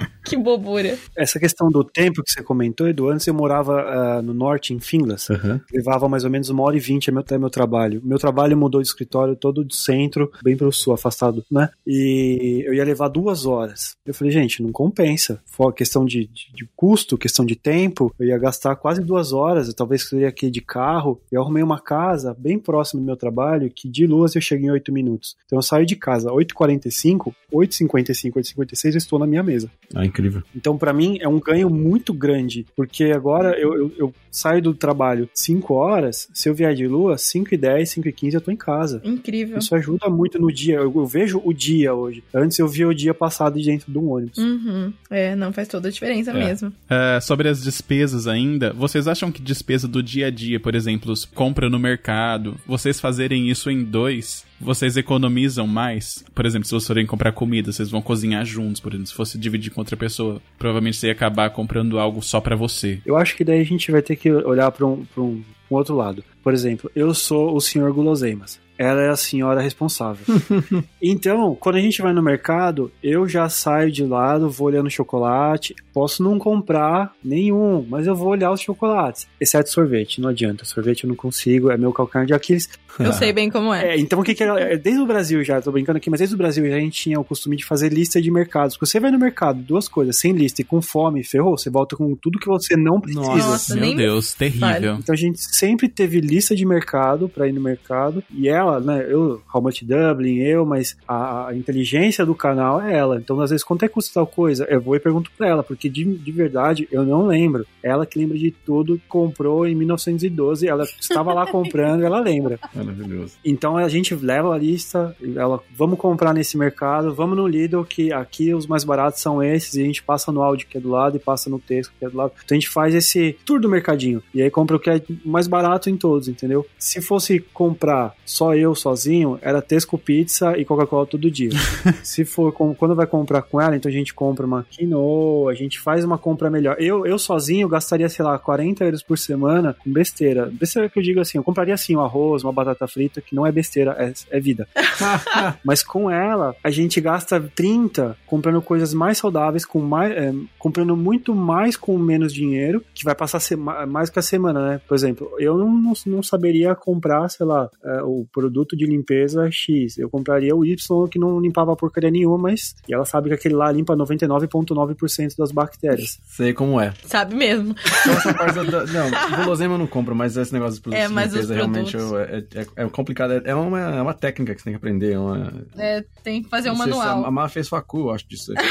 que 0.26 0.38
bobura. 0.38 0.98
Essa 1.16 1.40
questão 1.40 1.70
do 1.70 1.84
tempo 1.84 2.24
que 2.24 2.32
você 2.32 2.44
comentou, 2.44 2.88
Edu, 2.88 3.10
antes 3.10 3.28
eu 3.28 3.34
morava 3.34 3.82
ah, 3.82 4.22
no 4.22 4.34
norte, 4.34 4.74
em 4.74 4.80
Finglas. 4.80 5.30
Aham. 5.30 5.62
Levava 5.74 6.08
mais 6.08 6.24
ou 6.24 6.30
menos 6.30 6.50
uma 6.50 6.64
hora 6.64 6.78
e 6.78 6.80
vinte 6.80 7.12
até 7.12 7.38
meu 7.38 7.50
trabalho. 7.50 8.02
Meu 8.04 8.18
trabalho 8.18 8.58
mudou 8.58 8.82
de 8.82 8.88
escritório 8.88 9.36
todo 9.36 9.64
do 9.64 9.74
centro, 9.74 10.32
bem 10.44 10.56
pro 10.56 10.72
sul, 10.72 10.94
afastado, 10.94 11.44
né? 11.52 11.70
E 11.86 12.64
eu 12.66 12.74
ia 12.74 12.84
levar 12.84 13.08
duas 13.10 13.46
horas. 13.46 13.96
Eu 14.06 14.14
falei, 14.14 14.32
gente, 14.32 14.64
não 14.64 14.72
compensa. 14.72 15.42
For 15.46 15.74
questão 15.74 16.06
de, 16.06 16.26
de, 16.28 16.52
de 16.54 16.70
custo, 16.76 17.18
questão 17.18 17.46
de 17.46 17.56
tempo, 17.56 18.14
eu 18.20 18.28
ia 18.28 18.38
gastar 18.38 18.76
quase 18.76 19.02
duas 19.02 19.34
horas. 19.34 19.68
Eu 19.68 19.74
talvez 19.74 20.10
eu 20.12 20.20
ia 20.20 20.30
aqui 20.30 20.50
de 20.50 20.62
carro. 20.62 21.22
Eu 21.32 21.42
arrumei 21.42 21.64
uma 21.64 21.80
casa 21.80 22.36
bem 22.38 22.58
próximo 22.58 23.02
do 23.02 23.06
meu 23.06 23.16
trabalho, 23.16 23.72
que 23.74 23.90
de 23.90 24.06
luas 24.06 24.36
eu 24.36 24.42
cheguei 24.42 24.68
em 24.68 24.72
oito 24.72 24.92
minutos. 24.92 25.36
Então 25.46 25.58
eu 25.58 25.64
saio 25.64 25.86
de 25.86 25.96
casa 25.96 26.32
8h45, 26.32 27.34
8h55, 27.54 28.34
8h56 28.34 28.92
eu 28.92 28.98
estou 28.98 29.20
na 29.20 29.28
minha 29.28 29.44
mesa. 29.44 29.70
Ah, 29.94 30.06
incrível. 30.12 30.44
Então, 30.56 30.78
pra 30.78 30.94
mim, 30.94 31.18
é 31.22 31.28
um 31.28 31.40
ganho 31.40 31.70
muito 31.70 32.14
grande, 32.14 32.66
porque 32.76 33.06
agora 33.06 33.58
eu, 33.60 33.74
eu, 33.76 33.92
eu 33.98 34.14
saio 34.30 34.62
do 34.62 34.74
trabalho 34.74 35.30
5 35.34 35.74
horas, 35.74 36.28
se 36.34 36.48
eu 36.50 36.54
vier 36.54 36.74
de 36.76 36.88
lua, 36.88 37.18
5 37.18 37.54
e 37.54 37.58
10, 37.58 37.90
5 37.90 38.08
e 38.08 38.12
15 38.12 38.36
eu 38.36 38.42
tô 38.42 38.52
em 38.52 38.56
casa. 38.56 39.02
Incrível. 39.04 39.58
Isso 39.58 39.74
ajuda 39.76 40.10
muito 40.10 40.40
no 40.40 40.52
dia. 40.52 40.76
Eu, 40.76 40.94
eu 40.96 41.06
vejo 41.06 41.42
o 41.44 41.54
dia 41.54 41.94
hoje. 41.94 42.24
Antes 42.34 42.60
eu 42.60 42.68
via 42.68 42.88
o 42.88 42.94
dia 42.94 43.14
passado 43.14 43.62
dentro 43.62 43.92
de 43.92 43.98
um 43.98 44.10
ônibus. 44.12 44.38
Uhum. 44.38 44.94
É, 45.10 45.36
não 45.36 45.52
faz 45.52 45.68
toda 45.68 45.88
a 45.88 45.92
diferença 45.92 46.32
É. 46.32 46.34
mesmo. 46.34 46.72
É, 46.90 47.20
sobre 47.20 47.48
as 47.50 47.62
despesas 47.64 48.28
ainda, 48.28 48.74
vocês 48.74 49.08
acham 49.08 49.32
que 49.32 49.42
despesa 49.42 49.88
do 49.88 50.02
dia 50.04 50.28
a 50.28 50.30
dia, 50.30 50.60
por 50.60 50.76
exemplo, 50.76 51.14
compra 51.34 51.70
no 51.70 51.80
mercado, 51.80 52.56
vocês 52.66 53.00
fazerem 53.00 53.50
isso 53.50 53.70
em 53.70 53.84
dois, 53.84 54.46
vocês 54.62 54.96
economizam 54.98 55.68
mais? 55.68 56.24
Por 56.34 56.46
exemplo, 56.46 56.66
se 56.66 56.72
vocês 56.72 56.88
forem 56.88 57.06
comprar 57.06 57.32
comida, 57.32 57.72
vocês 57.72 57.90
vão 57.90 58.02
cozinhar 58.02 58.46
juntos, 58.46 58.80
por 58.80 58.94
exemplo, 58.94 59.08
se 59.08 59.14
fosse 59.14 59.38
dividir 59.38 59.72
com 59.72 59.82
outra 59.82 59.98
pessoa, 59.98 60.42
provavelmente 60.58 60.98
você 60.98 61.08
ia 61.08 61.14
acabar 61.14 61.50
comprando 61.50 62.00
algo 62.00 62.22
só 62.22 62.40
pra 62.40 62.56
você. 62.56 63.02
Eu 63.06 63.18
acho 63.18 63.36
que 63.36 63.44
daí 63.44 63.60
a 63.60 63.66
gente 63.66 63.92
vai 63.92 64.02
ter 64.02 64.16
que 64.16 64.32
olhar 64.32 64.72
para 64.72 64.86
um, 64.86 65.06
pra 65.06 65.24
um, 65.24 65.44
um 65.70 65.76
outro 65.76 65.96
lado. 65.96 66.24
Por 66.44 66.54
exemplo, 66.54 66.90
eu 66.96 67.14
sou 67.14 67.56
o 67.56 67.62
senhor 67.62 67.92
guloseimas. 67.94 68.60
Ela 68.82 69.04
é 69.04 69.10
a 69.10 69.16
senhora 69.16 69.62
responsável. 69.62 70.26
então, 71.00 71.56
quando 71.60 71.76
a 71.76 71.80
gente 71.80 72.02
vai 72.02 72.12
no 72.14 72.24
mercado, 72.24 72.92
eu 73.04 73.28
já 73.28 73.48
saio 73.48 73.92
de 73.92 74.04
lado, 74.04 74.50
vou 74.50 74.68
olhando 74.68 74.90
chocolate. 74.90 75.76
Posso 75.94 76.24
não 76.24 76.40
comprar 76.40 77.14
nenhum, 77.24 77.86
mas 77.88 78.08
eu 78.08 78.16
vou 78.16 78.30
olhar 78.30 78.52
os 78.52 78.60
chocolates. 78.60 79.28
Exceto 79.40 79.70
sorvete, 79.70 80.20
não 80.20 80.30
adianta. 80.30 80.66
Sorvete 80.66 81.04
eu 81.04 81.10
não 81.10 81.16
consigo, 81.16 81.70
é 81.70 81.78
meu 81.78 81.94
calcanhar 81.94 82.26
de 82.26 82.34
Aquiles. 82.34 82.70
Eu 83.00 83.14
sei 83.14 83.32
bem 83.32 83.50
como 83.50 83.74
é. 83.74 83.96
É, 83.96 84.00
então 84.00 84.20
o 84.20 84.24
que 84.24 84.34
que 84.34 84.44
é? 84.44 84.74
é, 84.74 84.78
Desde 84.78 85.02
o 85.02 85.06
Brasil 85.06 85.44
já, 85.44 85.62
tô 85.62 85.72
brincando 85.72 85.98
aqui, 85.98 86.10
mas 86.10 86.20
desde 86.20 86.36
o 86.36 86.38
Brasil 86.38 86.68
já 86.68 86.76
a 86.76 86.80
gente 86.80 87.00
tinha 87.00 87.20
o 87.20 87.24
costume 87.24 87.56
de 87.56 87.64
fazer 87.64 87.92
lista 87.92 88.22
de 88.22 88.32
mercados. 88.32 88.76
Porque 88.76 88.90
você 88.90 89.00
vai 89.00 89.12
no 89.12 89.20
mercado, 89.20 89.62
duas 89.62 89.88
coisas, 89.88 90.18
sem 90.18 90.34
lista 90.34 90.62
e 90.62 90.66
com 90.66 90.82
fome, 90.82 91.24
ferrou, 91.24 91.58
você 91.58 91.70
volta 91.70 91.96
com 91.96 92.16
tudo 92.16 92.40
que 92.40 92.48
você 92.48 92.76
não 92.76 93.00
precisa. 93.00 93.22
Nossa, 93.22 93.76
Meu 93.76 93.84
nem 93.84 93.96
Deus, 93.96 94.34
terrível. 94.34 94.96
Então 94.96 95.14
a 95.14 95.18
gente 95.18 95.40
sempre 95.40 95.88
teve 95.88 96.20
lista 96.20 96.56
de 96.56 96.66
mercado 96.66 97.30
pra 97.30 97.48
ir 97.48 97.54
no 97.54 97.62
mercado. 97.62 98.24
E 98.32 98.50
ela, 98.50 98.71
né, 98.80 99.06
eu, 99.08 99.42
How 99.54 99.62
Much 99.62 99.84
Dublin, 99.84 100.38
eu, 100.40 100.66
mas 100.66 100.96
a, 101.08 101.48
a 101.48 101.56
inteligência 101.56 102.26
do 102.26 102.36
canal 102.36 102.82
é 102.82 102.96
ela. 102.96 103.18
Então, 103.18 103.40
às 103.42 103.50
vezes, 103.50 103.64
quanto 103.64 103.84
é 103.84 103.88
que 103.88 103.94
custa 103.94 104.14
tal 104.14 104.28
coisa? 104.28 104.66
Eu 104.70 104.82
vou 104.82 104.96
e 104.96 105.00
pergunto 105.00 105.32
pra 105.38 105.48
ela, 105.48 105.64
porque 105.64 105.90
de, 105.90 106.04
de 106.04 106.32
verdade 106.32 106.88
eu 106.92 107.04
não 107.04 107.28
lembro. 107.28 107.66
Ela 107.84 108.06
que 108.06 108.18
lembra 108.18 108.38
de 108.38 108.52
tudo, 108.52 109.00
comprou 109.08 109.68
em 109.68 109.76
1912, 109.76 110.68
ela 110.68 110.84
estava 111.00 111.34
lá 111.34 111.46
comprando, 111.46 112.04
ela 112.04 112.20
lembra. 112.20 112.60
Maravilhoso. 112.74 113.34
Então 113.44 113.78
a 113.78 113.90
gente 113.90 114.14
leva 114.16 114.54
a 114.54 114.58
lista, 114.58 115.16
ela, 115.36 115.60
vamos 115.76 116.00
comprar 116.00 116.34
nesse 116.34 116.58
mercado, 116.58 117.14
vamos 117.14 117.38
no 117.38 117.48
Lidl, 117.48 117.84
que 117.84 118.12
aqui 118.14 118.54
os 118.54 118.68
mais 118.68 118.84
baratos 118.84 119.22
são 119.22 119.44
esses, 119.44 119.76
e 119.76 119.82
a 119.82 119.86
gente 119.86 120.04
passa 120.04 120.32
no 120.32 120.42
áudio 120.42 120.68
que 120.68 120.78
é 120.78 120.82
do 120.82 120.90
lado 120.90 121.18
e 121.18 121.20
passa 121.20 121.50
no 121.50 121.60
texto 121.60 121.92
que 121.98 122.06
é 122.06 122.10
do 122.10 122.18
lado. 122.18 122.34
Então 122.44 122.56
a 122.56 122.60
gente 122.60 122.70
faz 122.70 122.94
esse 122.94 123.36
tour 123.46 123.60
do 123.60 123.70
mercadinho. 123.70 124.22
E 124.34 124.42
aí 124.42 124.50
compra 124.50 124.76
o 124.76 124.80
que 124.80 124.90
é 124.90 125.02
mais 125.26 125.48
barato 125.48 125.90
em 125.90 125.98
todos, 125.98 126.28
entendeu? 126.28 126.66
Se 126.78 127.02
fosse 127.02 127.40
comprar 127.54 128.14
só 128.26 128.56
eu 128.56 128.61
sozinho, 128.76 129.40
era 129.42 129.62
Tesco 129.62 129.98
Pizza 129.98 130.58
e 130.58 130.66
Coca-Cola 130.66 131.06
todo 131.06 131.32
dia. 131.32 131.52
Se 132.04 132.26
for 132.26 132.52
quando 132.52 132.96
vai 132.96 133.08
comprar 133.08 133.42
com 133.42 133.60
ela, 133.60 133.76
então 133.76 133.90
a 133.90 133.94
gente 133.94 134.14
compra 134.14 134.46
uma 134.46 134.66
quinoa, 134.70 135.52
a 135.52 135.56
gente 135.56 135.80
faz 135.80 136.04
uma 136.04 136.18
compra 136.18 136.50
melhor. 136.50 136.76
Eu, 136.80 137.06
eu 137.06 137.18
sozinho 137.18 137.68
gastaria, 137.68 138.10
sei 138.10 138.24
lá, 138.24 138.38
40 138.38 138.84
euros 138.84 139.04
por 139.04 139.18
semana 139.18 139.74
com 139.74 139.92
besteira. 139.92 140.52
Besteira 140.52 140.90
que 140.90 141.00
eu 141.00 141.04
digo 141.04 141.20
assim, 141.20 141.38
eu 141.38 141.44
compraria 141.44 141.74
assim 141.74 141.96
um 141.96 142.02
arroz, 142.02 142.44
uma 142.44 142.54
batata 142.54 142.88
frita, 142.88 143.22
que 143.22 143.36
não 143.36 143.46
é 143.46 143.52
besteira, 143.52 143.96
é, 143.98 144.38
é 144.38 144.40
vida. 144.40 144.68
Mas 145.64 145.84
com 145.84 146.10
ela, 146.10 146.56
a 146.64 146.70
gente 146.70 147.00
gasta 147.02 147.40
30 147.56 148.18
comprando 148.26 148.62
coisas 148.62 148.94
mais 148.94 149.18
saudáveis, 149.18 149.66
com 149.66 149.80
mais, 149.80 150.12
é, 150.12 150.34
comprando 150.58 150.96
muito 150.96 151.34
mais 151.34 151.76
com 151.76 151.98
menos 151.98 152.34
dinheiro, 152.34 152.84
que 152.94 153.04
vai 153.04 153.16
passar 153.16 153.42
mais 153.88 154.10
que 154.10 154.20
a 154.20 154.22
semana, 154.22 154.66
né? 154.68 154.82
Por 154.88 154.96
exemplo, 154.96 155.32
eu 155.40 155.58
não, 155.58 155.72
não, 155.72 155.94
não 156.06 156.24
saberia 156.24 156.76
comprar, 156.76 157.30
sei 157.30 157.46
lá, 157.46 157.70
é, 157.84 158.02
o 158.04 158.26
produto 158.32 158.51
de 158.76 158.86
limpeza 158.86 159.50
X. 159.52 159.98
Eu 159.98 160.10
compraria 160.10 160.56
o 160.56 160.66
Y 160.66 161.08
que 161.10 161.18
não 161.20 161.40
limpava 161.40 161.76
porcaria 161.76 162.12
nenhuma, 162.12 162.38
mas 162.38 162.76
e 162.88 162.94
ela 162.94 163.06
sabe 163.06 163.30
que 163.30 163.36
aquele 163.36 163.56
lá 163.56 163.72
limpa 163.72 163.96
99,9% 163.96 165.36
das 165.38 165.52
bactérias. 165.52 166.20
Sei 166.28 166.54
como 166.54 166.80
é. 166.80 166.94
Sabe 167.06 167.36
mesmo. 167.36 167.76
Então, 168.02 168.14
essa 168.14 168.34
parte 168.34 168.56
da, 168.56 168.86
não, 168.86 169.44
guloseima 169.44 169.74
eu 169.76 169.78
não 169.78 169.88
compro, 169.88 170.16
mas 170.16 170.36
esse 170.38 170.54
negócio 170.54 170.74
dos 170.74 170.80
produtos 170.80 171.06
É, 171.06 171.08
mas 171.08 171.32
de 171.32 171.38
limpeza 171.40 171.54
os 171.54 171.58
realmente 171.58 171.96
eu- 171.98 172.20
é, 172.20 172.44
é, 172.56 172.66
é 172.84 172.90
complicado. 172.90 173.32
É 173.46 173.56
uma, 173.56 173.80
é 173.80 174.02
uma 174.02 174.14
técnica 174.14 174.54
que 174.54 174.62
você 174.62 174.66
tem 174.66 174.74
que 174.74 174.78
aprender. 174.78 175.14
é 175.14 175.20
Uma, 175.20 175.54
É, 175.78 176.04
tem 176.24 176.44
que 176.44 176.50
fazer 176.50 176.70
um 176.70 176.74
não 176.74 176.80
manual. 176.80 177.24
a, 177.24 177.28
a 177.28 177.32
Má 177.32 177.48
fez 177.50 177.68
facu, 177.70 178.00
eu 178.02 178.12
acho 178.12 178.28
disso. 178.28 178.52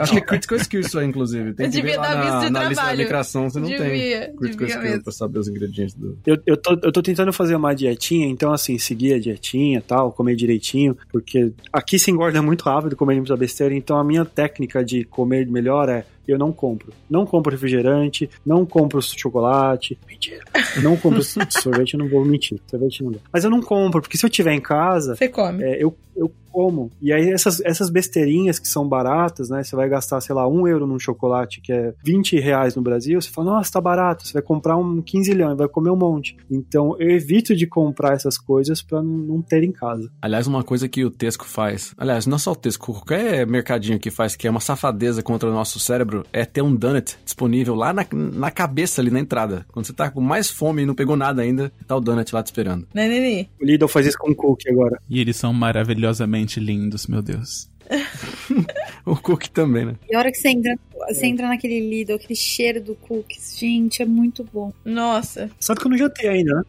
acho 0.00 0.12
que 0.12 0.18
é 0.18 0.20
critical 0.20 0.58
skills 0.58 0.86
isso 0.86 0.98
aí, 0.98 1.06
inclusive. 1.06 1.54
Tem 1.54 1.66
Eu 1.66 1.72
devia 1.72 1.96
dar 1.98 2.14
na, 2.16 2.22
visto 2.22 2.46
de 2.46 2.50
na 2.50 2.68
lista 2.68 2.84
da 2.86 2.94
migração, 2.96 3.48
você 3.50 3.60
não 3.60 3.68
Devia, 3.68 4.26
tem 4.28 4.36
critical 4.36 4.66
skills 4.68 5.02
pra 5.02 5.12
saber 5.12 5.38
os 5.38 5.48
ingredientes 5.48 5.94
do... 5.94 6.18
Eu, 6.26 6.36
eu, 6.46 6.56
tô, 6.56 6.78
eu 6.82 6.92
tô 6.92 7.02
tentando 7.02 7.32
fazer 7.32 7.54
uma 7.56 7.71
dietinha, 7.72 8.26
então 8.26 8.52
assim, 8.52 8.78
seguir 8.78 9.14
a 9.14 9.18
dietinha 9.18 9.82
tal, 9.86 10.12
comer 10.12 10.36
direitinho, 10.36 10.96
porque 11.10 11.52
aqui 11.72 11.98
se 11.98 12.10
engorda 12.10 12.42
muito 12.42 12.62
rápido 12.62 12.96
comendo 12.96 13.20
muita 13.20 13.36
besteira, 13.36 13.74
então 13.74 13.96
a 13.96 14.04
minha 14.04 14.24
técnica 14.24 14.84
de 14.84 15.04
comer 15.04 15.46
melhor 15.46 15.88
é 15.88 16.04
eu 16.26 16.38
não 16.38 16.52
compro. 16.52 16.92
Não 17.08 17.26
compro 17.26 17.52
refrigerante, 17.52 18.28
não 18.44 18.64
compro 18.64 19.00
chocolate. 19.02 19.98
Mentira. 20.08 20.44
Não 20.82 20.96
compro 20.96 21.22
sorvete, 21.50 21.94
eu 21.94 21.98
não 21.98 22.08
vou 22.08 22.24
mentir. 22.24 22.60
Sorvete 22.66 23.02
não 23.02 23.12
dá. 23.12 23.18
Mas 23.32 23.44
eu 23.44 23.50
não 23.50 23.60
compro, 23.60 24.00
porque 24.00 24.16
se 24.16 24.24
eu 24.24 24.30
tiver 24.30 24.52
em 24.52 24.60
casa, 24.60 25.14
Você 25.14 25.28
come. 25.28 25.62
é, 25.62 25.82
eu, 25.82 25.96
eu 26.16 26.32
como. 26.52 26.90
E 27.00 27.12
aí 27.12 27.30
essas, 27.30 27.60
essas 27.62 27.88
besteirinhas 27.88 28.58
que 28.58 28.68
são 28.68 28.86
baratas, 28.86 29.48
né? 29.48 29.64
Você 29.64 29.74
vai 29.74 29.88
gastar, 29.88 30.20
sei 30.20 30.34
lá, 30.34 30.46
um 30.46 30.68
euro 30.68 30.86
num 30.86 30.98
chocolate 30.98 31.60
que 31.60 31.72
é 31.72 31.94
20 32.04 32.38
reais 32.38 32.76
no 32.76 32.82
Brasil, 32.82 33.20
você 33.20 33.30
fala, 33.30 33.52
nossa, 33.52 33.72
tá 33.72 33.80
barato. 33.80 34.26
Você 34.26 34.34
vai 34.34 34.42
comprar 34.42 34.76
um 34.76 35.00
15 35.00 35.32
leão 35.32 35.52
e 35.52 35.56
vai 35.56 35.68
comer 35.68 35.90
um 35.90 35.96
monte. 35.96 36.36
Então 36.50 36.94
eu 37.00 37.10
evito 37.10 37.56
de 37.56 37.66
comprar 37.66 38.12
essas 38.12 38.36
coisas 38.36 38.82
pra 38.82 39.02
não, 39.02 39.16
não 39.18 39.42
ter 39.42 39.64
em 39.64 39.72
casa. 39.72 40.10
Aliás, 40.20 40.46
uma 40.46 40.62
coisa 40.62 40.88
que 40.88 41.04
o 41.04 41.10
Tesco 41.10 41.46
faz, 41.46 41.94
aliás, 41.96 42.26
não 42.26 42.38
só 42.38 42.52
o 42.52 42.56
Tesco, 42.56 42.92
qualquer 42.92 43.46
mercadinho 43.46 43.98
que 43.98 44.10
faz, 44.10 44.36
que 44.36 44.46
é 44.46 44.50
uma 44.50 44.60
safadeza 44.60 45.22
contra 45.22 45.48
o 45.48 45.52
nosso 45.52 45.80
cérebro, 45.80 46.11
é 46.32 46.44
ter 46.44 46.62
um 46.62 46.74
donut 46.74 47.16
disponível 47.24 47.74
lá 47.74 47.92
na, 47.92 48.06
na 48.12 48.50
cabeça, 48.50 49.00
ali 49.00 49.10
na 49.10 49.20
entrada. 49.20 49.66
Quando 49.72 49.86
você 49.86 49.92
tá 49.92 50.10
com 50.10 50.20
mais 50.20 50.50
fome 50.50 50.82
e 50.82 50.86
não 50.86 50.94
pegou 50.94 51.16
nada 51.16 51.42
ainda, 51.42 51.72
tá 51.86 51.96
o 51.96 52.00
donut 52.00 52.34
lá 52.34 52.42
te 52.42 52.46
esperando. 52.46 52.86
Né, 52.94 53.08
Nini? 53.08 53.50
O 53.60 53.64
Lidl 53.64 53.88
faz 53.88 54.06
isso 54.06 54.18
com 54.18 54.30
o 54.30 54.34
cookie 54.34 54.70
agora. 54.70 55.00
E 55.08 55.20
eles 55.20 55.36
são 55.36 55.52
maravilhosamente 55.52 56.60
lindos, 56.60 57.06
meu 57.06 57.22
Deus. 57.22 57.71
O 59.04 59.16
cookie 59.16 59.50
também, 59.50 59.84
né? 59.84 59.94
E 60.08 60.14
a 60.14 60.18
hora 60.20 60.30
que 60.30 60.38
você 60.38 60.48
entra, 60.50 60.78
Você 61.08 61.26
entra 61.26 61.48
naquele 61.48 61.80
Lidl, 61.80 62.14
aquele 62.14 62.36
cheiro 62.36 62.80
do 62.80 62.94
cookies. 62.94 63.56
Gente, 63.58 64.00
é 64.00 64.06
muito 64.06 64.46
bom. 64.52 64.72
Nossa. 64.84 65.50
Sabe 65.58 65.80
que 65.80 65.86
eu 65.86 65.90
não 65.90 65.98
jantei 65.98 66.28
ainda, 66.28 66.54
né? 66.54 66.62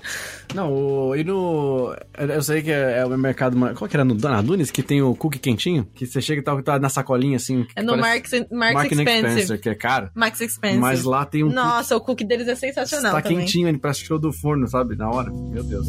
Não, 0.55 0.73
o, 0.73 1.15
e 1.15 1.23
no. 1.23 1.95
Eu 2.17 2.41
sei 2.41 2.63
que 2.63 2.71
é, 2.71 2.99
é 2.99 3.05
o 3.05 3.09
mercado. 3.17 3.55
Qual 3.75 3.87
que 3.87 3.95
era? 3.95 4.03
No 4.03 4.15
Dona 4.15 4.41
Dunes, 4.41 4.71
que 4.71 4.81
tem 4.81 5.01
o 5.01 5.13
cookie 5.15 5.37
quentinho? 5.37 5.87
Que 5.93 6.07
você 6.07 6.19
chega 6.21 6.41
e 6.41 6.43
tá, 6.43 6.59
tá 6.63 6.79
na 6.79 6.89
sacolinha 6.89 7.35
assim. 7.37 7.65
É 7.75 7.83
no 7.83 7.95
Marks, 7.97 8.31
Marks 8.51 8.73
Mark 8.73 8.91
Expensive. 8.91 9.29
Spencer, 9.31 9.61
que 9.61 9.69
é 9.69 9.75
caro. 9.75 10.09
Max 10.15 10.41
Expensive. 10.41 10.81
Mas 10.81 11.03
lá 11.03 11.25
tem 11.25 11.43
um. 11.43 11.49
Nossa, 11.49 11.95
o 11.95 12.01
cookie 12.01 12.25
deles 12.25 12.47
é 12.47 12.55
sensacional 12.55 13.13
Tá 13.13 13.21
também. 13.21 13.39
quentinho, 13.39 13.67
ele 13.67 13.77
parece 13.77 13.99
que 13.99 14.05
tirou 14.05 14.19
do 14.19 14.33
forno, 14.33 14.67
sabe? 14.67 14.95
Na 14.95 15.09
hora. 15.09 15.29
Meu 15.31 15.63
Deus. 15.63 15.87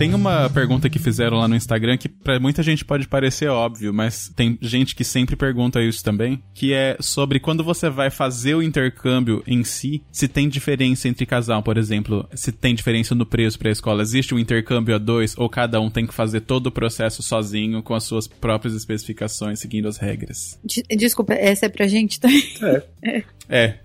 Tem 0.00 0.14
uma 0.14 0.48
pergunta 0.48 0.88
que 0.88 0.98
fizeram 0.98 1.36
lá 1.36 1.46
no 1.46 1.54
Instagram 1.54 1.98
que 1.98 2.08
pra 2.08 2.40
muita 2.40 2.62
gente 2.62 2.86
pode 2.86 3.06
parecer 3.06 3.48
óbvio, 3.48 3.92
mas 3.92 4.32
tem 4.34 4.56
gente 4.62 4.94
que 4.94 5.04
sempre 5.04 5.36
pergunta 5.36 5.78
isso 5.82 6.02
também, 6.02 6.42
que 6.54 6.72
é 6.72 6.96
sobre 7.00 7.38
quando 7.38 7.62
você 7.62 7.90
vai 7.90 8.08
fazer 8.08 8.54
o 8.54 8.62
intercâmbio 8.62 9.42
em 9.46 9.62
si, 9.62 10.02
se 10.10 10.26
tem 10.26 10.48
diferença 10.48 11.06
entre 11.06 11.26
casal, 11.26 11.62
por 11.62 11.76
exemplo, 11.76 12.26
se 12.34 12.50
tem 12.50 12.74
diferença 12.74 13.14
no 13.14 13.26
preço 13.26 13.58
pra 13.58 13.70
escola, 13.70 14.00
existe 14.00 14.34
um 14.34 14.38
intercâmbio 14.38 14.94
a 14.94 14.98
dois 14.98 15.36
ou 15.36 15.50
cada 15.50 15.78
um 15.82 15.90
tem 15.90 16.06
que 16.06 16.14
fazer 16.14 16.40
todo 16.40 16.68
o 16.68 16.72
processo 16.72 17.22
sozinho 17.22 17.82
com 17.82 17.94
as 17.94 18.04
suas 18.04 18.26
próprias 18.26 18.74
especificações, 18.74 19.60
seguindo 19.60 19.86
as 19.86 19.98
regras. 19.98 20.58
De- 20.64 20.82
Desculpa, 20.96 21.34
essa 21.34 21.66
é 21.66 21.68
pra 21.68 21.86
gente 21.86 22.18
também. 22.18 22.42
É. 23.52 23.74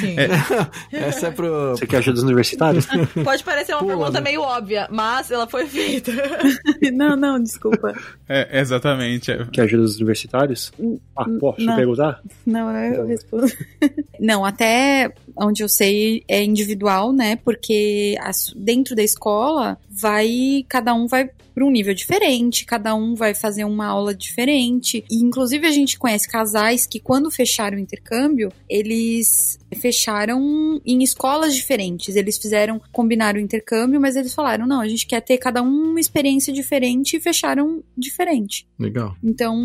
Sim. 0.00 0.14
Essa 0.92 1.26
é 1.26 1.30
pro. 1.32 1.70
Você 1.70 1.84
quer 1.86 1.96
ajuda 1.98 2.14
dos 2.14 2.22
universitários? 2.22 2.86
Pode 3.24 3.42
parecer 3.42 3.72
uma 3.72 3.80
Pula, 3.80 3.92
pergunta 3.96 4.12
né? 4.12 4.20
meio 4.20 4.40
óbvia, 4.40 4.53
mas 4.90 5.30
ela 5.30 5.46
foi 5.46 5.66
feita. 5.66 6.12
não, 6.92 7.16
não, 7.16 7.42
desculpa. 7.42 7.92
É, 8.28 8.60
exatamente. 8.60 9.30
é. 9.32 9.44
quer 9.52 9.62
ajuda 9.62 9.82
dos 9.82 9.96
universitários? 9.96 10.72
Ah, 11.16 11.24
posso 11.40 11.60
Não. 11.60 11.76
perguntar? 11.76 12.20
Não, 12.46 12.70
eu 12.76 13.06
respondo. 13.06 13.46
Não, 14.20 14.44
até 14.44 15.12
onde 15.36 15.62
eu 15.62 15.68
sei 15.68 16.22
é 16.28 16.42
individual, 16.42 17.12
né? 17.12 17.36
Porque 17.36 18.16
as- 18.20 18.52
dentro 18.56 18.94
da 18.94 19.02
escola 19.02 19.76
vai 19.90 20.64
cada 20.68 20.94
um 20.94 21.06
vai 21.06 21.30
para 21.54 21.64
um 21.64 21.70
nível 21.70 21.94
diferente, 21.94 22.64
cada 22.64 22.94
um 22.94 23.14
vai 23.14 23.34
fazer 23.34 23.64
uma 23.64 23.86
aula 23.86 24.14
diferente. 24.14 25.04
E 25.10 25.16
inclusive 25.22 25.66
a 25.66 25.70
gente 25.70 25.98
conhece 25.98 26.28
casais 26.28 26.86
que 26.86 26.98
quando 26.98 27.30
fecharam 27.30 27.76
o 27.76 27.80
intercâmbio, 27.80 28.52
eles 28.68 29.58
fecharam 29.80 30.80
em 30.84 31.02
escolas 31.02 31.54
diferentes. 31.54 32.16
Eles 32.16 32.38
fizeram 32.38 32.80
combinaram 32.92 33.38
o 33.38 33.42
intercâmbio, 33.42 34.00
mas 34.00 34.16
eles 34.16 34.34
falaram: 34.34 34.66
"Não, 34.66 34.80
a 34.80 34.88
gente 34.88 35.06
quer 35.06 35.20
ter 35.20 35.38
cada 35.38 35.62
um 35.62 35.90
uma 35.90 36.00
experiência 36.00 36.52
diferente" 36.52 37.16
e 37.16 37.20
fecharam 37.20 37.82
diferente. 37.96 38.66
Legal. 38.78 39.14
Então, 39.22 39.56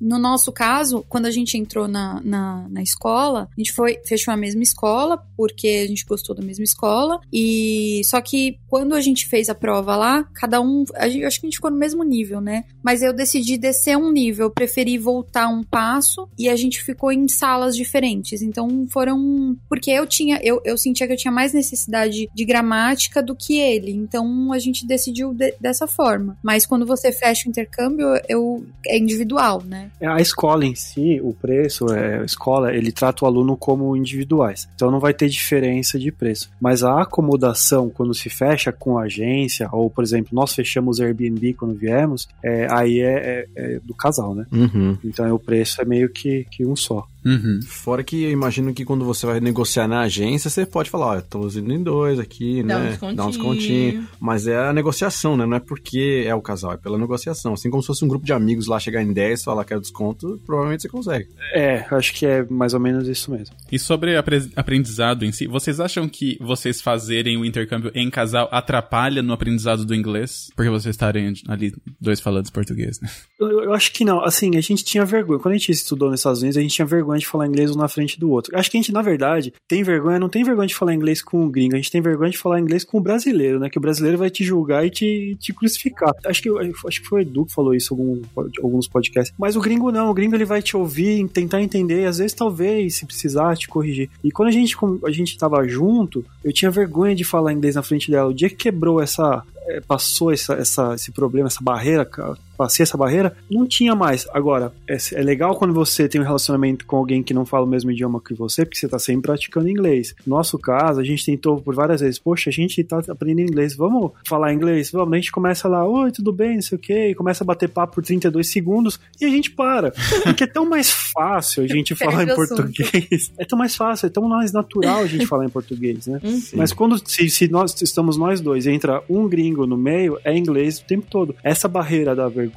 no 0.00 0.18
nosso 0.18 0.52
caso, 0.52 1.04
quando 1.08 1.26
a 1.26 1.30
gente 1.30 1.56
entrou 1.56 1.88
na, 1.88 2.20
na, 2.24 2.68
na 2.68 2.82
escola, 2.82 3.48
a 3.56 3.60
gente 3.60 3.72
foi, 3.72 3.98
fechou 4.04 4.32
a 4.32 4.36
mesma 4.36 4.62
escola, 4.62 5.22
porque 5.36 5.82
a 5.84 5.86
gente 5.86 6.04
gostou 6.04 6.34
da 6.34 6.42
mesma 6.42 6.64
escola. 6.64 7.20
E 7.32 8.02
só 8.04 8.20
que 8.20 8.58
quando 8.68 8.94
a 8.94 9.00
gente 9.00 9.26
fez 9.26 9.48
a 9.48 9.54
prova 9.54 9.96
lá, 9.96 10.24
cada 10.34 10.60
um. 10.60 10.84
A 10.94 11.07
acho 11.24 11.40
que 11.40 11.46
a 11.46 11.48
gente 11.48 11.56
ficou 11.56 11.70
no 11.70 11.76
mesmo 11.76 12.02
nível, 12.04 12.40
né? 12.40 12.64
Mas 12.82 13.02
eu 13.02 13.12
decidi 13.12 13.56
descer 13.56 13.96
um 13.96 14.10
nível, 14.12 14.50
preferi 14.50 14.98
voltar 14.98 15.48
um 15.48 15.62
passo 15.62 16.28
e 16.38 16.48
a 16.48 16.56
gente 16.56 16.82
ficou 16.82 17.12
em 17.12 17.28
salas 17.28 17.76
diferentes. 17.76 18.42
Então 18.42 18.86
foram. 18.90 19.56
Porque 19.68 19.90
eu 19.90 20.06
tinha. 20.06 20.40
Eu, 20.42 20.60
eu 20.64 20.76
sentia 20.78 21.06
que 21.06 21.12
eu 21.12 21.16
tinha 21.16 21.32
mais 21.32 21.52
necessidade 21.52 22.28
de 22.34 22.44
gramática 22.44 23.22
do 23.22 23.34
que 23.34 23.58
ele. 23.58 23.92
Então 23.92 24.52
a 24.52 24.58
gente 24.58 24.86
decidiu 24.86 25.32
de- 25.32 25.54
dessa 25.60 25.86
forma. 25.86 26.36
Mas 26.42 26.66
quando 26.66 26.86
você 26.86 27.12
fecha 27.12 27.46
o 27.46 27.50
intercâmbio, 27.50 28.06
eu, 28.28 28.64
é 28.86 28.98
individual, 28.98 29.62
né? 29.64 29.90
A 30.00 30.20
escola 30.20 30.64
em 30.64 30.74
si, 30.74 31.20
o 31.22 31.32
preço, 31.32 31.86
é, 31.92 32.20
a 32.20 32.24
escola, 32.24 32.74
ele 32.74 32.92
trata 32.92 33.24
o 33.24 33.28
aluno 33.28 33.56
como 33.56 33.96
individuais. 33.96 34.68
Então 34.74 34.90
não 34.90 35.00
vai 35.00 35.14
ter 35.14 35.28
diferença 35.28 35.98
de 35.98 36.10
preço. 36.10 36.50
Mas 36.60 36.82
a 36.82 37.02
acomodação, 37.02 37.88
quando 37.90 38.14
se 38.14 38.28
fecha 38.28 38.72
com 38.72 38.98
a 38.98 39.02
agência, 39.02 39.68
ou 39.72 39.90
por 39.90 40.02
exemplo, 40.04 40.30
nós 40.32 40.54
fechamos 40.54 40.97
Airbnb 41.00 41.54
quando 41.54 41.74
viemos, 41.74 42.28
é, 42.42 42.66
aí 42.70 43.00
é, 43.00 43.46
é- 43.56 43.74
é 43.76 43.80
do 43.80 43.94
casal, 43.94 44.34
né? 44.34 44.46
Uhum. 44.52 44.96
Então 45.04 45.32
o 45.34 45.38
preço 45.38 45.80
é 45.80 45.84
meio 45.84 46.08
que, 46.08 46.46
que 46.50 46.64
um 46.66 46.76
só. 46.76 47.06
Uhum. 47.24 47.60
Fora 47.66 48.02
que 48.04 48.22
eu 48.24 48.30
imagino 48.30 48.72
que 48.72 48.84
quando 48.84 49.04
você 49.04 49.26
vai 49.26 49.40
negociar 49.40 49.86
na 49.88 50.00
agência, 50.00 50.48
você 50.48 50.64
pode 50.64 50.88
falar, 50.90 51.06
ó, 51.06 51.14
eu 51.16 51.22
tô 51.22 51.46
indo 51.48 51.72
em 51.72 51.82
dois 51.82 52.18
aqui, 52.18 52.62
Dá 52.62 52.76
um 52.76 52.80
né? 52.80 52.88
descontinho. 52.90 53.16
Dá 53.16 53.24
um 53.26 53.30
descontinho. 53.30 54.08
Mas 54.20 54.46
é 54.46 54.56
a 54.68 54.72
negociação, 54.72 55.36
né? 55.36 55.44
Não 55.46 55.56
é 55.56 55.60
porque 55.60 56.24
é 56.26 56.34
o 56.34 56.40
casal, 56.40 56.72
é 56.72 56.76
pela 56.76 56.96
negociação. 56.98 57.52
Assim 57.54 57.70
como 57.70 57.82
se 57.82 57.86
fosse 57.88 58.04
um 58.04 58.08
grupo 58.08 58.24
de 58.24 58.32
amigos 58.32 58.66
lá 58.66 58.78
chegar 58.78 59.02
em 59.02 59.12
10 59.12 59.42
falar 59.42 59.64
que 59.64 59.74
é 59.74 59.78
desconto, 59.78 60.40
provavelmente 60.46 60.82
você 60.82 60.88
consegue. 60.88 61.28
É, 61.52 61.84
acho 61.90 62.14
que 62.14 62.24
é 62.26 62.44
mais 62.48 62.74
ou 62.74 62.80
menos 62.80 63.08
isso 63.08 63.30
mesmo. 63.30 63.54
E 63.70 63.78
sobre 63.78 64.16
apre- 64.16 64.50
aprendizado 64.56 65.24
em 65.24 65.32
si, 65.32 65.46
vocês 65.46 65.80
acham 65.80 66.08
que 66.08 66.36
vocês 66.40 66.80
fazerem 66.80 67.36
o 67.36 67.44
intercâmbio 67.44 67.90
em 67.94 68.08
casal 68.10 68.48
atrapalha 68.52 69.22
no 69.22 69.32
aprendizado 69.32 69.84
do 69.84 69.94
inglês? 69.94 70.50
Porque 70.54 70.70
vocês 70.70 70.94
estarem 70.94 71.32
ali 71.48 71.74
dois 72.00 72.20
falando 72.20 72.50
português, 72.52 73.00
né? 73.00 73.08
Eu, 73.40 73.64
eu 73.64 73.72
acho 73.72 73.92
que 73.92 74.04
não. 74.04 74.22
Assim, 74.24 74.56
a 74.56 74.60
gente 74.60 74.84
tinha 74.84 75.04
vergonha. 75.04 75.38
Quando 75.40 75.54
a 75.54 75.58
gente 75.58 75.72
estudou 75.72 76.10
nos 76.10 76.20
Estados 76.20 76.40
Unidos, 76.42 76.56
a 76.56 76.60
gente 76.60 76.74
tinha 76.74 76.86
vergonha 76.86 77.07
de 77.16 77.26
falar 77.26 77.46
inglês 77.46 77.70
um 77.70 77.78
na 77.78 77.88
frente 77.88 78.18
do 78.18 78.30
outro. 78.30 78.56
Acho 78.56 78.70
que 78.70 78.76
a 78.76 78.80
gente, 78.80 78.92
na 78.92 79.02
verdade, 79.02 79.52
tem 79.66 79.82
vergonha, 79.82 80.18
não 80.18 80.28
tem 80.28 80.44
vergonha 80.44 80.66
de 80.66 80.74
falar 80.74 80.94
inglês 80.94 81.22
com 81.22 81.46
o 81.46 81.48
gringo, 81.48 81.74
a 81.74 81.78
gente 81.78 81.90
tem 81.90 82.00
vergonha 82.00 82.30
de 82.30 82.38
falar 82.38 82.60
inglês 82.60 82.84
com 82.84 82.98
o 82.98 83.00
brasileiro, 83.00 83.58
né? 83.58 83.70
Que 83.70 83.78
o 83.78 83.80
brasileiro 83.80 84.18
vai 84.18 84.30
te 84.30 84.44
julgar 84.44 84.84
e 84.86 84.90
te, 84.90 85.36
te 85.40 85.52
crucificar. 85.52 86.12
Acho 86.26 86.42
que, 86.42 86.50
acho 86.86 87.02
que 87.02 87.08
foi 87.08 87.20
o 87.20 87.22
Edu 87.22 87.46
que 87.46 87.54
falou 87.54 87.74
isso 87.74 87.94
em 87.94 88.22
alguns 88.62 88.88
podcasts. 88.88 89.34
Mas 89.38 89.56
o 89.56 89.60
gringo 89.60 89.90
não, 89.90 90.10
o 90.10 90.14
gringo 90.14 90.34
ele 90.34 90.44
vai 90.44 90.60
te 90.60 90.76
ouvir, 90.76 91.28
tentar 91.28 91.62
entender, 91.62 92.06
às 92.06 92.18
vezes 92.18 92.34
talvez, 92.34 92.96
se 92.96 93.06
precisar, 93.06 93.56
te 93.56 93.68
corrigir. 93.68 94.10
E 94.22 94.30
quando 94.30 94.48
a 94.48 94.52
gente, 94.52 94.76
a 95.04 95.10
gente 95.10 95.38
tava 95.38 95.66
junto, 95.66 96.24
eu 96.44 96.52
tinha 96.52 96.70
vergonha 96.70 97.14
de 97.14 97.24
falar 97.24 97.52
inglês 97.52 97.74
na 97.74 97.82
frente 97.82 98.10
dela. 98.10 98.30
O 98.30 98.34
dia 98.34 98.48
que 98.48 98.56
quebrou 98.56 99.00
essa, 99.00 99.42
é, 99.66 99.80
passou 99.80 100.32
essa, 100.32 100.54
essa, 100.54 100.94
esse 100.94 101.12
problema, 101.12 101.48
essa 101.48 101.62
barreira, 101.62 102.04
cara, 102.04 102.36
passei 102.58 102.82
essa 102.82 102.98
barreira, 102.98 103.36
não 103.48 103.64
tinha 103.64 103.94
mais. 103.94 104.26
Agora, 104.32 104.72
é, 104.88 104.96
é 105.12 105.22
legal 105.22 105.54
quando 105.54 105.72
você 105.72 106.08
tem 106.08 106.20
um 106.20 106.24
relacionamento 106.24 106.84
com 106.84 106.96
alguém 106.96 107.22
que 107.22 107.32
não 107.32 107.46
fala 107.46 107.64
o 107.64 107.68
mesmo 107.68 107.92
idioma 107.92 108.20
que 108.20 108.34
você, 108.34 108.64
porque 108.64 108.76
você 108.76 108.88
tá 108.88 108.98
sempre 108.98 109.22
praticando 109.22 109.68
inglês. 109.68 110.14
No 110.26 110.36
nosso 110.36 110.58
caso, 110.58 111.00
a 111.00 111.04
gente 111.04 111.24
tentou 111.24 111.60
por 111.60 111.74
várias 111.74 112.00
vezes, 112.00 112.18
poxa, 112.18 112.50
a 112.50 112.52
gente 112.52 112.82
tá 112.82 113.00
aprendendo 113.08 113.48
inglês, 113.48 113.76
vamos 113.76 114.10
falar 114.26 114.52
inglês? 114.52 114.90
Vamos, 114.90 115.12
a 115.12 115.16
gente 115.16 115.30
começa 115.30 115.68
lá, 115.68 115.86
oi, 115.86 116.10
tudo 116.10 116.32
bem, 116.32 116.56
não 116.56 116.62
sei 116.62 116.76
o 116.76 116.80
quê, 116.80 117.10
e 117.10 117.14
começa 117.14 117.44
a 117.44 117.46
bater 117.46 117.68
papo 117.68 117.94
por 117.94 118.04
32 118.04 118.50
segundos 118.50 118.98
e 119.20 119.24
a 119.24 119.30
gente 119.30 119.52
para. 119.52 119.92
Porque 120.24 120.42
é 120.42 120.46
tão 120.46 120.68
mais 120.68 120.90
fácil 120.90 121.62
a 121.62 121.66
gente 121.68 121.94
falar 121.96 122.24
em 122.24 122.34
português. 122.34 123.32
É 123.38 123.44
tão 123.44 123.56
mais 123.56 123.76
fácil, 123.76 124.06
é 124.06 124.10
tão 124.10 124.28
mais 124.28 124.52
natural 124.52 125.02
a 125.02 125.06
gente 125.06 125.26
falar 125.26 125.44
em 125.44 125.50
português, 125.50 126.08
né? 126.08 126.20
Hum. 126.24 126.40
Mas 126.54 126.72
quando 126.72 127.00
se, 127.08 127.30
se 127.30 127.46
nós 127.46 127.80
estamos 127.80 128.16
nós 128.16 128.40
dois, 128.40 128.66
e 128.66 128.72
entra 128.72 129.00
um 129.08 129.28
gringo 129.28 129.64
no 129.64 129.76
meio, 129.76 130.18
é 130.24 130.36
inglês 130.36 130.80
o 130.80 130.84
tempo 130.84 131.06
todo. 131.08 131.36
Essa 131.44 131.68
barreira 131.68 132.16
da 132.16 132.28
vergonha 132.28 132.47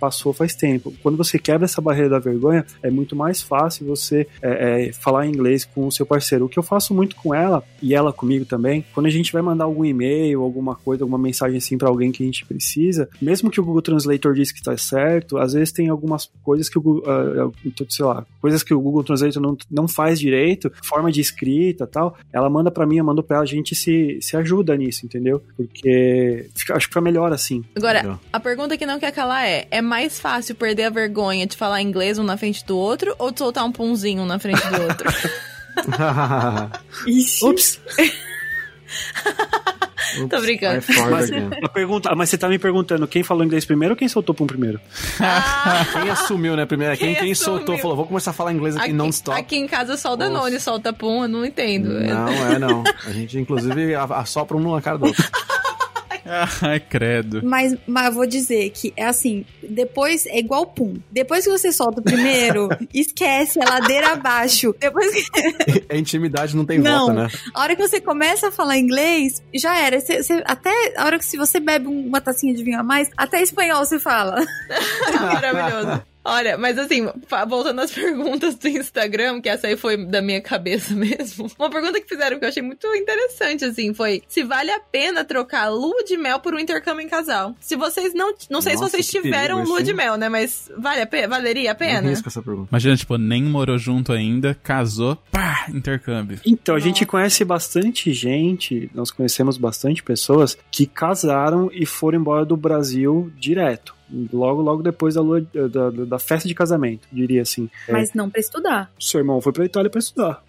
passou 0.00 0.32
faz 0.32 0.54
tempo. 0.54 0.92
Quando 1.02 1.16
você 1.16 1.38
quebra 1.38 1.64
essa 1.64 1.80
barreira 1.80 2.10
da 2.10 2.18
vergonha, 2.18 2.64
é 2.82 2.90
muito 2.90 3.14
mais 3.16 3.42
fácil 3.42 3.86
você 3.86 4.26
é, 4.40 4.88
é, 4.88 4.92
falar 4.92 5.26
inglês 5.26 5.64
com 5.64 5.86
o 5.86 5.92
seu 5.92 6.06
parceiro. 6.06 6.46
O 6.46 6.48
que 6.48 6.58
eu 6.58 6.62
faço 6.62 6.94
muito 6.94 7.16
com 7.16 7.34
ela 7.34 7.62
e 7.80 7.94
ela 7.94 8.12
comigo 8.12 8.44
também, 8.44 8.84
quando 8.94 9.06
a 9.06 9.10
gente 9.10 9.32
vai 9.32 9.42
mandar 9.42 9.64
algum 9.64 9.84
e-mail, 9.84 10.42
alguma 10.42 10.74
coisa, 10.74 11.04
alguma 11.04 11.18
mensagem 11.18 11.58
assim 11.58 11.76
para 11.78 11.88
alguém 11.88 12.12
que 12.12 12.22
a 12.22 12.26
gente 12.26 12.44
precisa, 12.44 13.08
mesmo 13.20 13.50
que 13.50 13.60
o 13.60 13.64
Google 13.64 13.82
Translator 13.82 14.34
diz 14.34 14.52
que 14.52 14.62
tá 14.62 14.76
certo, 14.76 15.38
às 15.38 15.52
vezes 15.52 15.72
tem 15.72 15.88
algumas 15.88 16.30
coisas 16.42 16.68
que 16.68 16.78
o 16.78 16.82
Google, 16.82 17.04
ah, 17.06 17.50
ah, 17.66 17.84
sei 17.88 18.04
lá, 18.04 18.26
coisas 18.40 18.62
que 18.62 18.74
o 18.74 18.80
Google 18.80 19.04
Translator 19.04 19.42
não, 19.42 19.56
não 19.70 19.88
faz 19.88 20.18
direito, 20.18 20.70
forma 20.84 21.10
de 21.10 21.20
escrita 21.20 21.86
tal, 21.86 22.16
ela 22.32 22.48
manda 22.48 22.70
para 22.70 22.86
mim, 22.86 22.98
eu 22.98 23.04
mando 23.04 23.22
pra 23.22 23.36
ela, 23.36 23.44
a 23.44 23.46
gente 23.46 23.74
se, 23.74 24.18
se 24.20 24.36
ajuda 24.36 24.76
nisso, 24.76 25.04
entendeu? 25.06 25.42
Porque 25.56 26.48
fica- 26.54 26.74
acho 26.76 26.86
que 26.86 26.92
fica 26.92 27.00
melhor 27.00 27.32
assim. 27.32 27.64
Agora, 27.74 28.00
Legal. 28.00 28.20
a 28.32 28.40
pergunta 28.40 28.76
que 28.76 28.86
não 28.86 28.98
quer 28.98 29.12
calar 29.12 29.31
é: 29.40 29.66
é 29.70 29.80
mais 29.80 30.20
fácil 30.20 30.54
perder 30.54 30.84
a 30.84 30.90
vergonha 30.90 31.46
de 31.46 31.56
falar 31.56 31.80
inglês 31.80 32.18
um 32.18 32.24
na 32.24 32.36
frente 32.36 32.64
do 32.64 32.76
outro 32.76 33.14
ou 33.18 33.30
de 33.30 33.38
soltar 33.38 33.64
um 33.64 33.72
punzinho 33.72 34.22
um 34.22 34.26
na 34.26 34.38
frente 34.38 34.62
do 34.68 34.82
outro? 34.82 35.08
Ups! 37.42 37.80
Tô 40.28 40.40
brincando. 40.40 40.82
Pergunta, 41.72 42.10
ah, 42.12 42.14
mas 42.14 42.28
você 42.28 42.36
tá 42.36 42.48
me 42.48 42.58
perguntando 42.58 43.06
quem 43.06 43.22
falou 43.22 43.44
inglês 43.44 43.64
primeiro 43.64 43.94
ou 43.94 43.96
quem 43.96 44.08
soltou 44.08 44.34
pum 44.34 44.46
primeiro? 44.46 44.78
Quem 45.92 46.10
assumiu, 46.10 46.56
né, 46.56 46.66
primeiro? 46.66 46.96
Quem, 46.96 47.14
Quem 47.14 47.24
quem 47.24 47.34
soltou, 47.34 47.78
falou, 47.78 47.96
vou 47.96 48.06
começar 48.06 48.32
a 48.32 48.34
falar 48.34 48.52
inglês 48.52 48.76
aqui, 48.76 48.92
non-stop. 48.92 49.38
aqui 49.38 49.56
em 49.56 49.66
casa 49.66 49.96
só 49.96 50.12
o 50.12 50.16
Danone 50.16 50.60
solta 50.60 50.92
pum, 50.92 51.22
eu 51.22 51.28
não 51.28 51.44
entendo. 51.44 51.88
Não, 51.88 52.52
é 52.52 52.58
não. 52.58 52.84
A 53.06 53.10
gente, 53.10 53.38
inclusive, 53.38 53.94
assopra 53.94 54.56
um 54.56 54.60
numa 54.60 54.82
cara 54.82 54.98
do 54.98 55.06
outro. 55.06 55.24
Ai, 56.62 56.80
credo. 56.80 57.40
Mas, 57.44 57.76
mas 57.86 58.06
eu 58.06 58.12
vou 58.12 58.26
dizer 58.26 58.70
que 58.70 58.92
é 58.96 59.04
assim, 59.04 59.44
depois 59.62 60.24
é 60.26 60.38
igual 60.38 60.66
pum. 60.66 60.94
Depois 61.10 61.44
que 61.44 61.50
você 61.50 61.72
solta 61.72 62.00
o 62.00 62.02
primeiro, 62.04 62.68
esquece, 62.94 63.58
é 63.60 63.64
ladeira 63.64 64.12
abaixo. 64.12 64.74
Depois 64.78 65.12
que 65.28 65.84
A 65.90 65.96
intimidade 65.98 66.56
não 66.56 66.64
tem 66.64 66.78
Não. 66.78 67.06
volta, 67.06 67.12
né? 67.24 67.28
a 67.54 67.60
hora 67.60 67.74
que 67.76 67.82
você 67.86 68.00
começa 68.00 68.48
a 68.48 68.52
falar 68.52 68.78
inglês, 68.78 69.42
já 69.54 69.76
era. 69.78 70.00
Você- 70.00 70.22
você- 70.22 70.42
até 70.46 70.70
a 70.96 71.04
hora 71.04 71.18
que 71.18 71.24
se 71.26 71.36
você 71.36 71.58
bebe 71.58 71.86
uma 71.88 72.20
tacinha 72.20 72.54
de 72.54 72.62
vinho 72.62 72.78
a 72.78 72.82
mais, 72.82 73.08
até 73.16 73.42
espanhol 73.42 73.84
você 73.84 73.98
fala. 73.98 74.36
Maravilhoso. 75.20 76.02
Olha, 76.24 76.56
mas 76.56 76.78
assim, 76.78 77.08
voltando 77.48 77.80
às 77.80 77.90
perguntas 77.92 78.54
do 78.54 78.68
Instagram, 78.68 79.40
que 79.40 79.48
essa 79.48 79.66
aí 79.66 79.76
foi 79.76 80.04
da 80.04 80.22
minha 80.22 80.40
cabeça 80.40 80.94
mesmo. 80.94 81.50
Uma 81.58 81.70
pergunta 81.70 82.00
que 82.00 82.08
fizeram 82.08 82.38
que 82.38 82.44
eu 82.44 82.48
achei 82.48 82.62
muito 82.62 82.86
interessante, 82.94 83.64
assim, 83.64 83.92
foi 83.92 84.22
se 84.28 84.42
vale 84.42 84.70
a 84.70 84.80
pena 84.80 85.24
trocar 85.24 85.68
lua 85.68 86.04
de 86.04 86.16
mel 86.16 86.38
por 86.40 86.54
um 86.54 86.58
intercâmbio 86.58 87.04
em 87.04 87.08
casal. 87.08 87.54
Se 87.60 87.76
vocês 87.76 88.14
não. 88.14 88.34
Não 88.48 88.60
sei 88.60 88.74
Nossa, 88.74 88.86
se 88.86 88.90
vocês 88.90 89.10
perigo 89.10 89.28
tiveram 89.28 89.62
isso, 89.62 89.70
lua 89.70 89.82
de 89.82 89.92
mel, 89.92 90.16
né? 90.16 90.28
Mas 90.28 90.70
vale 90.76 91.02
a 91.02 91.06
pena? 91.06 91.28
Valeria 91.28 91.72
a 91.72 91.74
pena? 91.74 92.08
Risco 92.08 92.28
essa 92.28 92.42
pergunta. 92.42 92.68
Imagina, 92.70 92.96
tipo, 92.96 93.16
nem 93.16 93.42
morou 93.42 93.78
junto 93.78 94.12
ainda, 94.12 94.56
casou, 94.62 95.16
pá, 95.30 95.66
intercâmbio. 95.68 96.40
Então, 96.44 96.74
a 96.74 96.80
gente 96.80 97.04
conhece 97.04 97.44
bastante 97.44 98.12
gente, 98.12 98.90
nós 98.94 99.10
conhecemos 99.10 99.56
bastante 99.56 100.02
pessoas 100.02 100.56
que 100.70 100.86
casaram 100.86 101.70
e 101.72 101.84
foram 101.86 102.18
embora 102.18 102.44
do 102.44 102.56
Brasil 102.56 103.32
direto. 103.36 103.94
Logo, 104.32 104.60
logo 104.62 104.82
depois 104.82 105.14
da, 105.14 105.20
lua, 105.22 105.40
da, 105.40 105.66
da- 105.90 106.04
da 106.04 106.18
festa 106.18 106.46
de 106.48 106.54
casamento, 106.54 107.06
diria 107.10 107.42
assim. 107.42 107.70
É, 107.88 107.92
Mas 107.92 108.12
não 108.14 108.28
pra 108.28 108.40
estudar. 108.40 108.90
Seu 109.00 109.20
irmão 109.20 109.40
foi 109.40 109.52
pra 109.52 109.64
Itália 109.64 109.90
pra 109.90 109.98
estudar. 110.00 110.42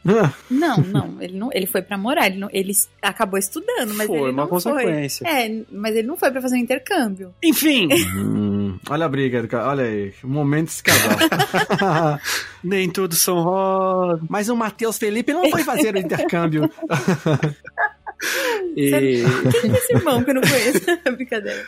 Não, 0.50 0.78
não. 0.78 1.22
Ele 1.22 1.38
não. 1.38 1.50
Ele 1.54 1.66
foi 1.66 1.82
pra 1.82 1.98
morar. 1.98 2.28
Ele, 2.28 2.38
não, 2.40 2.50
ele 2.52 2.74
acabou 3.02 3.40
estudando, 3.40 3.94
mas 3.94 4.08
foi 4.08 4.18
ele 4.18 4.32
uma 4.32 4.44
não 4.44 4.48
foi. 4.50 4.62
consequência. 4.74 5.26
É, 5.28 5.62
mas 5.72 5.96
ele 5.96 6.08
não 6.08 6.18
foi 6.18 6.30
pra 6.32 6.42
fazer 6.42 6.56
um 6.56 6.60
intercâmbio. 6.60 7.34
Enfim, 7.44 7.88
Hum, 8.16 8.78
olha 8.90 9.06
a 9.06 9.10
briga, 9.10 9.48
olha 9.66 9.84
aí, 9.84 10.14
o 10.24 10.28
momento 10.28 10.68
de 10.68 10.74
se 10.74 10.84
casar. 10.84 12.20
nem 12.64 12.90
tudo 12.90 13.16
são 13.16 13.42
rosas. 13.44 14.20
Mas 14.30 14.50
o 14.50 14.56
Matheus 14.56 14.98
Felipe 14.98 15.32
não 15.34 15.50
foi 15.50 15.64
fazer 15.64 15.96
o 15.96 16.00
intercâmbio. 16.00 16.70
E... 18.76 18.92
Quem 19.62 19.72
é 19.72 19.78
esse 19.78 19.94
irmão 19.94 20.24
que 20.24 20.32
eu 20.32 20.36
não 20.36 20.42
conheço? 20.42 20.82
Brincadeira. 21.16 21.66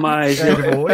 Mas 0.00 0.40
É, 0.40 0.50
eu, 0.50 0.86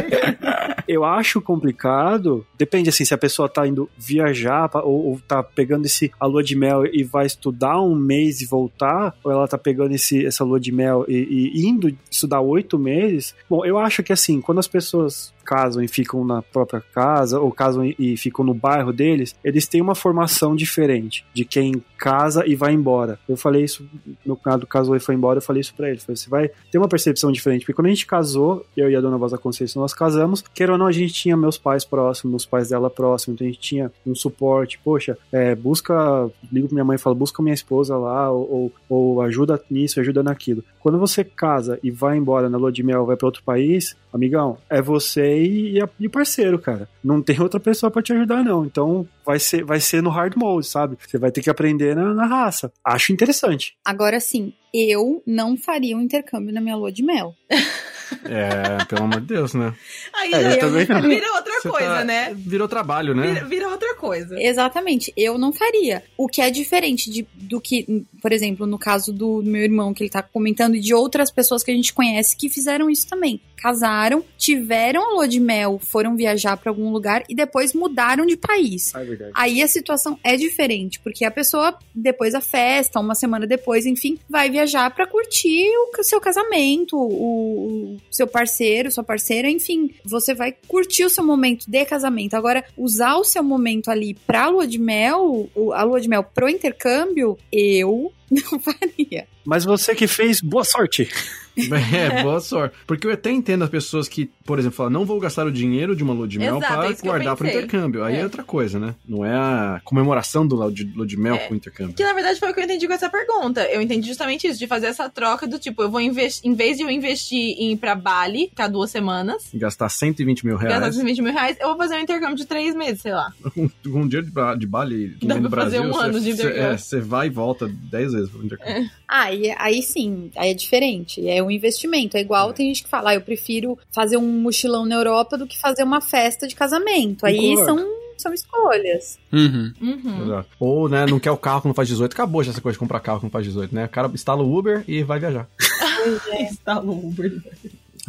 eu 0.89 1.05
acho 1.05 1.41
complicado. 1.41 2.47
Depende 2.57 2.89
assim, 2.89 3.05
se 3.05 3.15
a 3.15 3.19
pessoa 3.19 3.49
tá 3.49 3.67
indo 3.67 3.89
viajar 3.97 4.71
ou, 4.77 5.07
ou 5.07 5.21
tá 5.27 5.43
pegando 5.43 5.87
esse 5.87 6.11
a 6.19 6.27
lua 6.27 6.43
de 6.43 6.57
mel 6.57 6.85
e 6.87 7.05
vai 7.05 7.27
estudar 7.27 7.81
um 7.81 7.95
mês 7.95 8.41
e 8.41 8.47
voltar, 8.47 9.15
ou 9.23 9.31
ela 9.31 9.47
tá 9.47 9.59
pegando 9.59 9.95
esse, 9.95 10.27
essa 10.27 10.45
lua 10.45 10.61
de 10.61 10.73
mel 10.73 11.05
e, 11.09 11.53
e 11.55 11.67
indo 11.67 11.95
estudar 12.11 12.41
oito 12.41 12.79
meses. 12.79 13.35
Bom, 13.49 13.65
eu 13.65 13.79
acho 13.79 14.03
que 14.03 14.13
assim, 14.13 14.41
quando 14.41 14.59
as 14.59 14.69
pessoas 14.69 15.33
casam 15.49 15.83
e 15.83 15.89
ficam 15.89 16.23
na 16.27 16.43
própria 16.43 16.83
casa, 16.93 17.41
ou 17.41 17.51
casam 17.51 17.83
e, 17.83 17.97
e 17.99 18.17
ficam 18.19 18.45
no 18.45 18.53
bairro 18.53 18.93
deles, 18.93 19.35
eles 19.43 19.67
têm 19.67 19.81
uma 19.81 19.95
formação 19.95 20.55
diferente 20.55 21.25
de 21.33 21.43
quem 21.43 21.83
casa 21.97 22.47
e 22.47 22.55
vai 22.55 22.75
embora. 22.75 23.19
Eu 23.27 23.35
falei 23.35 23.65
isso, 23.65 23.89
meu 24.27 24.37
cunhado 24.37 24.67
casou 24.67 24.95
e 24.95 25.01
foi 25.01 25.15
embora, 25.15 25.39
eu 25.39 25.43
falei 25.43 25.63
isso 25.63 25.73
pra 25.75 25.89
ele. 25.89 26.01
Falei, 26.01 26.17
você 26.17 26.29
vai 26.29 26.51
ter 26.71 26.77
uma 26.77 26.87
percepção 26.87 27.33
diferente, 27.33 27.63
porque 27.63 27.73
quando 27.73 27.87
a 27.87 27.91
gente 27.91 28.07
casou, 28.07 28.67
eu 28.77 28.91
e 28.91 28.95
a 28.95 29.01
dona 29.01 29.17
Voz 29.17 29.33
da 29.33 29.39
Conceição, 29.39 29.81
nós 29.81 29.95
casamos, 29.95 30.45
queira 30.55 30.73
ou 30.73 30.79
não, 30.79 30.87
a 30.87 30.93
gente 30.93 31.15
tinha 31.15 31.35
meus 31.35 31.57
pais 31.57 31.83
próximos, 31.83 32.43
os 32.43 32.47
pais 32.47 32.69
dela 32.69 32.91
próximos, 32.91 33.35
então 33.35 33.47
a 33.47 33.51
gente 33.51 33.61
tinha 33.61 33.91
um 34.07 34.15
suporte, 34.15 34.79
poxa, 34.85 35.17
é, 35.33 35.55
busca, 35.55 36.29
ligo 36.53 36.69
pra 36.69 36.75
minha 36.75 36.85
mãe 36.85 36.97
e 36.97 36.99
falo, 36.99 37.17
busca 37.17 37.43
minha 37.43 37.55
esposa 37.55 37.97
lá, 37.97 38.31
ou, 38.31 38.71
ou, 38.89 39.15
ou 39.15 39.23
ajuda 39.23 39.59
nisso, 39.71 39.99
ajuda 39.99 40.23
naquilo. 40.23 40.63
Quando 40.89 40.99
você 40.99 41.23
casa 41.23 41.79
e 41.83 41.91
vai 41.91 42.17
embora 42.17 42.49
na 42.49 42.57
lua 42.57 42.73
de 42.73 42.83
mel, 42.83 43.05
vai 43.05 43.15
pra 43.15 43.27
outro 43.27 43.43
país, 43.43 43.95
amigão, 44.11 44.57
é 44.71 44.81
você 44.81 45.39
e, 45.45 45.79
o 45.83 46.11
parceiro, 46.11 46.59
cara. 46.59 46.89
Não 47.05 47.21
tem 47.21 47.39
outra 47.39 47.61
pessoa 47.61 47.91
pra 47.91 48.01
te 48.01 48.15
ajudar, 48.15 48.43
não. 48.43 48.65
Então 48.65 49.07
vai 49.23 49.39
ser, 49.39 49.63
vai 49.63 49.81
ser 49.81 50.03
no 50.03 50.09
hard 50.09 50.35
mode, 50.35 50.67
sabe? 50.67 50.97
Você 51.07 51.19
vai 51.19 51.31
ter 51.31 51.43
que 51.43 51.51
aprender 51.51 51.95
na, 51.95 52.15
na 52.15 52.25
raça. 52.25 52.73
Acho 52.83 53.13
interessante. 53.13 53.77
Agora 53.85 54.19
sim, 54.19 54.55
eu 54.73 55.23
não 55.27 55.59
faria 55.59 55.95
um 55.95 56.01
intercâmbio 56.01 56.55
na 56.55 56.61
minha 56.63 56.75
lua 56.75 56.91
de 56.91 57.03
mel. 57.03 57.35
É, 58.25 58.85
pelo 58.85 59.05
amor 59.05 59.21
de 59.21 59.27
Deus, 59.27 59.55
né? 59.55 59.75
Aí 60.15 60.33
É, 60.33 60.55
eu 60.55 60.59
também 60.61 60.87
não. 60.87 61.03
vira 61.03 61.33
outra 61.35 61.53
Você 61.61 61.69
coisa, 61.69 61.87
tá- 61.97 62.05
né? 62.05 62.33
Virou 62.35 62.69
trabalho, 62.69 63.15
né? 63.15 63.27
Vira, 63.35 63.45
vira 63.47 63.69
outra 63.69 63.95
coisa. 63.95 64.37
Exatamente, 64.41 65.13
eu 65.17 65.37
não 65.39 65.53
faria. 65.53 66.03
O 66.17 66.27
que 66.29 66.41
é 66.41 66.51
diferente 66.51 67.11
de, 67.11 67.27
do 67.35 67.61
que, 67.61 68.05
por 68.23 68.33
exemplo, 68.33 68.67
no 68.67 68.79
caso 68.79 69.13
do 69.13 69.43
meu 69.43 69.63
irmão 69.63 69.93
que 69.95 70.03
ele 70.03 70.11
tá 70.11 70.23
comentando 70.23 70.77
e 70.77 70.81
de 70.81 70.95
outras 70.95 71.31
pessoas 71.31 71.63
que 71.63 71.71
a 71.71 71.75
gente 71.75 71.93
conhece 71.93 72.37
que 72.37 72.49
fizeram 72.49 72.89
isso 72.91 73.07
também. 73.07 73.41
Casaram, 73.57 74.25
tiveram 74.37 75.03
a 75.05 75.15
lua 75.15 75.27
de 75.29 75.41
mel, 75.41 75.81
foram 75.83 76.15
viajar 76.17 76.57
pra 76.57 76.71
algum 76.71 76.91
lugar 76.93 77.25
e 77.29 77.35
depois 77.35 77.73
mudaram 77.75 78.25
de 78.25 78.37
país. 78.37 78.95
É 78.95 79.05
verdade. 79.05 79.33
Aí 79.35 79.61
a 79.63 79.67
situação 79.69 80.17
é 80.23 80.37
diferente, 80.37 81.01
porque 81.01 81.25
a 81.25 81.31
pessoa, 81.31 81.77
depois 81.93 82.35
da 82.35 82.41
festa, 82.41 83.01
uma 83.01 83.17
semana 83.17 83.49
depois, 83.49 83.85
enfim, 83.85 84.17
vai 84.31 84.49
viajar 84.49 84.89
pra 84.95 85.09
curtir 85.09 85.67
o 85.99 86.03
seu 86.05 86.21
casamento, 86.21 86.97
o, 86.97 87.95
o 87.97 87.98
seu 88.11 88.27
parceiro, 88.27 88.91
sua 88.91 89.05
parceira, 89.05 89.49
enfim, 89.49 89.95
você 90.05 90.35
vai 90.35 90.55
curtir 90.67 91.05
o 91.05 91.11
seu 91.11 91.25
momento 91.25 91.71
de 91.71 91.85
casamento. 91.85 92.35
Agora, 92.35 92.65
usar 92.77 93.17
o 93.17 93.25
seu 93.25 93.43
momento 93.43 93.91
ali 93.91 94.15
pra 94.27 94.49
lua 94.49 94.67
de 94.67 94.79
mel, 94.79 95.49
a 95.75 95.83
lua 95.83 96.01
de 96.01 96.09
mel 96.09 96.23
pro 96.23 96.49
intercâmbio, 96.49 97.39
eu 97.53 98.13
não 98.51 98.59
faria. 98.61 99.27
Mas 99.45 99.65
você 99.65 99.95
que 99.95 100.07
fez, 100.07 100.41
boa 100.41 100.65
sorte. 100.65 101.09
É, 101.93 102.23
boa 102.23 102.39
sorte. 102.39 102.77
Porque 102.87 103.05
eu 103.05 103.11
até 103.13 103.33
entendo 103.33 103.65
as 103.65 103.69
pessoas 103.69 104.07
que, 104.09 104.31
por 104.45 104.61
exemplo, 104.61 104.77
falam, 104.77 104.93
não 104.93 105.05
vou 105.05 105.19
gastar 105.19 105.45
o 105.45 105.51
dinheiro 105.51 105.97
de 105.97 106.05
uma 106.05 106.15
lua 106.15 106.29
de 106.29 106.39
mel 106.39 106.59
Exato, 106.59 106.73
é 106.73 106.77
para 106.77 106.91
eu 106.91 106.97
guardar 107.03 107.37
para 107.37 107.47
pensei. 107.47 107.63
intercâmbio. 107.65 108.05
Aí 108.05 108.15
é. 108.15 108.21
É. 108.21 108.23
outra 108.23 108.45
coisa, 108.45 108.79
né? 108.79 108.95
Não 109.05 109.25
é 109.25 109.35
a 109.35 109.81
comemoração 109.83 110.47
do 110.47 110.55
lua 110.55 110.71
de, 110.71 111.17
mel 111.17 111.35
É. 111.35 111.39
com 111.39 111.55
o 111.55 111.57
intercâmbio. 111.57 111.97
Que 111.97 112.05
na 112.05 112.13
verdade 112.13 112.39
foi 112.39 112.49
o 112.49 112.55
que 112.55 112.61
eu 112.61 112.65
entendi 112.65 112.87
com 112.87 112.93
essa 112.93 113.11
pergunta. 113.11 113.65
Eu 113.73 113.83
entendi 113.83 114.07
justamente 114.07 114.47
isso, 114.47 114.57
de 114.57 114.69
fazer 114.69 114.87
essa 114.87 115.09
troca 115.11 115.49
do 115.49 115.59
tipo, 115.59 115.83
eu 115.83 115.91
vou 115.91 116.01
investir, 116.01 116.49
em 116.49 116.55
vez 116.55 116.77
de 116.77 116.85
eu 116.85 116.91
investir 116.91 117.57
em 117.59 117.73
ir 117.73 117.77
pra 117.77 117.97
Bali, 117.97 118.51
ficar 118.51 118.69
duas 118.69 118.93
semanas, 118.93 119.49
Gastar 119.53 119.89
120 119.89 120.47
mil 120.47 120.59
gastar 120.59 120.79
reais 120.79 120.97
20 120.97 121.23
mil 121.23 121.33
reais, 121.33 121.57
eu 121.61 121.67
vou 121.71 121.77
fazer 121.77 121.97
um 121.97 122.01
intercâmbio 122.01 122.37
de 122.37 122.47
três 122.47 122.73
meses, 122.77 123.01
sei 123.03 123.13
lá. 123.15 123.33
com, 123.53 123.69
com 123.91 124.03
um 124.03 124.07
dinheiro 124.07 124.31
de, 124.31 124.59
de 124.61 124.67
Bali 124.69 125.17
que 125.19 125.27
Dá 125.27 125.35
vem 125.35 125.43
do 125.43 125.51
pra 125.51 125.65
fazer 125.65 125.79
Brasil. 125.81 125.97
um 125.97 126.01
ano 126.01 126.21
de 126.21 126.27
Você 126.27 126.31
intercâmbio. 126.43 126.63
é, 126.63 126.79
você 126.79 127.01
vai 127.01 127.27
e 127.27 127.31
volta 127.31 127.67
10 127.69 128.13
vezes 128.13 128.18
pro 128.27 128.45
intercâmbio. 128.45 128.91
Ah, 129.07 129.33
e 129.33 129.55
aí 129.59 129.83
sim, 129.83 130.31
aí 130.37 130.51
é 130.51 130.55
diferente. 130.55 131.29
É 131.29 131.43
um 131.43 131.51
investimento. 131.51 132.17
É 132.17 132.21
igual 132.21 132.53
tem 132.53 132.69
gente 132.69 132.85
que 132.85 132.91
fala, 132.91 133.11
ah, 133.11 133.15
eu 133.15 133.21
prefiro 133.21 133.79
fazer 133.91 134.17
um 134.17 134.27
mochilão 134.27 134.85
na 134.85 134.97
Europa 134.97 135.37
do 135.37 135.47
que 135.47 135.59
fazer 135.59 135.83
uma 135.83 136.01
festa 136.01 136.47
de 136.47 136.55
casamento. 136.55 137.25
Aí 137.25 137.37
Concordo. 137.37 137.65
são, 137.65 137.89
são 138.17 138.35
escolhas. 138.35 139.19
Uhum. 139.33 139.73
Uhum. 139.81 140.45
Ou, 140.59 140.89
né, 140.89 141.07
não 141.07 141.21
quer 141.21 141.31
o 141.31 141.37
carro 141.37 141.63
que 141.63 141.69
não 141.69 141.75
faz 141.75 141.89
18. 141.89 142.13
Acabou 142.13 142.43
já 142.43 142.51
essa 142.51 142.61
coisa 142.61 142.75
de 142.75 142.81
comprar 142.81 143.01
carro 143.01 143.21
que 143.21 143.27
não 143.27 143.31
faz 143.31 143.45
18, 143.47 143.75
né? 143.75 143.85
O 143.85 143.89
cara 143.89 144.11
instala 144.13 144.43
o 144.43 144.57
Uber 144.57 144.85
e 144.89 145.03
vai 145.03 145.19
viajar. 145.19 145.49
Instala 146.41 146.85
o 146.85 147.09
Uber. 147.09 147.41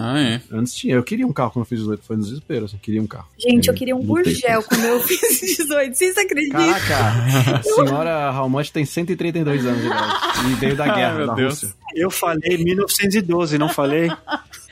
Ah, 0.01 0.17
é. 0.17 0.41
Antes 0.51 0.73
tinha. 0.73 0.95
Eu 0.95 1.03
queria 1.03 1.27
um 1.27 1.33
carro 1.33 1.51
quando 1.51 1.63
eu 1.65 1.67
fiz 1.69 1.79
18. 1.79 2.01
Foi 2.05 2.15
no 2.15 2.23
desespero, 2.23 2.65
assim. 2.65 2.77
Queria 2.77 3.01
um 3.01 3.07
carro. 3.07 3.27
Gente, 3.37 3.67
eu 3.67 3.73
É, 3.73 3.77
queria 3.77 3.95
um 3.95 4.01
Gurgel 4.01 4.63
quando 4.63 4.85
eu 4.85 5.01
fiz 5.01 5.19
18. 5.57 5.93
Vocês 5.93 6.17
acreditam? 6.17 6.59
Caraca! 6.61 7.59
A 7.59 7.63
senhora 7.63 8.29
Halmont 8.29 8.71
tem 8.71 8.85
132 8.85 9.65
anos 9.65 9.81
de 9.81 9.87
idade. 9.87 10.13
E 10.49 10.53
veio 10.55 10.75
da 10.77 10.87
guerra 10.95 11.17
meu 11.17 11.27
da 11.27 11.33
Deus. 11.33 11.61
Rússia. 11.61 11.75
Eu 11.93 12.09
falei 12.09 12.57
1912, 12.63 13.57
não 13.57 13.67
falei? 13.67 14.09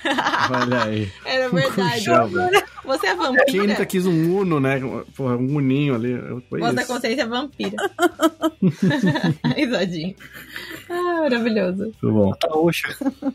Olha 0.06 0.84
aí. 0.84 1.12
Era 1.26 1.50
verdade. 1.50 2.06
Você 2.86 3.08
é 3.08 3.10
Quem 3.10 3.18
vampira. 3.18 3.68
nunca 3.68 3.86
quis 3.86 4.06
um 4.06 4.38
Uno, 4.38 4.60
né? 4.60 4.80
Porra, 5.16 5.36
um 5.36 5.56
Uninho 5.56 5.96
ali. 5.96 6.16
Foi 6.50 6.60
Voz 6.60 6.74
da 6.74 6.86
consciência 6.86 7.24
é 7.24 7.26
vampira. 7.26 7.76
Risadinho. 9.56 10.16
Ah, 10.90 11.22
maravilhoso. 11.22 11.84
Muito 11.84 12.12
bom. 12.12 12.32
Tá 12.34 12.48
roxa. 12.50 12.88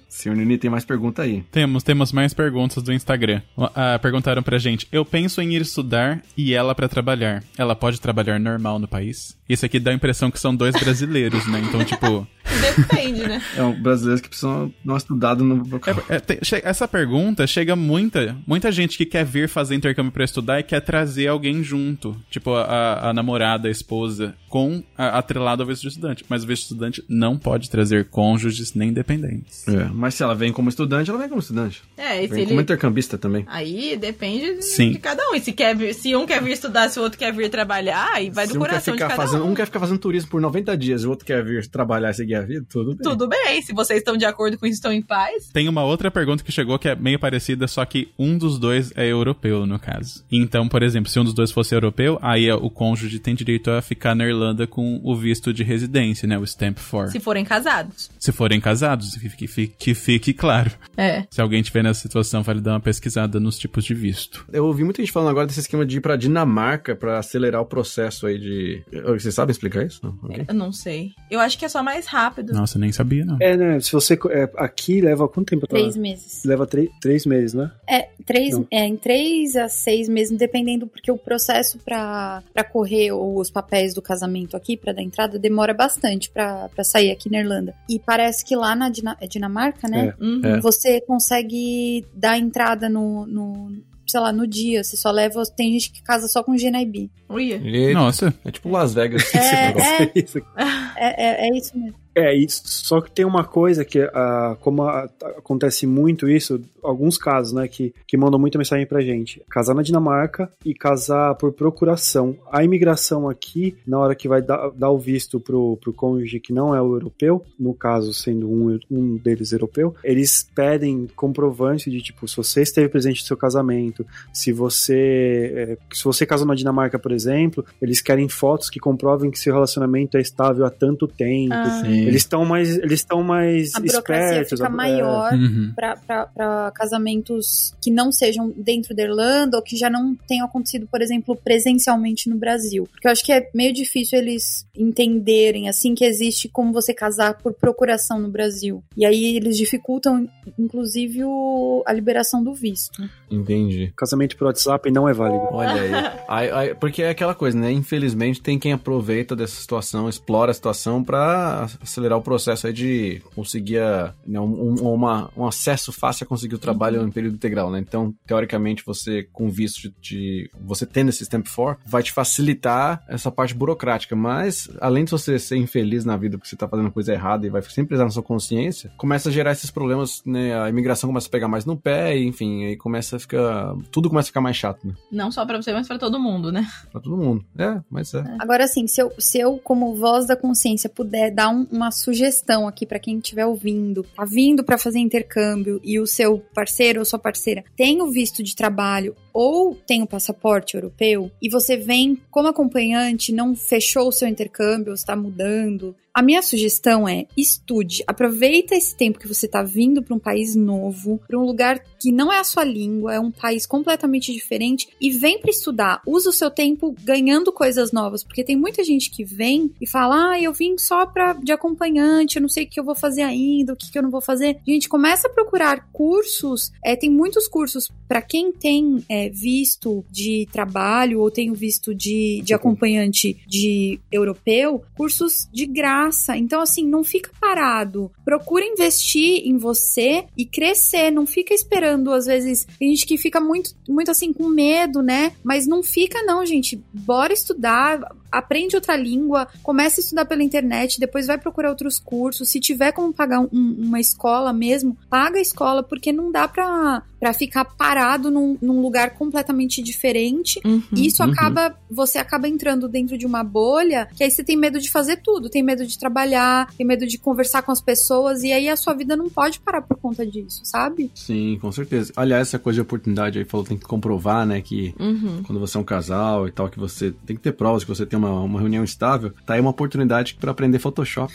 Senhor 0.08 0.34
Nini, 0.36 0.56
tem 0.56 0.70
mais 0.70 0.84
pergunta 0.84 1.22
aí. 1.22 1.42
Temos, 1.50 1.82
temos 1.82 2.12
mais 2.12 2.32
perguntas 2.32 2.82
do 2.82 2.92
Instagram. 2.92 3.42
Ah, 3.74 3.98
perguntaram 3.98 4.42
pra 4.42 4.56
gente: 4.56 4.88
Eu 4.90 5.04
penso 5.04 5.42
em 5.42 5.54
ir 5.54 5.60
estudar 5.62 6.22
e 6.36 6.54
ela 6.54 6.74
pra 6.74 6.88
trabalhar. 6.88 7.44
Ela 7.58 7.76
pode 7.76 8.00
trabalhar 8.00 8.40
normal 8.40 8.78
no 8.78 8.88
país? 8.88 9.36
Isso 9.53 9.66
aqui 9.66 9.78
dá 9.78 9.90
a 9.90 9.94
impressão 9.94 10.30
que 10.30 10.38
são 10.40 10.55
dois 10.55 10.74
brasileiros, 10.74 11.46
né? 11.46 11.61
Então, 11.66 11.84
tipo. 11.84 12.26
Depende, 12.76 13.22
né? 13.26 13.42
É 13.57 13.62
um 13.62 13.80
brasileiro 13.80 14.22
que 14.22 14.28
precisa 14.28 14.48
dar 14.84 14.92
uma 14.92 14.96
estudada 14.98 15.42
no. 15.42 15.62
É, 16.09 16.20
tem- 16.20 16.38
che- 16.42 16.62
essa 16.64 16.86
pergunta 16.88 17.46
chega 17.46 17.74
muita, 17.76 18.36
muita 18.46 18.70
gente 18.72 18.96
que 18.96 19.05
quer 19.07 19.24
vir 19.24 19.48
fazer 19.48 19.74
intercâmbio 19.74 20.12
pra 20.12 20.24
estudar 20.24 20.61
e 20.61 20.62
quer 20.62 20.80
trazer 20.80 21.26
alguém 21.28 21.62
junto. 21.62 22.16
Tipo, 22.30 22.55
a, 22.55 23.11
a 23.11 23.12
namorada, 23.12 23.68
a 23.68 23.70
esposa, 23.70 24.34
com 24.48 24.82
a, 24.96 25.18
atrelado 25.18 25.62
ao 25.62 25.68
visto 25.68 25.82
de 25.82 25.88
estudante. 25.88 26.24
Mas 26.28 26.44
o 26.44 26.46
visto 26.46 26.62
de 26.62 26.66
estudante 26.72 27.05
não 27.09 27.36
pode 27.38 27.68
trazer 27.70 28.07
cônjuges 28.07 28.74
nem 28.74 28.92
dependentes. 28.92 29.66
É, 29.68 29.84
mas 29.92 30.14
se 30.14 30.22
ela 30.22 30.34
vem 30.34 30.53
como 30.53 30.68
estudante, 30.68 31.11
ela 31.11 31.18
vem 31.18 31.28
como 31.28 31.40
estudante. 31.40 31.82
É, 31.96 32.24
e 32.24 32.28
se 32.28 32.34
Vem 32.34 32.44
como 32.44 32.55
ele... 32.55 32.62
intercambista 32.62 33.18
também. 33.18 33.44
Aí 33.48 33.96
depende 33.96 34.57
de, 34.57 34.62
Sim. 34.62 34.92
de 34.92 34.98
cada 34.98 35.22
um. 35.30 35.34
E 35.34 35.40
se, 35.40 35.53
quer 35.53 35.76
vir, 35.76 35.94
se 35.94 36.14
um 36.16 36.26
quer 36.26 36.42
vir 36.42 36.53
estudar, 36.53 36.88
se 36.88 36.98
o 36.98 37.03
outro 37.03 37.18
quer 37.18 37.32
vir 37.32 37.50
trabalhar, 37.50 38.09
aí 38.14 38.30
vai 38.30 38.46
do 38.46 38.53
Se 38.53 38.59
um 38.59 38.61
quer, 38.62 38.68
coração 38.68 38.94
de 38.94 38.98
ficar 39.03 39.16
cada 39.16 39.22
fazendo, 39.22 39.41
um. 39.43 39.55
quer 39.55 39.66
ficar 39.66 39.80
fazendo 39.80 39.99
turismo 39.99 40.30
por 40.30 40.40
90 40.40 40.76
dias 40.76 41.03
e 41.03 41.07
o 41.07 41.11
outro 41.11 41.26
quer 41.26 41.45
vir 41.45 41.66
trabalhar 41.68 42.11
e 42.11 42.14
seguir 42.14 42.34
a 42.34 42.43
vida, 42.43 42.64
tudo 42.68 42.95
bem. 42.95 43.03
Tudo 43.03 43.28
bem, 43.28 43.62
se 43.62 43.72
vocês 43.72 43.99
estão 43.99 44.16
de 44.16 44.24
acordo 44.24 44.59
com 44.59 44.66
isso, 44.66 44.76
estão 44.76 44.93
em 44.93 45.03
paz. 45.03 45.49
Tem 45.53 45.68
uma 45.68 45.84
outra 45.84 46.11
pergunta 46.11 46.43
que 46.43 46.53
chegou 46.53 46.78
que 46.78 46.88
é 46.88 46.95
meio 46.95 47.18
parecida, 47.18 47.66
só 47.66 47.84
que 47.84 48.12
um 48.18 48.36
dos 48.38 48.59
dois 48.59 48.93
é 48.97 49.07
europeu, 49.07 49.66
no 49.66 49.78
caso. 49.78 50.24
Então, 50.30 50.68
por 50.68 50.82
exemplo, 50.82 51.11
se 51.11 51.18
um 51.18 51.24
dos 51.24 51.34
dois 51.34 51.51
fosse 51.51 51.74
europeu, 51.74 52.18
aí 52.22 52.51
o 52.51 52.70
cônjuge 52.70 53.18
tem 53.18 53.34
direito 53.34 53.70
a 53.70 53.82
ficar 53.82 54.14
na 54.14 54.26
Irlanda 54.26 54.66
com 54.66 55.01
o 55.03 55.16
visto 55.16 55.53
de 55.53 55.62
residência, 55.62 56.26
né? 56.26 56.38
O 56.38 56.45
Stamp 56.45 56.78
4. 56.78 57.12
Se 57.12 57.20
forem 57.20 57.45
casados. 57.45 58.11
Se 58.18 58.32
forem 58.32 58.61
casados, 58.61 59.16
que 59.16 59.47
fique, 59.47 59.74
que 59.78 59.95
fique 59.95 60.32
claro. 60.32 60.70
É. 60.97 61.24
Se 61.30 61.40
alguém 61.40 61.62
tiver 61.62 61.82
nessa 61.82 62.01
situação, 62.01 62.43
vale 62.43 62.61
dar 62.61 62.72
uma 62.72 62.80
pesquisada 62.80 63.38
nos 63.40 63.59
tipos 63.59 63.84
de 63.84 63.95
visto. 63.95 64.45
Eu 64.53 64.66
ouvi 64.66 64.84
muita 64.84 65.03
gente 65.03 65.12
falando 65.12 65.30
agora 65.30 65.47
desse 65.47 65.61
esquema 65.61 65.84
de 65.84 65.99
ir 65.99 66.01
pra 66.01 66.16
Dinamarca 66.16 66.95
pra 66.95 67.18
acelerar 67.18 67.61
o 67.61 67.66
processo 67.66 68.26
aí 68.26 68.38
de. 68.38 68.82
Vocês 69.22 69.34
sabem 69.34 69.52
explicar 69.52 69.84
isso? 69.86 70.00
Não? 70.02 70.18
Ok. 70.22 70.44
Eu 70.48 70.54
não 70.54 70.72
sei. 70.72 71.12
Eu 71.30 71.40
acho 71.40 71.58
que 71.58 71.64
é 71.64 71.68
só 71.68 71.82
mais 71.82 72.06
rápido. 72.06 72.52
Nossa, 72.52 72.78
nem 72.78 72.92
sabia, 72.92 73.24
não. 73.24 73.36
É, 73.40 73.56
né? 73.56 73.80
Se 73.80 73.92
você. 73.92 74.14
é, 74.30 74.50
aqui 74.56 75.00
leva 75.00 75.28
quanto 75.28 75.48
tempo? 75.50 75.66
pra- 75.66 75.78
Três 75.78 75.96
meses. 75.96 76.44
Leva 76.44 76.66
três, 76.66 77.24
meses, 77.26 77.54
né? 77.54 77.70
É, 77.88 78.08
três, 78.26 78.52
Não. 78.54 78.66
é, 78.70 78.84
em 78.86 78.96
três 78.96 79.56
a 79.56 79.68
seis 79.68 80.08
meses, 80.08 80.36
dependendo, 80.36 80.86
porque 80.86 81.10
o 81.10 81.16
processo 81.18 81.78
pra 81.78 82.42
pra 82.52 82.64
correr 82.64 83.12
os 83.12 83.50
papéis 83.50 83.94
do 83.94 84.02
casamento 84.02 84.56
aqui, 84.56 84.76
pra 84.76 84.92
dar 84.92 85.02
entrada, 85.02 85.38
demora 85.38 85.72
bastante 85.74 86.30
pra 86.30 86.68
pra 86.68 86.84
sair 86.84 87.10
aqui 87.10 87.30
na 87.30 87.38
Irlanda. 87.40 87.74
E 87.88 87.98
parece 87.98 88.44
que 88.44 88.54
lá 88.56 88.74
na 88.74 88.88
Dina- 88.88 89.16
é 89.20 89.26
Dinamarca, 89.26 89.88
né? 89.88 90.14
Uhum. 90.20 90.40
É. 90.44 90.60
Você 90.60 91.00
consegue 91.02 92.04
dar 92.14 92.38
entrada 92.38 92.88
no, 92.88 93.26
no, 93.26 93.72
sei 94.12 94.20
lá, 94.20 94.32
no 94.32 94.46
dia. 94.46 94.84
Você 94.84 94.96
só 94.96 95.10
leva. 95.10 95.42
Tem 95.46 95.72
gente 95.72 95.90
que 95.90 96.02
casa 96.02 96.28
só 96.28 96.42
com 96.42 96.54
GNIB. 96.54 97.10
Uia. 97.28 97.58
Nossa, 97.94 98.32
É 98.44 98.50
tipo 98.50 98.68
Las 98.68 98.94
Vegas. 98.94 99.22
É, 99.34 99.72
é, 99.76 100.70
é, 100.96 101.46
é, 101.46 101.48
é 101.48 101.58
isso 101.58 101.76
mesmo. 101.76 102.01
É, 102.14 102.34
isso, 102.34 102.62
só 102.64 103.00
que 103.00 103.10
tem 103.10 103.24
uma 103.24 103.44
coisa 103.44 103.84
que, 103.84 104.00
ah, 104.00 104.56
como 104.60 104.82
ah, 104.82 105.08
acontece 105.36 105.86
muito 105.86 106.28
isso, 106.28 106.60
alguns 106.82 107.16
casos, 107.16 107.52
né, 107.52 107.66
que, 107.66 107.94
que 108.06 108.16
mandam 108.16 108.38
muita 108.38 108.58
mensagem 108.58 108.86
pra 108.86 109.00
gente. 109.00 109.42
Casar 109.48 109.74
na 109.74 109.82
Dinamarca 109.82 110.52
e 110.64 110.74
casar 110.74 111.34
por 111.36 111.52
procuração. 111.52 112.36
A 112.50 112.62
imigração 112.62 113.28
aqui, 113.28 113.76
na 113.86 113.98
hora 113.98 114.14
que 114.14 114.28
vai 114.28 114.42
dar, 114.42 114.70
dar 114.70 114.90
o 114.90 114.98
visto 114.98 115.40
pro, 115.40 115.78
pro 115.78 115.92
cônjuge 115.92 116.40
que 116.40 116.52
não 116.52 116.74
é 116.74 116.82
o 116.82 116.94
europeu, 116.94 117.44
no 117.58 117.72
caso 117.72 118.12
sendo 118.12 118.50
um, 118.50 118.78
um 118.90 119.16
deles 119.16 119.52
europeu, 119.52 119.94
eles 120.04 120.46
pedem 120.54 121.08
comprovante 121.16 121.90
de, 121.90 122.02
tipo, 122.02 122.28
se 122.28 122.36
você 122.36 122.62
esteve 122.62 122.88
presente 122.88 123.22
no 123.22 123.26
seu 123.26 123.36
casamento, 123.36 124.06
se 124.32 124.52
você, 124.52 125.52
é, 125.54 125.78
se 125.94 126.04
você 126.04 126.26
casou 126.26 126.46
na 126.46 126.54
Dinamarca, 126.54 126.98
por 126.98 127.12
exemplo, 127.12 127.64
eles 127.80 128.02
querem 128.02 128.28
fotos 128.28 128.68
que 128.68 128.78
comprovem 128.78 129.30
que 129.30 129.38
seu 129.38 129.54
relacionamento 129.54 130.16
é 130.18 130.20
estável 130.20 130.66
há 130.66 130.70
tanto 130.70 131.08
tempo. 131.08 131.54
Ah. 131.54 132.01
Sim. 132.03 132.09
Eles 132.09 132.22
estão 132.22 132.44
mais, 132.44 132.76
eles 132.78 133.00
estão 133.00 133.22
mais 133.22 133.74
A 133.74 133.80
burocracia 133.80 134.24
espertos. 134.42 134.59
fica 134.59 134.64
a- 134.64 134.72
é, 134.72 134.76
maior. 134.76 135.32
Uhum. 135.34 135.72
para 135.74 136.70
casamentos 136.74 137.74
que 137.82 137.90
não 137.90 138.12
sejam 138.12 138.53
dentro 138.57 138.94
da 138.94 139.03
Irlanda 139.03 139.57
ou 139.57 139.62
que 139.62 139.76
já 139.76 139.88
não 139.88 140.14
tenham 140.28 140.46
acontecido, 140.46 140.86
por 140.90 141.00
exemplo, 141.00 141.36
presencialmente 141.36 142.28
no 142.28 142.36
Brasil. 142.36 142.86
Porque 142.90 143.07
eu 143.07 143.12
acho 143.12 143.24
que 143.24 143.32
é 143.32 143.48
meio 143.55 143.72
difícil 143.72 144.18
eles 144.18 144.66
entenderem, 144.76 145.68
assim, 145.68 145.94
que 145.94 146.05
existe 146.05 146.48
como 146.48 146.72
você 146.72 146.92
casar 146.94 147.34
por 147.38 147.53
procuração 147.55 148.18
no 148.18 148.28
Brasil. 148.28 148.82
E 148.96 149.05
aí 149.07 149.36
eles 149.36 149.57
dificultam, 149.57 150.28
inclusive, 150.59 151.24
o- 151.24 151.82
a 151.86 151.92
liberação 151.92 152.42
do 152.42 152.55
visto. 152.55 153.03
Entendi. 153.30 153.92
Casamento 153.96 154.36
por 154.36 154.46
WhatsApp 154.46 154.90
não 154.90 155.09
é 155.09 155.12
válido. 155.12 155.44
Olha 155.50 155.72
aí. 155.80 155.90
Aí- 156.28 156.50
aí- 156.50 156.74
Porque 156.74 157.03
é 157.03 157.11
aquela 157.11 157.34
coisa, 157.34 157.59
né? 157.59 157.70
Infelizmente 157.72 158.40
tem 158.40 158.59
quem 158.59 158.72
aproveita 158.72 159.34
dessa 159.36 159.55
situação, 159.61 160.09
explora 160.09 160.50
a 160.50 160.55
situação 160.55 161.03
pra 161.03 161.68
acelerar 161.93 162.18
o 162.18 162.22
processo 162.22 162.66
aí 162.66 162.72
de 162.72 163.22
conseguir 163.34 163.78
a- 163.78 164.14
né, 164.26 164.40
um, 164.40 164.74
um- 164.74 164.93
uma- 164.95 165.30
um 165.36 165.47
acesso 165.47 165.93
fácil 165.93 166.24
a 166.24 166.26
conseguir 166.26 166.55
o 166.55 166.59
trabalho 166.59 167.03
em 167.07 167.11
período 167.11 167.34
integral, 167.34 167.70
né? 167.70 167.78
Então, 167.78 168.14
teoricamente, 168.26 168.82
você 168.84 169.22
com 169.32 169.49
visto 169.51 169.82
de, 169.82 169.95
de- 170.01 170.51
você 170.61 170.84
tendo 170.86 171.09
esse 171.11 171.24
Stamp 171.24 171.47
4, 171.47 171.82
vai 171.86 172.03
te 172.03 172.12
facilitar 172.12 173.03
essa 173.09 173.30
parte 173.30 173.55
burocrática, 173.55 174.16
mas 174.16 174.68
além 174.80 175.05
de 175.05 175.11
você 175.11 175.38
ser 175.38 175.57
infeliz 175.57 176.05
na 176.05 176.16
vida 176.16 176.36
porque 176.38 176.49
você 176.49 176.57
tá 176.57 176.66
fazendo 176.68 176.90
coisa 176.90 177.12
errada 177.12 177.47
e 177.47 177.51
vai 177.51 177.62
sempre 177.62 177.90
pesar 177.90 178.05
na 178.05 178.11
sua 178.11 178.22
consciência, 178.22 178.90
começa 178.97 179.28
a 179.28 179.32
gerar 179.32 179.53
esses 179.53 179.70
problemas, 179.70 180.22
né? 180.26 180.59
A 180.61 180.68
imigração 180.68 181.09
começa 181.09 181.28
a 181.28 181.30
pegar 181.30 181.49
mais 181.49 181.64
no 181.64 181.76
pé, 181.76 182.16
e, 182.16 182.26
enfim, 182.26 182.64
aí 182.64 182.76
começa 182.76 183.16
a 183.16 183.18
ficar. 183.18 183.74
Tudo 183.90 184.09
começa 184.09 184.26
a 184.26 184.30
ficar 184.30 184.40
mais 184.40 184.57
chato, 184.57 184.86
né? 184.86 184.95
Não 185.11 185.30
só 185.30 185.45
pra 185.47 185.61
você, 185.61 185.72
mas 185.72 185.86
pra 185.86 185.99
todo 185.99 186.18
mundo, 186.18 186.51
né? 186.51 186.66
Pra 186.90 187.01
todo 187.01 187.16
mundo. 187.16 187.45
É, 187.59 187.80
mas 187.90 188.12
é. 188.14 188.24
Agora, 188.38 188.64
assim, 188.64 188.86
se 188.86 189.01
eu, 189.01 189.12
se 189.18 189.38
eu 189.38 189.59
como 189.59 189.95
voz 189.95 190.26
da 190.26 190.36
consciência, 190.36 190.88
puder 190.90 191.30
dar 191.30 191.49
um- 191.51 191.66
uma 191.83 191.91
sugestão 191.91 192.66
aqui 192.66 192.87
pra 192.87 192.99
quem 192.99 193.18
estiver 193.18 193.45
ouvindo, 193.45 194.05
tá 194.16 194.24
vindo 194.24 194.64
pra 194.64 194.78
fazer 194.78 194.99
intercâmbio 194.99 195.80
e 195.83 195.99
o 195.99 196.07
seu 196.07 196.39
parceiro 196.55 197.01
ou 197.01 197.05
sua 197.05 197.18
parceira 197.18 197.64
tem 197.76 198.01
o 198.01 198.11
visto 198.11 198.43
de 198.43 198.55
trabalho 198.55 199.16
ou 199.33 199.74
tem 199.74 200.03
o 200.03 200.07
passaporte 200.07 200.74
europeu 200.74 201.30
e 201.41 201.49
você 201.49 201.76
vem 201.76 202.18
como 202.30 202.49
acompanhante, 202.49 203.33
não 203.33 203.55
fechou 203.55 204.09
o 204.09 204.12
seu 204.12 204.28
intercâmbio, 204.28 204.93
está 204.93 205.16
mudando. 205.16 205.97
A 206.14 206.20
minha 206.20 206.42
sugestão 206.42 207.08
é 207.08 207.26
estude, 207.34 208.04
aproveita 208.06 208.74
esse 208.74 208.94
tempo 208.94 209.18
que 209.18 209.26
você 209.26 209.46
está 209.46 209.62
vindo 209.62 210.02
para 210.02 210.14
um 210.14 210.18
país 210.18 210.54
novo, 210.54 211.18
para 211.26 211.38
um 211.38 211.44
lugar 211.44 211.82
que 211.98 212.12
não 212.12 212.30
é 212.30 212.38
a 212.38 212.44
sua 212.44 212.64
língua, 212.64 213.14
é 213.14 213.20
um 213.20 213.30
país 213.30 213.64
completamente 213.64 214.30
diferente 214.30 214.88
e 215.00 215.10
vem 215.10 215.40
para 215.40 215.50
estudar. 215.50 216.02
Usa 216.06 216.28
o 216.28 216.32
seu 216.32 216.50
tempo 216.50 216.94
ganhando 217.02 217.50
coisas 217.50 217.92
novas, 217.92 218.22
porque 218.22 218.44
tem 218.44 218.56
muita 218.56 218.84
gente 218.84 219.10
que 219.10 219.24
vem 219.24 219.72
e 219.80 219.86
fala: 219.86 220.32
"Ah, 220.32 220.40
eu 220.40 220.52
vim 220.52 220.76
só 220.76 221.06
para 221.06 221.32
de 221.32 221.50
acompanhante, 221.50 222.36
eu 222.36 222.42
não 222.42 222.48
sei 222.48 222.64
o 222.64 222.68
que 222.68 222.78
eu 222.78 222.84
vou 222.84 222.94
fazer 222.94 223.22
ainda, 223.22 223.72
o 223.72 223.76
que, 223.76 223.90
que 223.90 223.96
eu 223.98 224.02
não 224.02 224.10
vou 224.10 224.20
fazer". 224.20 224.58
Gente, 224.68 224.90
começa 224.90 225.28
a 225.28 225.30
procurar 225.30 225.88
cursos. 225.92 226.72
É, 226.84 226.94
tem 226.94 227.08
muitos 227.08 227.48
cursos 227.48 227.90
para 228.06 228.20
quem 228.20 228.52
tem 228.52 229.02
é, 229.08 229.30
visto 229.30 230.04
de 230.10 230.46
trabalho 230.52 231.20
ou 231.20 231.30
tem 231.30 231.50
o 231.50 231.54
visto 231.54 231.94
de, 231.94 232.42
de 232.44 232.52
acompanhante 232.52 233.42
de 233.46 233.98
europeu, 234.12 234.84
cursos 234.94 235.48
de 235.50 235.64
graça. 235.64 236.01
Então, 236.36 236.61
assim, 236.61 236.86
não 236.86 237.05
fica 237.05 237.30
parado. 237.40 238.11
Procura 238.24 238.64
investir 238.64 239.46
em 239.46 239.57
você 239.57 240.24
e 240.36 240.44
crescer. 240.44 241.11
Não 241.11 241.26
fica 241.26 241.53
esperando, 241.55 242.12
às 242.12 242.26
vezes, 242.26 242.66
tem 242.78 242.90
gente 242.90 243.07
que 243.07 243.18
fica 243.18 243.40
muito, 243.40 243.70
muito 243.88 244.11
assim, 244.11 244.32
com 244.32 244.48
medo, 244.48 245.03
né? 245.03 245.32
Mas 245.44 245.66
não 245.66 245.82
fica, 245.82 246.22
não, 246.22 246.44
gente. 246.44 246.82
Bora 246.92 247.32
estudar, 247.32 248.00
aprende 248.33 248.74
outra 248.74 248.97
língua, 248.97 249.47
começa 249.62 250.01
a 250.01 250.03
estudar 250.03 250.24
pela 250.24 250.43
internet, 250.43 250.99
depois 250.99 251.26
vai 251.26 251.39
procurar 251.39 251.68
outros 251.68 251.99
cursos. 251.99 252.49
Se 252.49 252.59
tiver 252.59 252.93
como 252.93 253.12
pagar 253.12 253.41
um- 253.41 253.49
uma 253.53 254.01
escola 254.01 254.53
mesmo, 254.53 254.97
paga 255.11 255.39
a 255.39 255.43
escola, 255.43 255.83
porque 255.83 256.11
não 256.12 256.33
dá 256.33 256.49
pra, 256.49 257.03
pra 257.20 257.33
ficar 257.33 257.64
parado 257.64 258.30
num, 258.30 258.57
num 258.61 258.80
lugar 258.80 259.11
completamente 259.14 259.83
diferente. 259.83 260.61
E 260.97 261.07
isso 261.07 261.22
Uhum. 261.22 261.30
acaba, 261.30 261.76
você 261.91 262.18
acaba 262.18 262.49
entrando 262.49 262.89
dentro 262.89 263.18
de 263.18 263.26
uma 263.26 263.45
bolha, 263.45 264.09
que 264.16 264.24
aí 264.24 264.30
você 264.30 264.43
tem 264.43 264.57
medo 264.57 264.80
de 264.80 264.91
fazer 264.91 265.18
tudo, 265.18 265.49
tem 265.51 265.62
medo 265.62 265.87
de 265.87 265.99
trabalhar, 265.99 266.72
tem 266.76 266.87
medo 266.87 267.07
de 267.07 267.18
conversar 267.18 267.62
com 267.62 267.70
as 267.72 267.80
pessoas, 267.80 268.43
e 268.43 268.53
aí 268.53 268.68
a 268.68 268.76
sua 268.76 268.95
vida 268.95 269.16
não 269.16 269.28
pode 269.28 269.61
parar 269.61 269.83
por 269.83 269.97
conta 269.99 270.24
disso, 270.26 270.62
sabe? 270.64 271.11
Sim, 271.14 271.59
com 271.61 271.70
certeza. 271.70 272.12
Aliás, 272.16 272.49
essa 272.49 272.59
coisa 272.59 272.76
de 272.76 272.80
oportunidade 272.80 273.39
aí 273.39 273.45
falou, 273.45 273.66
tem 273.66 273.76
que 273.76 273.85
comprovar, 273.87 274.47
né, 274.47 274.61
que 274.61 274.95
Uhum. 274.99 275.43
quando 275.45 275.59
você 275.61 275.76
é 275.76 275.80
um 275.80 275.85
casal 275.85 276.49
e 276.49 276.53
tal, 276.53 276.68
que 276.68 276.78
você 276.78 277.12
tem 277.26 277.37
que 277.37 277.43
ter 277.43 277.53
provas, 277.53 277.85
que 277.85 277.91
você 277.91 278.07
tem 278.07 278.18
uma, 278.22 278.40
uma 278.40 278.60
reunião 278.60 278.84
estável, 278.84 279.32
tá 279.44 279.54
aí 279.54 279.60
uma 279.60 279.70
oportunidade 279.70 280.34
pra 280.34 280.52
aprender 280.52 280.78
Photoshop. 280.78 281.32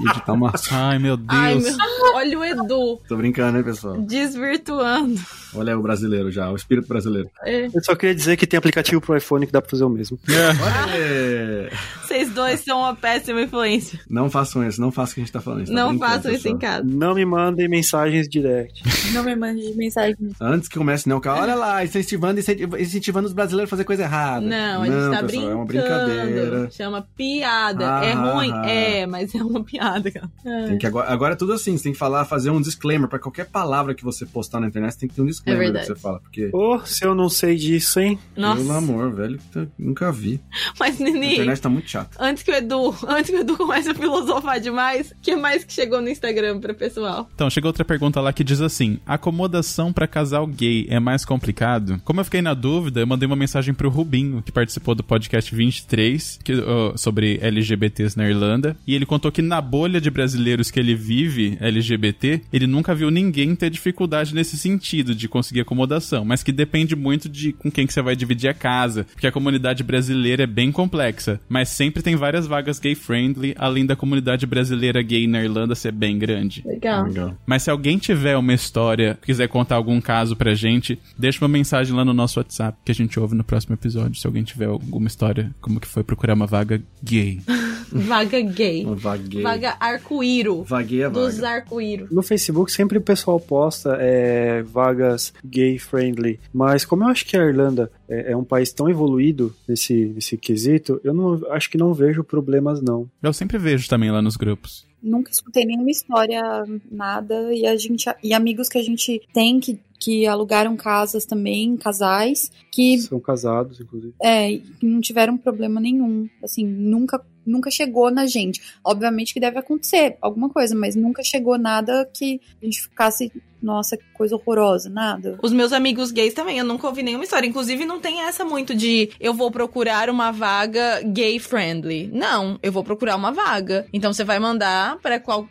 e 0.00 0.08
editar 0.10 0.32
uma. 0.32 0.52
Ai, 0.70 0.98
meu 0.98 1.16
Deus. 1.16 1.30
Ai, 1.30 1.54
meu... 1.54 1.76
Olha 2.14 2.38
o 2.38 2.44
Edu 2.44 3.00
Tô 3.08 3.16
brincando, 3.16 3.58
né, 3.58 3.62
pessoal? 3.62 4.00
desvirtuando. 4.00 5.20
Olha 5.56 5.72
aí 5.72 5.78
o 5.78 5.82
brasileiro 5.82 6.30
já, 6.30 6.50
o 6.50 6.56
espírito 6.56 6.88
brasileiro. 6.88 7.30
É. 7.44 7.66
Eu 7.66 7.82
só 7.82 7.94
queria 7.94 8.14
dizer 8.14 8.36
que 8.36 8.46
tem 8.46 8.58
aplicativo 8.58 9.00
pro 9.00 9.16
iPhone 9.16 9.46
que 9.46 9.52
dá 9.52 9.60
pra 9.60 9.70
fazer 9.70 9.84
o 9.84 9.88
mesmo. 9.88 10.18
Olha 10.28 10.94
aí. 10.94 11.70
Vocês 12.02 12.30
dois 12.30 12.60
são 12.60 12.80
uma 12.80 12.94
péssima 12.94 13.42
influência. 13.42 13.98
Não 14.08 14.30
façam 14.30 14.66
isso, 14.66 14.80
não 14.80 14.92
façam 14.92 15.12
o 15.12 15.14
que 15.14 15.20
a 15.20 15.24
gente 15.24 15.32
tá 15.32 15.40
falando. 15.40 15.66
tá 15.66 15.72
Não 15.72 15.98
façam 15.98 16.32
isso 16.32 16.48
em 16.48 16.58
casa. 16.58 16.84
Não 16.84 17.14
me 17.14 17.24
mandem 17.24 17.68
mensagens 17.68 18.28
direct. 18.28 18.82
Não 19.12 19.24
me 19.24 19.34
mande 19.34 19.74
mensagem. 19.74 20.16
Antes 20.40 20.68
que 20.68 20.78
comece, 20.78 21.08
não, 21.08 21.20
cara, 21.20 21.40
olha 21.42 21.54
lá, 21.54 21.84
incentivando, 21.84 22.38
incentivando, 22.40 23.26
os 23.26 23.32
brasileiros 23.32 23.68
a 23.68 23.70
fazer 23.70 23.84
coisa 23.84 24.02
errada. 24.02 24.46
Não, 24.46 24.82
a 24.82 24.86
gente 24.86 25.10
tá 25.10 25.24
pessoal, 25.24 25.26
brincando. 25.26 25.50
É 25.50 25.54
uma 25.54 25.64
brincadeira. 25.64 26.70
Chama 26.70 27.08
piada. 27.16 27.98
Ah, 27.98 28.04
é 28.04 28.12
ruim? 28.12 28.50
ah, 28.52 28.62
ah. 28.62 28.70
É, 28.70 29.06
mas 29.06 29.34
é 29.34 29.42
uma 29.42 29.62
piada, 29.62 30.10
cara. 30.10 30.28
Tem 30.66 30.78
que 30.78 30.86
agora, 30.86 31.10
agora 31.10 31.32
é 31.34 31.36
tudo 31.36 31.52
assim, 31.52 31.76
você 31.76 31.84
tem 31.84 31.92
que 31.92 31.98
falar, 31.98 32.24
fazer 32.24 32.50
um 32.50 32.60
disclaimer 32.60 33.08
pra 33.08 33.18
qualquer 33.18 33.46
palavra 33.46 33.94
que 33.94 34.04
você 34.04 34.24
postar 34.26 34.60
na 34.60 34.68
internet, 34.68 34.92
você 34.92 35.00
tem 35.00 35.08
que 35.08 35.14
ter 35.14 35.22
um 35.22 35.26
disclaimer 35.26 35.45
É 35.46 35.52
que 35.52 35.56
verdade. 35.58 35.86
você 35.86 35.94
fala, 35.94 36.18
porque 36.20 36.50
Ô, 36.52 36.78
se 36.84 37.04
eu 37.04 37.14
não 37.14 37.28
sei 37.28 37.56
disso, 37.56 38.00
hein? 38.00 38.18
Nossa. 38.36 38.60
pelo 38.60 38.72
amor, 38.72 39.12
velho, 39.14 39.38
nunca 39.78 40.10
vi. 40.12 40.40
Mas, 40.78 41.00
A 41.00 41.04
Nini, 41.04 41.34
internet 41.34 41.60
tá 41.60 41.68
muito 41.68 41.88
chata. 41.88 42.16
antes 42.20 42.42
que 42.42 42.50
o 42.50 42.54
Edu, 42.54 42.94
antes 43.08 43.30
que 43.30 43.36
o 43.36 43.40
Edu 43.40 43.56
comece 43.56 43.88
a 43.90 43.94
filosofar 43.94 44.60
demais, 44.60 45.10
o 45.12 45.14
que 45.22 45.36
mais 45.36 45.64
que 45.64 45.72
chegou 45.72 46.00
no 46.00 46.08
Instagram 46.08 46.60
pra 46.60 46.74
pessoal? 46.74 47.28
Então, 47.34 47.48
chegou 47.48 47.68
outra 47.68 47.84
pergunta 47.84 48.20
lá 48.20 48.32
que 48.32 48.42
diz 48.44 48.60
assim: 48.60 48.98
acomodação 49.06 49.92
pra 49.92 50.06
casal 50.06 50.46
gay 50.46 50.86
é 50.88 50.98
mais 51.00 51.24
complicado? 51.24 52.00
Como 52.04 52.20
eu 52.20 52.24
fiquei 52.24 52.42
na 52.42 52.54
dúvida, 52.54 53.00
eu 53.00 53.06
mandei 53.06 53.26
uma 53.26 53.36
mensagem 53.36 53.72
pro 53.74 53.88
Rubinho, 53.88 54.42
que 54.42 54.50
participou 54.52 54.94
do 54.94 55.04
podcast 55.04 55.54
23, 55.54 56.40
que, 56.42 56.52
sobre 56.96 57.38
LGBTs 57.42 58.16
na 58.16 58.28
Irlanda, 58.28 58.76
e 58.86 58.94
ele 58.94 59.06
contou 59.06 59.30
que 59.30 59.42
na 59.42 59.60
bolha 59.60 60.00
de 60.00 60.10
brasileiros 60.10 60.70
que 60.70 60.80
ele 60.80 60.94
vive, 60.94 61.56
LGBT, 61.60 62.42
ele 62.52 62.66
nunca 62.66 62.94
viu 62.94 63.10
ninguém 63.10 63.54
ter 63.54 63.70
dificuldade 63.70 64.34
nesse 64.34 64.56
sentido, 64.56 65.14
de 65.14 65.28
conseguir 65.36 65.60
acomodação, 65.60 66.24
mas 66.24 66.42
que 66.42 66.50
depende 66.50 66.96
muito 66.96 67.28
de 67.28 67.52
com 67.52 67.70
quem 67.70 67.86
que 67.86 67.92
você 67.92 68.00
vai 68.00 68.16
dividir 68.16 68.48
a 68.48 68.54
casa, 68.54 69.04
porque 69.12 69.26
a 69.26 69.32
comunidade 69.32 69.82
brasileira 69.82 70.44
é 70.44 70.46
bem 70.46 70.72
complexa, 70.72 71.38
mas 71.46 71.68
sempre 71.68 72.02
tem 72.02 72.16
várias 72.16 72.46
vagas 72.46 72.78
gay 72.78 72.94
friendly, 72.94 73.54
além 73.58 73.84
da 73.84 73.94
comunidade 73.94 74.46
brasileira 74.46 75.02
gay 75.02 75.26
na 75.26 75.42
Irlanda 75.42 75.74
ser 75.74 75.92
bem 75.92 76.18
grande. 76.18 76.62
Legal. 76.64 77.04
Legal. 77.04 77.36
Mas 77.44 77.64
se 77.64 77.70
alguém 77.70 77.98
tiver 77.98 78.36
uma 78.38 78.54
história, 78.54 79.18
quiser 79.22 79.48
contar 79.48 79.76
algum 79.76 80.00
caso 80.00 80.34
pra 80.34 80.54
gente, 80.54 80.98
deixa 81.18 81.44
uma 81.44 81.48
mensagem 81.48 81.94
lá 81.94 82.04
no 82.04 82.14
nosso 82.14 82.40
WhatsApp 82.40 82.78
que 82.82 82.92
a 82.92 82.94
gente 82.94 83.20
ouve 83.20 83.34
no 83.34 83.44
próximo 83.44 83.74
episódio. 83.74 84.18
Se 84.18 84.26
alguém 84.26 84.42
tiver 84.42 84.66
alguma 84.66 85.06
história, 85.06 85.54
como 85.60 85.78
que 85.78 85.86
foi 85.86 86.02
procurar 86.02 86.32
uma 86.32 86.46
vaga 86.46 86.80
gay. 87.02 87.40
Vaga 87.92 88.40
gay. 88.40 88.84
Vaguei. 88.84 89.42
Vaga 89.42 89.76
arco-íro. 89.78 90.62
Vaguei 90.64 91.04
a 91.04 91.08
Dos 91.08 91.36
vaga. 91.38 91.48
arco-íro. 91.56 92.08
No 92.10 92.22
Facebook 92.22 92.70
sempre 92.72 92.98
o 92.98 93.00
pessoal 93.02 93.38
posta 93.40 93.96
é, 94.00 94.62
vagas 94.62 95.32
gay 95.44 95.78
friendly, 95.78 96.38
mas 96.52 96.84
como 96.84 97.04
eu 97.04 97.08
acho 97.08 97.24
que 97.26 97.36
a 97.36 97.44
Irlanda 97.44 97.90
é, 98.08 98.32
é 98.32 98.36
um 98.36 98.44
país 98.44 98.72
tão 98.72 98.88
evoluído 98.88 99.54
nesse, 99.68 100.06
nesse 100.06 100.36
quesito, 100.36 101.00
eu 101.04 101.14
não 101.14 101.40
acho 101.52 101.70
que 101.70 101.78
não 101.78 101.92
vejo 101.94 102.22
problemas 102.24 102.80
não. 102.82 103.08
Eu 103.22 103.32
sempre 103.32 103.58
vejo 103.58 103.88
também 103.88 104.10
lá 104.10 104.20
nos 104.22 104.36
grupos. 104.36 104.86
Nunca 105.02 105.30
escutei 105.30 105.64
nenhuma 105.64 105.90
história, 105.90 106.42
nada. 106.90 107.52
E 107.54 107.64
a 107.66 107.76
gente 107.76 108.04
e 108.22 108.34
amigos 108.34 108.68
que 108.68 108.78
a 108.78 108.82
gente 108.82 109.20
tem 109.32 109.60
que, 109.60 109.78
que 110.00 110.26
alugaram 110.26 110.76
casas 110.76 111.24
também, 111.24 111.76
casais, 111.76 112.50
que 112.72 112.98
São 112.98 113.20
casados, 113.20 113.80
inclusive. 113.80 114.14
é, 114.20 114.56
que 114.56 114.84
não 114.86 115.00
tiveram 115.00 115.36
problema 115.36 115.80
nenhum. 115.80 116.28
Assim, 116.42 116.64
nunca 116.66 117.22
nunca 117.46 117.70
chegou 117.70 118.10
na 118.10 118.26
gente. 118.26 118.60
Obviamente 118.84 119.32
que 119.32 119.40
deve 119.40 119.58
acontecer 119.58 120.16
alguma 120.20 120.48
coisa, 120.50 120.74
mas 120.74 120.94
nunca 120.96 121.22
chegou 121.22 121.56
nada 121.58 122.08
que 122.12 122.40
a 122.60 122.64
gente 122.64 122.82
ficasse, 122.82 123.32
nossa, 123.62 123.96
que 123.96 124.04
coisa 124.12 124.34
horrorosa, 124.36 124.88
nada. 124.88 125.38
Os 125.42 125.52
meus 125.52 125.72
amigos 125.72 126.10
gays 126.10 126.34
também, 126.34 126.58
eu 126.58 126.64
nunca 126.64 126.86
ouvi 126.86 127.02
nenhuma 127.02 127.24
história. 127.24 127.46
Inclusive, 127.46 127.84
não 127.84 128.00
tem 128.00 128.22
essa 128.22 128.44
muito 128.44 128.74
de 128.74 129.10
eu 129.20 129.32
vou 129.34 129.50
procurar 129.50 130.08
uma 130.10 130.30
vaga 130.30 131.00
gay 131.02 131.38
friendly. 131.38 132.08
Não, 132.12 132.58
eu 132.62 132.70
vou 132.72 132.84
procurar 132.84 133.16
uma 133.16 133.32
vaga. 133.32 133.86
Então 133.92 134.12
você 134.12 134.24
vai 134.24 134.38
mandar 134.38 134.98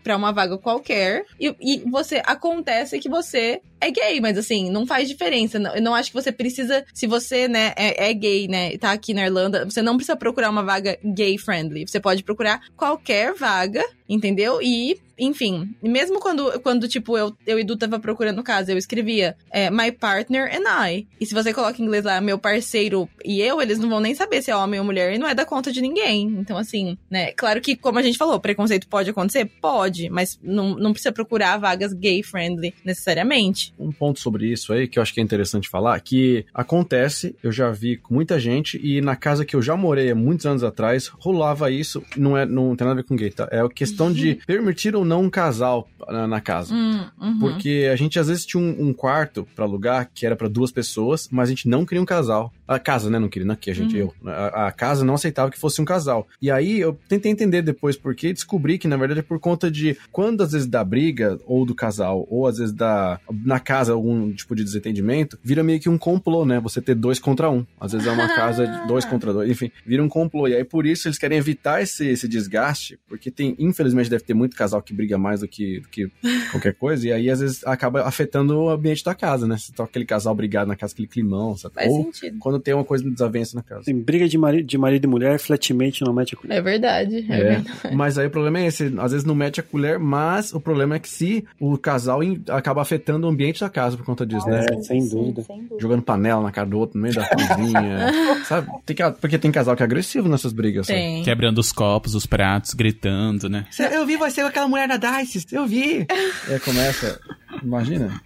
pra 0.04 0.16
uma 0.18 0.32
vaga 0.32 0.58
qualquer 0.58 1.26
e, 1.40 1.56
e 1.60 1.90
você 1.90 2.22
acontece 2.26 3.00
que 3.00 3.10
você 3.10 3.62
é 3.82 3.92
gay, 3.92 4.20
mas 4.22 4.38
assim, 4.38 4.70
não 4.72 4.86
faz 4.88 5.08
diferença. 5.08 5.60
Não- 5.60 5.76
Eu 5.76 5.82
não 5.82 5.94
acho 5.94 6.10
que 6.10 6.16
você 6.16 6.32
precisa, 6.32 6.84
se 6.94 7.06
você, 7.06 7.48
né, 7.48 7.74
é, 7.76 8.10
é 8.10 8.14
gay, 8.14 8.48
né, 8.48 8.78
tá 8.78 8.92
aqui 8.92 9.14
na 9.14 9.26
Irlanda, 9.26 9.66
você 9.66 9.82
não 9.82 9.96
precisa 9.98 10.16
procurar 10.16 10.50
uma 10.50 10.64
vaga 10.64 10.98
gay 11.04 11.38
friendly. 11.38 11.85
Você 11.92 12.00
pode 12.00 12.24
procurar 12.24 12.62
qualquer 12.76 13.34
vaga, 13.34 13.84
entendeu? 14.08 14.62
E, 14.62 15.00
enfim, 15.18 15.76
mesmo 15.82 16.20
quando, 16.20 16.60
quando 16.62 16.88
tipo, 16.88 17.18
eu, 17.18 17.36
eu 17.46 17.60
e 17.60 17.64
Du 17.64 17.76
tava 17.76 18.00
procurando 18.00 18.44
casa, 18.44 18.72
eu 18.72 18.78
escrevia 18.78 19.36
é, 19.52 19.70
my 19.70 19.92
partner 19.92 20.50
and 20.54 20.88
I. 20.88 21.08
E 21.20 21.26
se 21.26 21.34
você 21.34 21.54
coloca 21.54 21.82
em 21.82 21.86
inglês 21.86 22.04
lá, 22.04 22.20
meu 22.22 22.38
parceiro 22.38 23.10
e 23.24 23.42
eu, 23.42 23.62
eles 23.62 23.80
não 23.80 23.90
vão 23.90 24.00
nem 24.00 24.14
saber 24.14 24.42
se 24.42 24.52
é 24.52 24.56
homem 24.56 24.80
ou 24.80 24.86
mulher 24.86 25.14
e 25.14 25.18
não 25.18 25.28
é 25.28 25.34
da 25.34 25.46
conta 25.46 25.72
de 25.72 25.82
ninguém. 25.82 26.28
Então, 26.40 26.58
assim, 26.58 26.98
né, 27.10 27.32
claro 27.32 27.62
que, 27.62 27.76
como 27.76 28.00
a 28.00 28.02
gente 28.02 28.18
falou, 28.18 28.40
preconceito 28.40 28.88
pode 28.88 29.10
acontecer? 29.10 29.50
Pode, 29.62 30.10
mas 30.10 30.40
não, 30.44 30.76
não 30.76 30.92
precisa 30.92 31.12
procurar 31.12 31.58
vagas 31.58 31.94
gay 31.94 32.22
friendly 32.22 32.74
necessariamente. 32.84 33.74
Um 33.80 33.92
ponto 33.92 34.20
sobre 34.20 34.52
isso 34.52 34.74
aí 34.74 34.88
que 34.88 35.00
eu 35.00 35.04
acho 35.04 35.14
que 35.14 35.20
é 35.20 35.24
interessante 35.24 35.70
falar, 35.70 36.00
que 36.00 36.46
acontece, 36.54 37.36
eu 37.42 37.52
já 37.52 37.72
vi 37.72 37.98
com 37.98 38.14
muita 38.14 38.40
gente, 38.40 38.80
e 38.84 39.02
na 39.02 39.16
casa 39.16 39.46
que 39.46 39.56
eu 39.56 39.62
já 39.62 39.76
morei 39.76 40.12
há 40.12 40.16
muitos 40.16 40.46
anos 40.46 40.64
atrás, 40.64 41.08
rolava 41.08 41.72
isso, 41.72 42.04
não, 42.16 42.38
é, 42.38 42.46
não 42.46 42.76
tem 42.76 42.86
nada 42.86 43.00
a 43.00 43.02
ver 43.02 43.08
com 43.08 43.16
gay, 43.16 43.32
tá? 43.32 43.48
É 43.52 43.60
a 43.60 43.70
questão 43.70 43.95
de 44.12 44.36
permitir 44.46 44.96
ou 44.96 45.06
não 45.06 45.24
um 45.24 45.30
casal 45.30 45.88
na, 46.08 46.28
na 46.28 46.42
casa. 46.42 46.74
Hum, 46.74 47.06
uhum. 47.20 47.40
Porque 47.40 47.90
a 47.92 47.96
gente 47.96 48.20
às 48.20 48.28
vezes 48.28 48.46
tinha 48.46 48.62
um, 48.62 48.90
um 48.90 48.94
quarto 48.94 49.48
pra 49.56 49.66
alugar 49.66 50.10
que 50.14 50.26
era 50.26 50.36
pra 50.36 50.48
duas 50.48 50.72
pessoas, 50.72 51.28
mas 51.32 51.50
a 51.50 51.52
gente 51.52 51.68
não 51.68 51.86
queria 51.86 52.02
um 52.02 52.06
casal. 52.06 52.54
A 52.68 52.80
casa, 52.80 53.10
né? 53.10 53.20
Não 53.20 53.30
queria, 53.30 53.46
não 53.46 53.54
aqui, 53.54 53.70
a 53.70 53.74
gente, 53.74 53.96
Uhum. 53.96 54.12
eu. 54.24 54.32
A, 54.32 54.68
a 54.68 54.72
casa 54.72 55.06
não 55.06 55.14
aceitava 55.14 55.52
que 55.52 55.60
fosse 55.60 55.82
um 55.82 55.86
casal. 55.86 56.28
E 56.42 56.50
aí 56.50 56.80
eu 56.80 56.98
tentei 57.08 57.32
entender 57.32 57.62
depois 57.62 57.96
porque 57.96 58.34
descobri 58.34 58.78
que 58.78 58.88
na 58.88 58.98
verdade 58.98 59.20
é 59.20 59.24
por 59.24 59.40
conta 59.40 59.70
de 59.70 59.98
quando 60.12 60.42
às 60.42 60.52
vezes 60.52 60.68
dá 60.68 60.84
briga, 60.84 61.40
ou 61.46 61.66
do 61.66 61.76
casal, 61.76 62.26
ou 62.30 62.48
às 62.48 62.58
vezes 62.58 62.74
dá 62.74 63.20
na 63.44 63.60
casa 63.60 63.94
algum 63.94 64.32
tipo 64.34 64.56
de 64.56 64.64
desentendimento, 64.64 65.38
vira 65.44 65.64
meio 65.64 65.80
que 65.80 65.90
um 65.90 65.98
complô, 65.98 66.46
né? 66.46 66.60
Você 66.60 66.82
ter 66.82 66.96
dois 66.96 67.20
contra 67.20 67.50
um. 67.50 67.66
Às 67.80 67.92
vezes 67.94 68.08
é 68.08 68.12
uma 68.12 68.28
casa 68.36 68.66
de 68.68 68.88
dois 68.88 69.06
contra 69.06 69.32
dois, 69.32 69.50
enfim, 69.50 69.72
vira 69.86 70.04
um 70.04 70.10
complô. 70.10 70.48
E 70.48 70.56
aí 70.56 70.64
por 70.64 70.86
isso 70.86 71.08
eles 71.08 71.18
querem 71.18 71.38
evitar 71.38 71.82
esse, 71.82 72.08
esse 72.08 72.28
desgaste, 72.28 73.00
porque 73.08 73.30
tem, 73.32 73.56
infelizmente, 73.60 74.10
deve 74.10 74.24
ter 74.24 74.34
muito 74.34 74.56
casal 74.56 74.82
que 74.82 74.94
briga 74.94 75.18
mais 75.18 75.42
do 75.42 75.48
que, 75.48 75.80
do 75.82 75.88
que 75.90 76.10
qualquer 76.52 76.74
coisa, 76.76 77.08
e 77.08 77.12
aí 77.12 77.30
às 77.30 77.40
vezes 77.40 77.64
acaba 77.66 78.02
afetando 78.04 78.58
o 78.58 78.70
ambiente 78.70 79.04
da 79.04 79.14
casa, 79.14 79.48
né? 79.48 79.58
Você 79.58 79.72
tá 79.72 79.84
aquele 79.84 80.06
casal 80.06 80.34
brigado 80.36 80.68
na 80.68 80.76
casa, 80.76 80.94
aquele 80.94 81.08
climão, 81.08 81.56
sabe? 81.56 81.76
Faz 81.76 81.92
Ou 81.92 82.06
sentido. 82.06 82.38
Quando 82.56 82.64
tem 82.64 82.74
uma 82.74 82.84
coisa 82.84 83.04
de 83.04 83.12
desavença 83.12 83.56
na 83.56 83.64
casa. 83.64 83.84
Tem 83.86 83.96
briga 83.98 84.28
de, 84.28 84.38
mari 84.38 84.64
de 84.64 84.78
marido 84.78 85.06
e 85.06 85.08
mulher, 85.08 85.38
flatmate 85.40 86.04
não 86.04 86.14
mete 86.14 86.34
a 86.36 86.38
colher. 86.38 86.58
É 86.58 86.62
verdade, 86.62 87.26
é, 87.30 87.34
É, 87.40 87.44
verdade. 87.44 87.96
mas 87.96 88.18
aí 88.18 88.28
o 88.28 88.30
problema 88.30 88.60
é 88.60 88.68
esse, 88.68 88.94
às 88.98 89.12
vezes 89.12 89.26
não 89.26 89.36
mete 89.36 89.60
a 89.60 89.64
colher, 89.64 90.00
mas 90.00 90.54
o 90.54 90.60
problema 90.60 90.96
é 90.96 91.00
que 91.00 91.10
se 91.10 91.46
o 91.60 91.78
casal 91.78 92.24
in- 92.24 92.42
acaba 92.50 92.82
afetando 92.82 93.28
o 93.28 93.30
ambiente 93.30 93.60
da 93.60 93.70
casa 93.70 93.98
por 93.98 94.06
conta 94.06 94.26
disso, 94.26 94.48
né? 94.48 94.66
É, 94.72 94.82
sem 94.82 95.08
dúvida. 95.08 95.44
sem 95.44 95.58
dúvida. 95.58 95.76
Jogando 95.80 96.02
panela 96.02 96.42
na 96.42 96.52
cara 96.52 96.68
do 96.68 96.78
outro 96.80 96.98
no 96.98 97.04
meio 97.04 97.14
da 97.16 97.28
cozinha, 97.28 98.12
sabe? 98.46 98.68
Tem 98.86 98.96
que- 98.96 99.12
porque 99.20 99.38
tem 99.38 99.52
casal 99.52 99.76
que 99.76 99.84
é 99.84 99.86
agressivo 99.86 100.28
nessas 100.30 100.54
brigas, 100.54 100.88
sabe? 100.88 101.00
Tem. 101.00 101.24
Quebrando 101.24 101.58
os 101.60 101.72
copos, 101.72 102.16
os 102.16 102.26
pratos, 102.26 102.74
gritando, 102.74 103.50
né? 103.50 103.66
Eu 103.92 104.06
vi 104.06 104.16
você 104.18 104.42
com 104.42 104.48
aquela 104.48 104.68
mulher 104.68 104.88
da 104.88 104.98
Dice, 104.98 105.46
eu 105.52 105.66
vi. 105.68 106.06
Aí 106.48 106.60
começa, 106.60 107.20
imagina, 107.64 108.22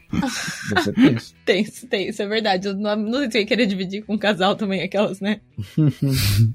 deve 0.70 0.82
ser 0.84 0.94
tenso. 0.94 1.34
Tem, 1.46 1.64
tem, 1.66 2.10
isso 2.10 2.22
é 2.22 2.28
verdade. 2.28 2.68
Eu 2.68 2.74
não, 2.76 2.96
não 2.96 3.20
sei 3.20 3.32
se 3.32 3.38
eu 3.38 3.42
ia 3.42 3.48
querer 3.48 3.66
dividir 3.66 4.04
com 4.04 4.18
casal 4.20 4.56
também, 4.56 4.82
aquelas, 4.82 5.20
né? 5.20 5.40
Tô 5.78 5.84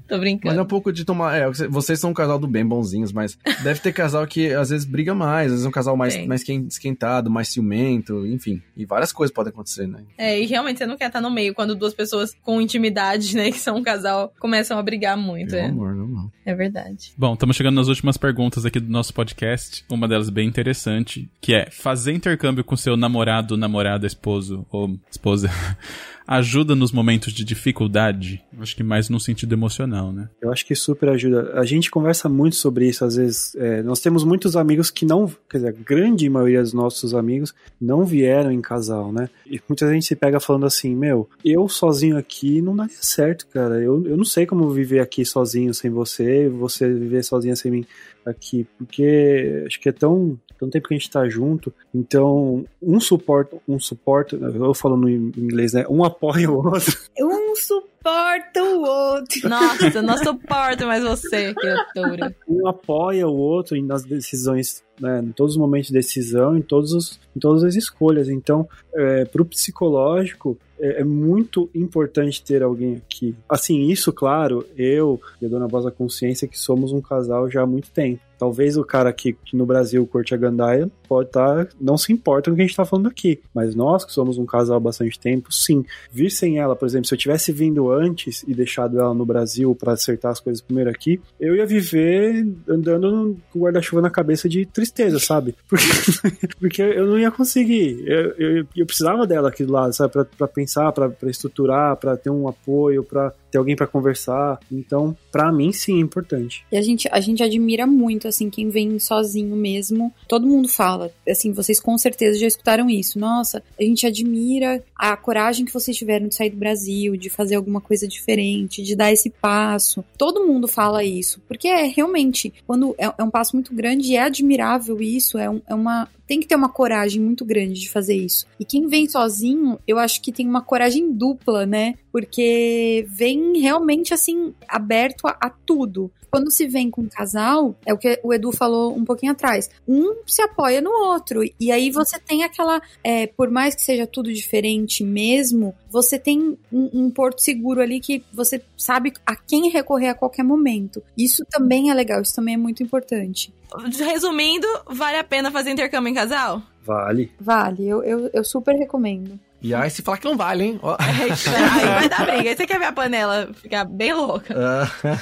Mas 0.09 0.19
brincando. 0.19 0.59
é 0.59 0.61
um 0.63 0.65
pouco 0.65 0.91
de 0.93 1.03
tomar. 1.03 1.35
É, 1.37 1.49
vocês 1.69 1.99
são 1.99 2.11
um 2.11 2.13
casal 2.13 2.39
do 2.39 2.47
bem, 2.47 2.65
bonzinhos, 2.65 3.11
mas 3.11 3.37
deve 3.63 3.79
ter 3.79 3.91
casal 3.93 4.25
que 4.25 4.53
às 4.53 4.69
vezes 4.69 4.85
briga 4.85 5.13
mais, 5.13 5.47
às 5.47 5.51
vezes 5.51 5.65
é 5.65 5.69
um 5.69 5.71
casal 5.71 5.97
mais, 5.97 6.15
mais 6.25 6.41
esquen- 6.41 6.65
esquentado, 6.67 7.29
mais 7.29 7.49
ciumento, 7.49 8.25
enfim. 8.27 8.61
E 8.77 8.85
várias 8.85 9.11
coisas 9.11 9.33
podem 9.33 9.51
acontecer, 9.51 9.87
né? 9.87 9.99
É, 10.17 10.39
e 10.39 10.45
realmente 10.45 10.77
você 10.77 10.85
não 10.85 10.97
quer 10.97 11.07
estar 11.07 11.21
no 11.21 11.29
meio 11.31 11.53
quando 11.53 11.75
duas 11.75 11.93
pessoas 11.93 12.35
com 12.43 12.61
intimidade, 12.61 13.35
né, 13.35 13.51
que 13.51 13.59
são 13.59 13.77
um 13.77 13.83
casal, 13.83 14.33
começam 14.39 14.77
a 14.77 14.83
brigar 14.83 15.17
muito. 15.17 15.51
Meu 15.51 15.59
É, 15.61 15.65
amor, 15.65 15.95
não, 15.95 16.07
não. 16.07 16.31
é 16.45 16.53
verdade. 16.55 17.13
Bom, 17.17 17.33
estamos 17.33 17.55
chegando 17.55 17.75
nas 17.75 17.87
últimas 17.87 18.17
perguntas 18.17 18.65
aqui 18.65 18.79
do 18.79 18.89
nosso 18.91 19.13
podcast. 19.13 19.83
Uma 19.89 20.07
delas 20.07 20.29
bem 20.29 20.47
interessante, 20.47 21.29
que 21.41 21.53
é: 21.53 21.69
fazer 21.71 22.13
intercâmbio 22.13 22.63
com 22.63 22.75
seu 22.75 22.95
namorado, 22.97 23.57
namorada, 23.57 24.05
esposo 24.07 24.65
ou 24.71 24.97
esposa 25.09 25.49
ajuda 26.27 26.75
nos 26.75 26.91
momentos 26.91 27.33
de 27.33 27.43
dificuldade? 27.43 28.43
Acho 28.59 28.75
que 28.75 28.83
mais 28.83 29.09
no 29.09 29.19
sentido 29.19 29.53
emocional, 29.53 30.11
né? 30.11 30.29
Eu 30.41 30.51
acho 30.51 30.65
que 30.65 30.75
super 30.75 31.09
ajuda. 31.09 31.53
A 31.59 31.65
gente 31.65 31.91
conversa 31.91 32.27
muito 32.29 32.55
sobre 32.55 32.87
isso, 32.87 33.05
às 33.05 33.15
vezes. 33.15 33.55
é, 33.55 33.83
nós 33.83 33.99
temos 33.99 34.23
muitos 34.23 34.55
amigos 34.55 34.89
que 34.89 35.05
não. 35.05 35.31
Quer 35.49 35.57
dizer, 35.57 35.69
a 35.69 35.83
grande 35.83 36.29
maioria 36.29 36.61
dos 36.61 36.73
nossos 36.73 37.13
amigos 37.13 37.53
não 37.79 38.05
vieram 38.05 38.51
em 38.51 38.61
casal, 38.61 39.11
né? 39.11 39.29
E 39.45 39.59
muita 39.67 39.91
gente 39.91 40.05
se 40.05 40.15
pega 40.15 40.39
falando 40.39 40.65
assim: 40.65 40.95
Meu, 40.95 41.29
eu 41.43 41.67
sozinho 41.67 42.17
aqui 42.17 42.61
não 42.61 42.75
daria 42.75 42.95
certo, 42.99 43.47
cara. 43.47 43.81
Eu, 43.81 44.05
eu 44.05 44.17
não 44.17 44.25
sei 44.25 44.45
como 44.45 44.69
viver 44.69 44.99
aqui 44.99 45.25
sozinho 45.25 45.73
sem 45.73 45.91
você, 45.91 46.49
você 46.49 46.91
viver 46.91 47.23
sozinha 47.23 47.55
sem 47.55 47.71
mim 47.71 47.85
aqui, 48.25 48.65
porque 48.77 49.63
acho 49.65 49.79
que 49.79 49.89
é 49.89 49.91
tão. 49.91 50.37
Tanto 50.65 50.71
tempo 50.73 50.87
que 50.87 50.93
a 50.93 50.97
gente 50.97 51.09
tá 51.11 51.27
junto, 51.29 51.71
então 51.93 52.65
um 52.81 52.99
suporta, 52.99 53.55
um 53.67 53.79
suporta, 53.79 54.35
eu 54.35 54.73
falo 54.73 54.97
no 54.97 55.07
inglês, 55.09 55.73
né? 55.73 55.85
Um 55.89 56.03
apoia 56.03 56.49
o 56.49 56.57
outro. 56.65 56.97
Um 57.17 57.55
suporta 57.55 58.61
o 58.61 58.81
outro. 58.81 59.47
Nossa, 59.49 60.01
não 60.01 60.17
suporto 60.17 60.85
mais 60.85 61.01
você, 61.03 61.53
criatura. 61.53 62.35
um 62.47 62.67
apoia 62.67 63.25
o 63.27 63.33
outro 63.35 63.77
em- 63.77 63.85
nas 63.85 64.03
decisões, 64.03 64.83
né, 64.99 65.21
em 65.23 65.31
todos 65.31 65.53
os 65.53 65.57
momentos 65.57 65.87
de 65.87 65.93
decisão, 65.93 66.57
em, 66.57 66.61
todos 66.61 66.91
os, 66.91 67.19
em 67.35 67.39
todas 67.39 67.63
as 67.63 67.75
escolhas. 67.75 68.27
Então, 68.27 68.67
é, 68.93 69.23
para 69.25 69.41
o 69.41 69.45
psicológico, 69.45 70.57
é, 70.77 71.01
é 71.01 71.03
muito 71.05 71.69
importante 71.73 72.43
ter 72.43 72.61
alguém 72.61 72.95
aqui. 72.97 73.33
Assim, 73.47 73.87
isso, 73.89 74.11
claro, 74.11 74.65
eu 74.77 75.19
e 75.41 75.45
a 75.45 75.49
Dona 75.49 75.67
Voz 75.67 75.85
da 75.85 75.91
Consciência, 75.91 76.47
que 76.49 76.59
somos 76.59 76.91
um 76.91 76.99
casal 77.01 77.49
já 77.49 77.61
há 77.61 77.65
muito 77.65 77.89
tempo. 77.91 78.19
Talvez 78.37 78.77
o 78.77 78.83
cara 78.83 79.09
aqui 79.09 79.33
que 79.33 79.55
no 79.55 79.65
Brasil 79.65 80.05
curte 80.07 80.33
a 80.33 80.37
gandaia 80.37 80.89
pode 81.07 81.29
estar, 81.29 81.67
não 81.79 81.97
se 81.97 82.11
importa 82.11 82.49
com 82.49 82.53
o 82.53 82.55
que 82.55 82.61
a 82.61 82.65
gente 82.65 82.71
está 82.71 82.85
falando 82.85 83.07
aqui. 83.07 83.39
Mas 83.53 83.75
nós, 83.75 84.03
que 84.03 84.11
somos 84.11 84.37
um 84.37 84.45
casal 84.45 84.77
há 84.77 84.79
bastante 84.79 85.19
tempo, 85.19 85.51
sim. 85.51 85.85
Vir 86.11 86.29
sem 86.29 86.57
ela, 86.57 86.75
por 86.75 86.85
exemplo, 86.85 87.07
se 87.07 87.13
eu 87.13 87.17
tivesse 87.17 87.51
vindo 87.51 87.91
antes 87.91 88.43
e 88.47 88.53
deixado 88.53 88.99
ela 88.99 89.13
no 89.13 89.25
Brasil 89.25 89.75
para 89.75 89.93
acertar 89.93 90.31
as 90.31 90.39
coisas 90.39 90.61
primeiro 90.61 90.89
aqui, 90.89 91.21
eu 91.39 91.55
ia 91.55 91.65
viver 91.65 92.45
andando 92.67 93.37
com 93.51 93.59
o 93.59 93.61
guarda-chuva 93.63 94.01
na 94.01 94.09
cabeça 94.09 94.49
de 94.49 94.65
tristeza, 94.65 95.19
sabe? 95.19 95.55
Porque, 95.69 96.47
porque 96.59 96.81
eu 96.81 97.05
não 97.05 97.19
ia 97.19 97.29
conseguir. 97.29 98.03
Eu, 98.07 98.31
eu, 98.37 98.67
eu 98.75 98.85
precisava 98.85 99.27
dela 99.27 99.49
aqui 99.49 99.65
do 99.65 99.73
lado, 99.73 99.93
sabe? 99.93 100.13
Pra 100.37 100.47
pensar, 100.47 100.91
pra 100.91 101.11
estruturar, 101.23 101.95
pra 101.97 102.15
ter 102.15 102.29
um 102.29 102.47
apoio, 102.47 103.03
pra, 103.03 103.33
ter 103.51 103.57
alguém 103.57 103.75
para 103.75 103.87
conversar. 103.87 104.59
Então, 104.71 105.15
para 105.31 105.51
mim, 105.51 105.71
sim, 105.71 105.97
é 105.97 106.01
importante. 106.01 106.65
E 106.71 106.77
a 106.77 106.81
gente, 106.81 107.07
a 107.11 107.19
gente 107.19 107.43
admira 107.43 107.85
muito, 107.85 108.27
assim, 108.27 108.49
quem 108.49 108.69
vem 108.69 108.99
sozinho 108.99 109.55
mesmo. 109.55 110.13
Todo 110.27 110.47
mundo 110.47 110.67
fala, 110.67 111.11
assim, 111.27 111.51
vocês 111.51 111.79
com 111.79 111.97
certeza 111.97 112.39
já 112.39 112.47
escutaram 112.47 112.89
isso. 112.89 113.19
Nossa, 113.19 113.63
a 113.79 113.83
gente 113.83 114.05
admira 114.05 114.83
a 114.95 115.15
coragem 115.15 115.65
que 115.65 115.73
vocês 115.73 115.95
tiveram 115.95 116.27
de 116.27 116.35
sair 116.35 116.49
do 116.49 116.57
Brasil, 116.57 117.15
de 117.15 117.29
fazer 117.29 117.55
alguma 117.55 117.81
coisa 117.81 118.07
diferente, 118.07 118.83
de 118.83 118.95
dar 118.95 119.11
esse 119.11 119.29
passo. 119.29 120.03
Todo 120.17 120.45
mundo 120.45 120.67
fala 120.67 121.03
isso, 121.03 121.41
porque 121.47 121.67
é 121.67 121.83
realmente, 121.83 122.53
quando 122.65 122.95
é, 122.97 123.05
é 123.17 123.23
um 123.23 123.29
passo 123.29 123.55
muito 123.55 123.73
grande 123.73 124.15
é 124.15 124.23
admirável 124.23 125.01
isso, 125.01 125.37
é, 125.37 125.49
um, 125.49 125.61
é 125.67 125.73
uma. 125.73 126.07
Tem 126.27 126.39
que 126.39 126.47
ter 126.47 126.55
uma 126.55 126.69
coragem 126.69 127.21
muito 127.21 127.45
grande 127.45 127.79
de 127.79 127.89
fazer 127.89 128.15
isso. 128.15 128.45
E 128.59 128.65
quem 128.65 128.87
vem 128.87 129.07
sozinho, 129.07 129.79
eu 129.87 129.99
acho 129.99 130.21
que 130.21 130.31
tem 130.31 130.47
uma 130.47 130.61
coragem 130.61 131.11
dupla, 131.11 131.65
né? 131.65 131.95
Porque 132.11 133.05
vem 133.09 133.59
realmente 133.59 134.13
assim, 134.13 134.53
aberto 134.67 135.27
a, 135.27 135.37
a 135.39 135.49
tudo 135.49 136.11
quando 136.29 136.51
se 136.51 136.67
vem 136.67 136.89
com 136.89 137.01
um 137.01 137.09
casal, 137.09 137.75
é 137.85 137.93
o 137.93 137.97
que 137.97 138.19
o 138.23 138.33
Edu 138.33 138.51
falou 138.51 138.95
um 138.95 139.05
pouquinho 139.05 139.31
atrás, 139.31 139.69
um 139.87 140.15
se 140.25 140.41
apoia 140.41 140.81
no 140.81 140.89
outro. 140.89 141.41
E 141.59 141.71
aí 141.71 141.89
você 141.89 142.19
tem 142.19 142.43
aquela. 142.43 142.81
É, 143.03 143.27
por 143.27 143.49
mais 143.49 143.75
que 143.75 143.81
seja 143.81 144.05
tudo 144.05 144.33
diferente 144.33 145.03
mesmo, 145.03 145.75
você 145.89 146.19
tem 146.19 146.57
um, 146.71 146.89
um, 146.93 147.09
porto 147.09 147.41
seguro 147.41 147.81
ali 147.81 147.99
que 147.99 148.23
você 148.33 148.61
sabe 148.77 149.13
a 149.25 149.35
quem 149.35 149.69
recorrer 149.69 150.09
a 150.09 150.15
qualquer 150.15 150.43
momento. 150.43 151.01
Isso 151.17 151.43
também 151.49 151.89
é 151.89 151.93
legal, 151.93 152.21
isso 152.21 152.35
também 152.35 152.55
é 152.55 152.57
muito 152.57 152.83
importante. 152.83 153.53
Resumindo, 153.97 154.67
vale 154.87 155.17
a 155.17 155.23
pena 155.23 155.51
fazer 155.51 155.71
intercâmbio 155.71 156.09
em 156.09 156.13
casal? 156.13 156.61
Vale. 156.85 157.31
Vale, 157.39 157.87
eu, 157.87 158.03
eu, 158.03 158.29
eu 158.31 158.43
super 158.43 158.75
recomendo. 158.75 159.39
E 159.61 159.73
aí 159.73 159.89
se 159.89 160.01
falar 160.01 160.17
que 160.17 160.25
não 160.25 160.37
vale, 160.37 160.63
hein? 160.63 160.79
Ó. 160.81 160.95
aí 160.99 161.85
vai 161.85 162.09
dar 162.09 162.25
briga. 162.25 162.49
Aí 162.49 162.55
você 162.55 162.67
quer 162.67 162.79
ver 162.79 162.85
a 162.85 162.91
panela 162.91 163.49
ficar 163.53 163.85
bem 163.85 164.13
louca. 164.13 164.53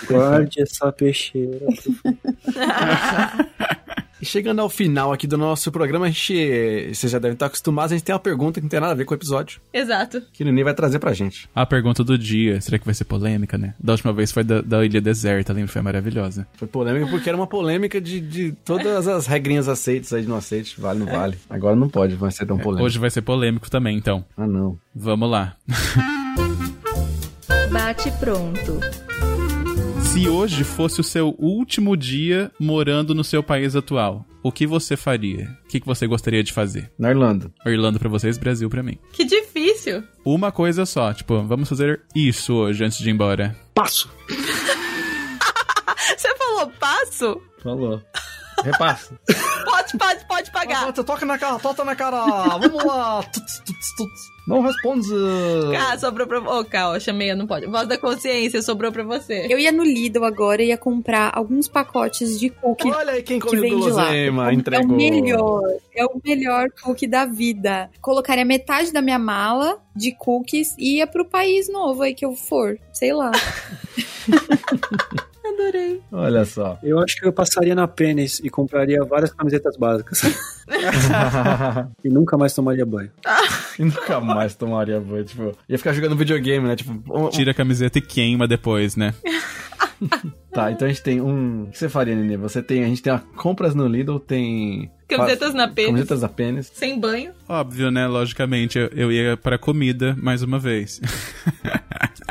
Guarde 0.07 0.61
essa 0.61 0.91
peixeira. 0.91 1.65
E 4.23 4.25
chegando 4.25 4.61
ao 4.61 4.69
final 4.69 5.11
aqui 5.11 5.27
do 5.27 5.37
nosso 5.37 5.69
programa, 5.69 6.05
a 6.05 6.09
gente. 6.09 6.93
Vocês 6.93 7.11
já 7.11 7.19
devem 7.19 7.33
estar 7.33 7.47
acostumados, 7.47 7.91
a 7.91 7.95
gente 7.97 8.05
tem 8.05 8.15
uma 8.15 8.19
pergunta 8.21 8.61
que 8.61 8.63
não 8.63 8.69
tem 8.69 8.79
nada 8.79 8.93
a 8.93 8.95
ver 8.95 9.03
com 9.03 9.13
o 9.13 9.17
episódio. 9.17 9.59
Exato. 9.73 10.23
Que 10.31 10.43
o 10.43 10.45
Nini 10.45 10.63
vai 10.63 10.73
trazer 10.73 10.97
pra 10.97 11.11
gente. 11.11 11.49
A 11.53 11.65
pergunta 11.65 12.05
do 12.05 12.17
dia, 12.17 12.61
será 12.61 12.79
que 12.79 12.85
vai 12.85 12.93
ser 12.93 13.03
polêmica, 13.03 13.57
né? 13.57 13.73
Da 13.77 13.91
última 13.91 14.13
vez 14.13 14.31
foi 14.31 14.45
da, 14.45 14.61
da 14.61 14.85
Ilha 14.85 15.01
Deserta, 15.01 15.51
lembra? 15.51 15.67
Foi 15.67 15.81
maravilhosa. 15.81 16.47
Foi 16.53 16.69
polêmica 16.69 17.05
porque 17.07 17.27
era 17.27 17.37
uma 17.37 17.47
polêmica 17.47 17.99
de, 17.99 18.21
de 18.21 18.53
todas 18.63 19.09
as 19.09 19.27
regrinhas 19.27 19.67
aceitas 19.67 20.13
aí 20.13 20.21
de 20.21 20.29
não 20.29 20.37
aceite, 20.37 20.79
vale, 20.79 20.99
não 20.99 21.07
vale. 21.07 21.37
Agora 21.49 21.75
não 21.75 21.89
pode, 21.89 22.15
vai 22.15 22.31
ser 22.31 22.45
tão 22.45 22.57
polêmico. 22.57 22.85
Hoje 22.85 22.99
vai 22.99 23.09
ser 23.09 23.23
polêmico 23.23 23.69
também, 23.69 23.97
então. 23.97 24.23
Ah, 24.37 24.47
não. 24.47 24.79
Vamos 24.95 25.29
lá. 25.29 25.57
Bate 27.69 28.09
pronto. 28.21 28.79
Se 30.13 30.29
hoje 30.29 30.63
fosse 30.63 31.01
o 31.01 31.03
seu 31.03 31.35
último 31.39 31.97
dia 31.97 32.51
morando 32.59 33.15
no 33.15 33.23
seu 33.23 33.41
país 33.41 33.75
atual, 33.75 34.23
o 34.43 34.51
que 34.51 34.67
você 34.67 34.95
faria? 34.95 35.57
O 35.65 35.67
que 35.67 35.79
você 35.83 36.05
gostaria 36.05 36.43
de 36.43 36.53
fazer? 36.53 36.91
Na 36.99 37.09
Irlanda. 37.09 37.51
Irlanda 37.65 37.97
pra 37.97 38.07
vocês, 38.09 38.37
Brasil 38.37 38.69
pra 38.69 38.83
mim. 38.83 38.99
Que 39.11 39.25
difícil. 39.25 40.03
Uma 40.23 40.51
coisa 40.51 40.85
só, 40.85 41.11
tipo, 41.15 41.41
vamos 41.41 41.67
fazer 41.67 41.99
isso 42.13 42.53
hoje 42.53 42.85
antes 42.85 42.99
de 42.99 43.09
ir 43.09 43.11
embora. 43.11 43.55
Passo! 43.73 44.07
Você 46.15 46.35
falou 46.37 46.71
passo? 46.79 47.41
Falou. 47.63 47.99
Repasso. 48.63 49.17
pode, 49.63 49.97
pode, 49.97 50.25
pode 50.25 50.51
pagar. 50.51 50.85
Você 50.85 51.03
toca 51.03 51.25
na 51.25 51.37
cara, 51.37 51.59
toca 51.59 51.83
na 51.83 51.95
cara. 51.95 52.25
Vamos 52.57 52.83
lá. 52.83 53.23
Tuts, 53.33 53.61
tuts, 53.65 53.95
tuts. 53.95 54.33
Não 54.45 54.61
responde. 54.61 55.07
Ah, 55.77 55.97
sobrou 55.97 56.27
pra. 56.27 56.39
Ô, 56.39 56.59
oh, 56.59 56.65
Cal, 56.65 56.99
chamei, 56.99 57.33
não 57.33 57.47
pode. 57.47 57.65
Voz 57.65 57.87
da 57.87 57.97
consciência, 57.97 58.61
sobrou 58.61 58.91
pra 58.91 59.03
você. 59.03 59.47
Eu 59.49 59.57
ia 59.57 59.71
no 59.71 59.83
Lidl 59.83 60.25
agora 60.25 60.61
e 60.61 60.67
ia 60.67 60.77
comprar 60.77 61.31
alguns 61.33 61.69
pacotes 61.69 62.37
de 62.37 62.49
cookie. 62.49 62.91
Olha 62.91 63.13
aí 63.13 63.23
quem 63.23 63.39
comeu 63.39 63.69
guloseima, 63.69 64.53
entregou. 64.53 64.91
É 64.91 64.93
o 64.93 64.97
melhor. 64.97 65.61
É 65.95 66.05
o 66.05 66.21
melhor 66.23 66.69
cookie 66.81 67.07
da 67.07 67.25
vida. 67.25 67.89
Colocaria 68.01 68.43
metade 68.43 68.91
da 68.91 69.01
minha 69.01 69.19
mala 69.19 69.81
de 69.95 70.11
cookies 70.11 70.75
e 70.77 70.97
ia 70.97 71.07
pro 71.07 71.23
país 71.23 71.71
novo 71.71 72.03
aí 72.03 72.13
que 72.13 72.25
eu 72.25 72.35
for. 72.35 72.77
Sei 72.91 73.13
lá. 73.13 73.31
Adorei. 75.53 76.01
Olha 76.11 76.45
só. 76.45 76.79
Eu 76.81 76.99
acho 76.99 77.17
que 77.17 77.27
eu 77.27 77.33
passaria 77.33 77.75
na 77.75 77.87
Pênis 77.87 78.39
e 78.43 78.49
compraria 78.49 79.03
várias 79.03 79.33
camisetas 79.33 79.75
básicas. 79.75 80.21
e 82.03 82.09
nunca 82.09 82.37
mais 82.37 82.53
tomaria 82.53 82.85
banho. 82.85 83.11
e 83.77 83.83
nunca 83.83 84.19
mais 84.21 84.55
tomaria 84.55 84.99
banho. 84.99 85.25
Tipo, 85.25 85.51
ia 85.67 85.77
ficar 85.77 85.93
jogando 85.93 86.15
videogame, 86.15 86.67
né? 86.67 86.75
Tipo, 86.75 87.29
tira 87.29 87.51
a 87.51 87.53
camiseta 87.53 87.97
e 87.97 88.01
queima 88.01 88.47
depois, 88.47 88.95
né? 88.95 89.13
tá, 90.51 90.71
então 90.71 90.87
a 90.87 90.89
gente 90.89 91.03
tem 91.03 91.21
um. 91.21 91.63
O 91.63 91.67
que 91.67 91.77
você 91.77 91.89
faria, 91.89 92.15
Nenê? 92.15 92.37
Você 92.37 92.61
tem. 92.61 92.83
A 92.83 92.87
gente 92.87 93.01
tem 93.01 93.13
a 93.13 93.19
compras 93.19 93.75
no 93.75 93.87
Lidl, 93.87 94.19
tem. 94.19 94.91
Camisetas 95.07 95.53
na 95.53 95.67
pênis. 95.67 95.91
Camisetas 95.91 96.21
na 96.21 96.29
pênis. 96.29 96.71
Sem 96.73 96.99
banho. 96.99 97.33
Óbvio, 97.47 97.91
né? 97.91 98.07
Logicamente, 98.07 98.79
eu, 98.79 98.87
eu 98.87 99.11
ia 99.11 99.37
para 99.37 99.57
comida 99.57 100.15
mais 100.19 100.41
uma 100.41 100.57
vez. 100.57 100.99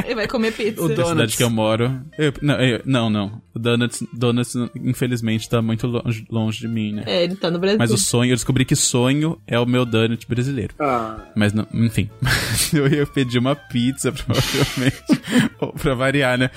Ele 0.05 0.15
vai 0.15 0.29
comer 0.29 0.53
pizza. 0.53 0.83
O 0.83 0.89
da 0.89 1.05
cidade 1.05 1.37
que 1.37 1.43
eu 1.43 1.51
moro. 1.51 2.01
Eu, 2.19 2.33
não, 2.41 2.55
eu, 2.61 2.81
não, 2.85 3.11
não. 3.11 3.43
O 3.55 3.59
Donuts, 3.59 4.03
Donuts, 4.13 4.55
infelizmente, 4.77 5.49
tá 5.49 5.61
muito 5.61 5.87
longe, 5.87 6.25
longe 6.31 6.61
de 6.61 6.69
mim, 6.69 6.93
né? 6.93 7.05
É, 7.07 7.25
ele 7.25 7.37
tá 7.37 7.51
no 7.51 7.59
Brasil. 7.59 7.79
Mas 7.79 7.91
o 7.91 7.99
sonho, 7.99 8.31
eu 8.31 8.37
descobri 8.37 8.65
que 8.65 8.75
sonho 8.75 9.41
é 9.47 9.59
o 9.59 9.67
meu 9.67 9.85
donut 9.85 10.27
brasileiro. 10.27 10.75
Ah. 10.79 11.17
Mas, 11.35 11.53
não, 11.53 11.67
enfim. 11.73 12.11
eu 12.73 12.87
ia 12.89 13.07
pedir 13.07 13.39
uma 13.39 13.55
pizza, 13.55 14.13
provavelmente. 14.13 15.03
ou 15.61 15.73
pra 15.73 15.95
variar, 15.95 16.39
né? 16.39 16.51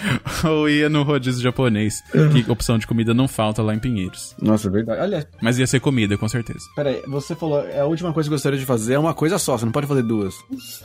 Ou 0.43 0.69
ia 0.69 0.84
no 0.89 1.03
rodízio 1.03 1.41
japonês. 1.41 2.03
que 2.11 2.49
opção 2.51 2.77
de 2.77 2.87
comida 2.87 3.13
não 3.13 3.27
falta 3.27 3.61
lá 3.61 3.73
em 3.73 3.79
Pinheiros. 3.79 4.35
Nossa, 4.41 4.67
é 4.67 4.71
verdade. 4.71 5.01
Aliás. 5.01 5.27
Mas 5.41 5.59
ia 5.59 5.67
ser 5.67 5.79
comida, 5.79 6.17
com 6.17 6.27
certeza. 6.27 6.59
Peraí, 6.75 7.01
você 7.07 7.35
falou, 7.35 7.61
é 7.61 7.79
a 7.79 7.85
última 7.85 8.13
coisa 8.13 8.29
que 8.29 8.33
eu 8.33 8.35
gostaria 8.35 8.59
de 8.59 8.65
fazer 8.65 8.93
é 8.95 8.99
uma 8.99 9.13
coisa 9.13 9.37
só, 9.37 9.57
você 9.57 9.65
não 9.65 9.71
pode 9.71 9.87
fazer 9.87 10.03
duas. 10.03 10.35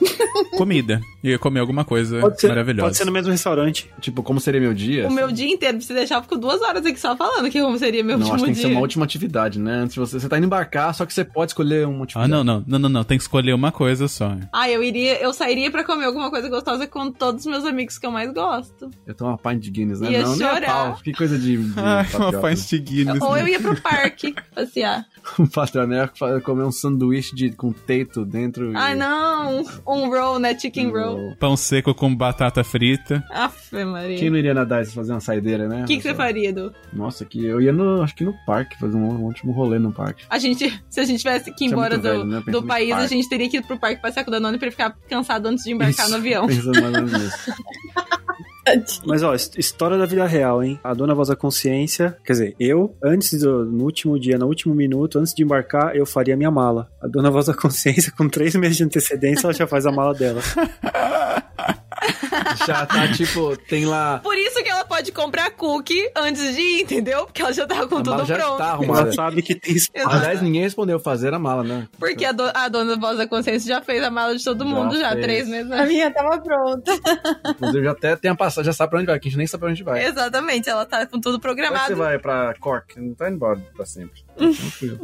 comida. 0.57 1.01
Ia 1.23 1.39
comer 1.39 1.61
alguma 1.61 1.85
coisa 1.85 2.21
pode 2.21 2.41
ser, 2.41 2.49
maravilhosa. 2.49 2.87
Pode 2.87 2.97
ser 2.97 3.05
no 3.05 3.13
mesmo 3.13 3.31
restaurante. 3.31 3.91
Tipo, 4.01 4.23
como 4.23 4.41
seria 4.41 4.61
meu 4.61 4.75
dia? 4.75 5.05
O 5.05 5.07
assim? 5.07 5.15
meu 5.17 5.33
dia 5.33 5.51
inteiro, 5.51 5.81
você 5.81 5.95
deixar, 5.95 6.17
eu 6.17 6.23
fico 6.23 6.37
duas 6.37 6.61
horas 6.63 6.85
aqui 6.85 6.99
só 6.99 7.17
falando 7.17 7.51
que 7.51 7.61
como 7.61 7.79
seria 7.79 8.03
meu 8.03 8.19
não, 8.19 8.27
último 8.27 8.35
acho 8.37 8.45
que 8.45 8.51
dia. 8.53 8.55
tem 8.55 8.63
que 8.63 8.69
ser 8.69 8.75
uma 8.75 8.81
última 8.81 9.05
atividade, 9.05 9.59
né? 9.59 9.73
Antes 9.77 9.95
de 9.95 10.01
você. 10.01 10.21
Você 10.21 10.29
tá 10.29 10.37
indo 10.37 10.47
embarcar, 10.47 10.95
só 10.95 11.07
que 11.07 11.15
você 11.15 11.25
pode 11.25 11.53
escolher 11.53 11.87
uma 11.87 12.05
atividade. 12.05 12.33
Ah, 12.33 12.37
não, 12.37 12.45
não. 12.45 12.65
Não, 12.67 12.79
não, 12.79 12.89
não. 12.89 13.05
Tem 13.05 13.17
que 13.17 13.25
escolher 13.25 13.55
uma 13.55 13.73
coisa 13.73 14.07
só. 14.09 14.37
Ah, 14.53 14.69
eu 14.71 14.83
iria. 14.83 15.21
Eu 15.21 15.33
sairia 15.33 15.71
pra 15.71 15.83
comer 15.85 16.05
alguma 16.05 16.31
coisa 16.31 16.49
gostosa 16.49 16.87
com 16.87 17.11
todos 17.11 17.45
os 17.45 17.51
meus 17.51 17.65
amigos 17.65 17.99
que 17.99 18.07
eu 18.07 18.11
mais 18.11 18.33
gosto. 18.33 18.91
Eu 19.07 19.15
tomo 19.15 19.31
uma 19.31 19.39
pint 19.39 19.63
de 19.63 19.71
Guinness, 19.71 19.90
né? 19.99 20.13
Ia 20.13 20.23
não, 20.23 20.37
chorar. 20.37 20.61
nem 20.61 20.69
pau. 20.69 21.01
Que 21.03 21.13
coisa 21.13 21.39
de. 21.39 21.57
de 21.57 21.73
Ai, 21.81 22.07
uma 22.15 22.33
pint 22.33 22.69
de 22.69 22.79
Guinness. 22.79 23.23
Ou 23.23 23.37
eu 23.37 23.49
ia 23.49 23.59
pro 23.59 23.81
parque 23.81 24.35
passear. 24.55 25.07
um 25.39 25.47
patroneco 25.47 26.15
comer 26.45 26.65
um 26.65 26.71
sanduíche 26.71 27.35
de, 27.35 27.51
com 27.51 27.73
teito 27.73 28.25
dentro. 28.25 28.73
Ai, 28.77 28.93
e... 28.93 28.97
não! 28.97 29.65
Um 29.87 30.11
roll, 30.11 30.39
né? 30.39 30.57
Chicken 30.59 30.89
um 30.89 30.93
roll. 30.93 31.17
roll. 31.17 31.37
Pão 31.37 31.57
seco 31.57 31.95
com 31.95 32.15
batata 32.15 32.63
frita. 32.63 33.25
Aff, 33.31 33.75
Maria. 33.85 34.19
Quem 34.19 34.31
não 34.31 34.37
iria 34.37 34.53
nadar 34.53 34.83
e 34.83 34.87
fazer 34.87 35.13
uma 35.13 35.21
saideira, 35.21 35.67
né? 35.67 35.83
O 35.83 35.87
que, 35.87 35.97
que 35.97 36.03
você 36.03 36.15
faria, 36.15 36.51
Edu? 36.51 36.73
Nossa, 36.93 37.25
que 37.25 37.45
eu 37.45 37.61
ia 37.61 37.73
no. 37.73 38.03
Acho 38.03 38.15
que 38.15 38.25
no 38.25 38.35
parque, 38.45 38.79
fazer 38.79 38.97
um, 38.97 39.09
um 39.09 39.25
último 39.25 39.53
rolê 39.53 39.79
no 39.79 39.93
parque. 39.93 40.25
A 40.29 40.39
gente, 40.39 40.83
se 40.89 41.01
a 41.01 41.05
gente 41.05 41.19
tivesse 41.19 41.53
que 41.53 41.65
ir 41.65 41.69
embora 41.69 41.95
é 41.95 41.97
do, 41.97 42.03
velho, 42.03 42.25
né? 42.25 42.43
do 42.47 42.63
país, 42.63 42.93
a 42.93 43.07
gente 43.07 43.29
teria 43.29 43.49
que 43.49 43.57
ir 43.59 43.63
pro 43.63 43.79
parque 43.79 44.03
passear 44.03 44.25
com 44.25 44.31
o 44.31 44.33
Danone 44.33 44.59
pra 44.59 44.67
ele 44.67 44.73
ficar 44.73 44.97
cansado 45.09 45.47
antes 45.47 45.65
de 45.65 45.73
embarcar 45.73 46.07
Isso, 46.07 46.11
no 46.11 46.17
avião. 46.17 46.47
Pensando 46.49 46.81
mais 46.81 46.85
ou 46.85 46.91
menos 46.91 47.13
nisso. 47.13 47.53
Mas 49.07 49.23
ó, 49.23 49.35
história 49.35 49.97
da 49.97 50.07
vida 50.07 50.27
real, 50.27 50.63
hein? 50.63 50.79
A 50.85 50.93
dona 50.95 51.15
voz 51.15 51.29
da 51.29 51.37
consciência, 51.37 52.17
quer 52.25 52.33
dizer, 52.33 52.57
eu, 52.59 52.97
antes 53.03 53.39
do 53.41 53.65
no 53.65 53.85
último 53.85 54.19
dia, 54.19 54.39
no 54.39 54.47
último 54.47 54.75
minuto, 54.75 55.19
antes 55.19 55.35
de 55.35 55.43
embarcar, 55.43 55.97
eu 55.97 56.05
faria 56.05 56.37
minha 56.37 56.51
mala. 56.51 56.91
A 57.01 57.07
dona 57.07 57.31
voz 57.31 57.47
da 57.47 57.55
consciência, 57.55 58.13
com 58.17 58.29
três 58.29 58.55
meses 58.55 58.77
de 58.77 58.85
antecedência, 58.85 59.47
ela 59.47 59.53
já 59.55 59.67
faz 59.67 59.87
a 59.87 59.93
mala 59.93 60.15
dela. 60.15 60.41
já 62.67 62.87
tá, 62.87 63.09
tipo, 63.13 63.57
tem 63.57 63.85
lá. 63.87 64.19
Por 64.23 64.37
isso 64.37 64.63
que 64.63 64.69
ela 64.69 64.85
pode 64.85 65.13
comprar 65.13 65.51
cookie 65.51 66.11
antes 66.17 66.55
de 66.55 66.61
ir, 66.61 66.83
entendeu? 66.83 67.25
Porque 67.27 67.43
ela 67.43 67.53
já 67.53 67.67
tá 67.67 67.87
com 67.87 67.97
a 67.99 68.03
tudo 68.03 68.25
já 68.25 68.37
pronto. 68.37 68.59
Tá 68.59 68.65
arrumada. 68.73 69.01
ela 69.03 69.13
sabe 69.13 69.43
que 69.43 69.55
tem 69.55 69.75
espaço. 69.75 70.09
Aliás, 70.09 70.41
ninguém 70.43 70.63
respondeu 70.63 70.99
fazer 70.99 71.33
a 71.35 71.39
mala, 71.39 71.63
né? 71.63 71.89
Porque 71.99 72.25
a, 72.25 72.33
do, 72.33 72.45
a 72.55 72.69
dona 72.69 72.97
voz 72.97 73.19
da 73.19 73.27
consciência 73.27 73.69
já 73.69 73.81
fez 73.81 74.03
a 74.03 74.11
mala 74.11 74.37
de 74.37 74.45
todo 74.45 74.65
Já 74.65 74.71
mundo 74.71 74.99
já, 74.99 75.11
fez. 75.13 75.23
três 75.23 75.49
meses. 75.49 75.71
A 75.73 75.87
minha 75.87 76.11
tava 76.11 76.39
pronta. 76.41 76.93
Inclusive, 77.51 77.85
já 77.85 77.91
até 77.93 78.17
tem 78.17 78.31
a 78.31 78.35
passagem, 78.35 78.67
já 78.67 78.73
sabe 78.73 78.91
pra 78.91 78.99
onde 78.99 79.07
vai, 79.07 79.19
que 79.19 79.29
a 79.29 79.31
gente 79.31 79.39
nem 79.39 79.47
sabe 79.47 79.61
pra 79.63 79.71
onde 79.71 79.83
vai. 79.83 80.05
Exatamente, 80.05 80.69
ela 80.69 80.85
tá 80.87 81.07
com 81.07 81.21
tudo 81.21 81.39
Como 81.41 81.53
é 81.53 81.55
que 81.55 81.63
programado. 81.63 81.87
você 81.89 81.95
vai 81.95 82.19
pra 82.19 82.55
Cork? 82.61 82.99
Não 83.01 83.15
tá 83.15 83.27
indo 83.29 83.37
embora 83.37 83.61
pra 83.77 83.85
sempre. 83.87 84.23
Tranquilo. 84.37 84.99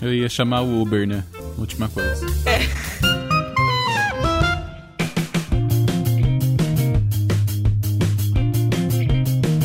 Eu 0.00 0.12
ia 0.12 0.28
chamar 0.28 0.62
o 0.62 0.80
Uber, 0.80 1.06
né? 1.06 1.24
Última 1.58 1.88
coisa. 1.88 2.24
Muito 2.26 3.11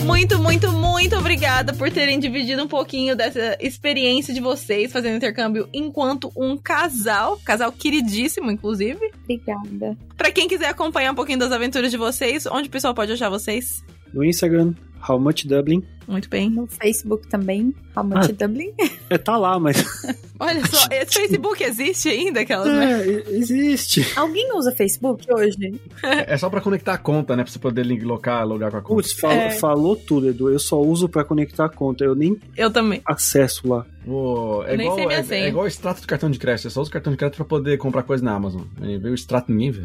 Muito, 0.08 0.40
muito, 0.40 0.72
muito 0.72 1.18
obrigada 1.18 1.74
por 1.74 1.92
terem 1.92 2.18
dividido 2.18 2.64
um 2.64 2.68
pouquinho 2.68 3.14
dessa 3.14 3.58
experiência 3.60 4.34
de 4.34 4.40
vocês 4.40 4.90
fazendo 4.90 5.18
intercâmbio 5.18 5.68
enquanto 5.74 6.32
um 6.34 6.56
casal, 6.58 7.38
casal 7.44 7.74
queridíssimo, 7.74 8.50
inclusive. 8.50 9.12
Obrigada. 9.24 9.98
Pra 10.16 10.32
quem 10.32 10.48
quiser 10.48 10.70
acompanhar 10.70 11.12
um 11.12 11.16
pouquinho 11.16 11.38
das 11.38 11.52
aventuras 11.52 11.92
de 11.92 11.98
vocês, 11.98 12.46
onde 12.46 12.70
o 12.70 12.72
pessoal 12.72 12.94
pode 12.96 13.12
achar 13.12 13.30
vocês? 13.30 13.84
No 14.14 14.24
Instagram, 14.24 14.74
How 15.08 15.20
Much 15.20 15.46
Dublin. 15.46 15.84
Muito 16.08 16.30
bem. 16.30 16.50
No 16.50 16.66
Facebook 16.68 17.28
também, 17.28 17.76
How 17.96 18.04
Much 18.04 18.28
Dublin. 18.32 18.72
É, 19.10 19.18
tá 19.18 19.38
lá, 19.38 19.58
mas. 19.58 19.78
Olha 20.38 20.62
só, 20.68 20.86
esse 20.92 21.14
Facebook 21.14 21.64
existe 21.64 22.10
ainda, 22.10 22.42
aquelas, 22.42 22.68
né? 22.68 23.02
É, 23.08 23.30
existe. 23.38 24.06
Alguém 24.18 24.54
usa 24.54 24.74
Facebook 24.76 25.26
hoje? 25.34 25.80
É 26.04 26.38
só 26.38 26.50
pra 26.50 26.60
conectar 26.60 26.94
a 26.94 26.98
conta, 26.98 27.34
né? 27.36 27.44
Pra 27.44 27.52
você 27.54 27.58
poder 27.58 27.86
link- 27.86 28.04
locar, 28.04 28.46
logar 28.46 28.70
com 28.70 28.78
a 28.78 28.82
conta. 28.82 28.96
Putz, 28.96 29.14
fal- 29.14 29.32
É. 29.32 29.52
falou 29.52 29.96
tudo, 29.96 30.28
Edu. 30.30 30.50
Eu 30.50 30.60
só 30.60 30.80
uso 30.82 31.08
pra 31.08 31.24
conectar 31.24 31.66
a 31.66 31.70
conta. 31.70 32.04
Eu 32.04 32.16
nem 32.16 32.38
Eu 32.58 32.70
também. 32.70 33.02
acesso 33.06 33.66
lá. 33.68 33.86
Ô, 34.06 34.64
é, 34.66 34.74
Eu 34.74 34.78
nem 34.78 34.88
igual, 34.88 35.12
é, 35.12 35.26
é 35.32 35.48
igual 35.48 35.66
o 35.66 35.68
extrato 35.68 36.02
do 36.02 36.08
cartão 36.08 36.30
de 36.30 36.38
crédito. 36.40 36.64
Você 36.64 36.70
só 36.70 36.82
usa 36.82 36.90
o 36.90 36.94
cartão 36.94 37.12
de 37.14 37.18
crédito 37.18 37.38
pra 37.38 37.46
poder 37.46 37.78
comprar 37.78 38.04
coisa 38.04 38.24
na 38.24 38.34
Amazon. 38.34 38.64
Aí 38.82 38.98
veio 38.98 39.12
o 39.14 39.16
extrato 39.16 39.52
ninguém 39.52 39.72
vê. 39.72 39.84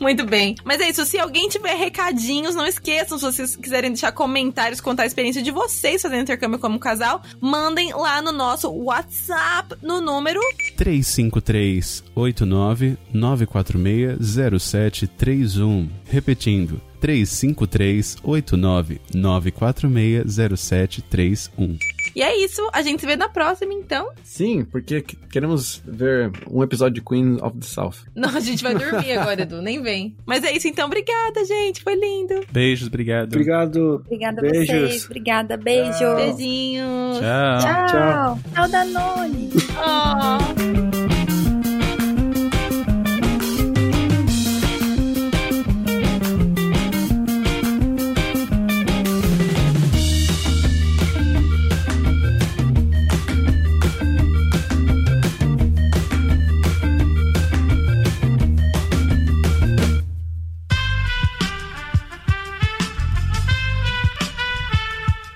Muito 0.00 0.24
bem. 0.26 0.54
Mas 0.64 0.80
é 0.80 0.88
isso, 0.88 1.04
se 1.04 1.18
alguém 1.18 1.48
tiver 1.48 1.74
recadinhos, 1.74 2.54
não 2.54 2.66
esqueçam, 2.66 3.18
se 3.18 3.24
vocês 3.24 3.56
quiserem 3.56 3.92
deixar 4.02 4.12
comentários, 4.12 4.80
contar 4.80 5.04
a 5.04 5.06
experiência 5.06 5.40
de 5.40 5.52
vocês 5.52 6.02
fazendo 6.02 6.22
intercâmbio 6.22 6.58
como 6.58 6.78
casal, 6.78 7.22
mandem 7.40 7.92
lá 7.92 8.20
no 8.20 8.32
nosso 8.32 8.68
WhatsApp 8.68 9.76
no 9.80 10.00
número 10.00 10.40
353 10.76 12.02
89 12.14 12.98
946 13.12 14.60
0731. 14.60 15.88
Repetindo. 16.04 16.80
353 17.00 18.16
89 18.22 19.00
946 19.14 20.58
0731. 20.58 21.78
E 22.14 22.22
é 22.22 22.36
isso, 22.44 22.60
a 22.72 22.82
gente 22.82 23.00
se 23.00 23.06
vê 23.06 23.16
na 23.16 23.28
próxima, 23.28 23.72
então. 23.72 24.10
Sim, 24.22 24.64
porque 24.64 25.00
que- 25.00 25.16
queremos 25.30 25.82
ver 25.84 26.30
um 26.50 26.62
episódio 26.62 26.94
de 26.94 27.00
Queen 27.02 27.36
of 27.42 27.56
the 27.58 27.66
South. 27.66 28.04
Não, 28.14 28.28
a 28.28 28.40
gente 28.40 28.62
vai 28.62 28.74
dormir 28.74 29.12
agora, 29.18 29.42
Edu, 29.42 29.62
nem 29.62 29.82
vem. 29.82 30.14
Mas 30.26 30.44
é 30.44 30.52
isso, 30.54 30.68
então. 30.68 30.86
Obrigada, 30.86 31.44
gente. 31.44 31.82
Foi 31.82 31.94
lindo. 31.94 32.44
Beijos, 32.52 32.88
obrigado. 32.88 33.32
Obrigado. 33.32 34.02
Obrigada 34.06 34.40
a 34.40 34.42
Beijos. 34.42 34.66
vocês. 34.68 35.04
Obrigada, 35.06 35.56
beijo. 35.56 35.98
Tchau. 35.98 36.16
Beijinhos. 36.16 37.18
Tchau. 37.18 37.88
Tchau. 37.88 38.38
Tchau, 38.54 38.68
Danone. 38.68 39.50
Oh. 39.78 40.81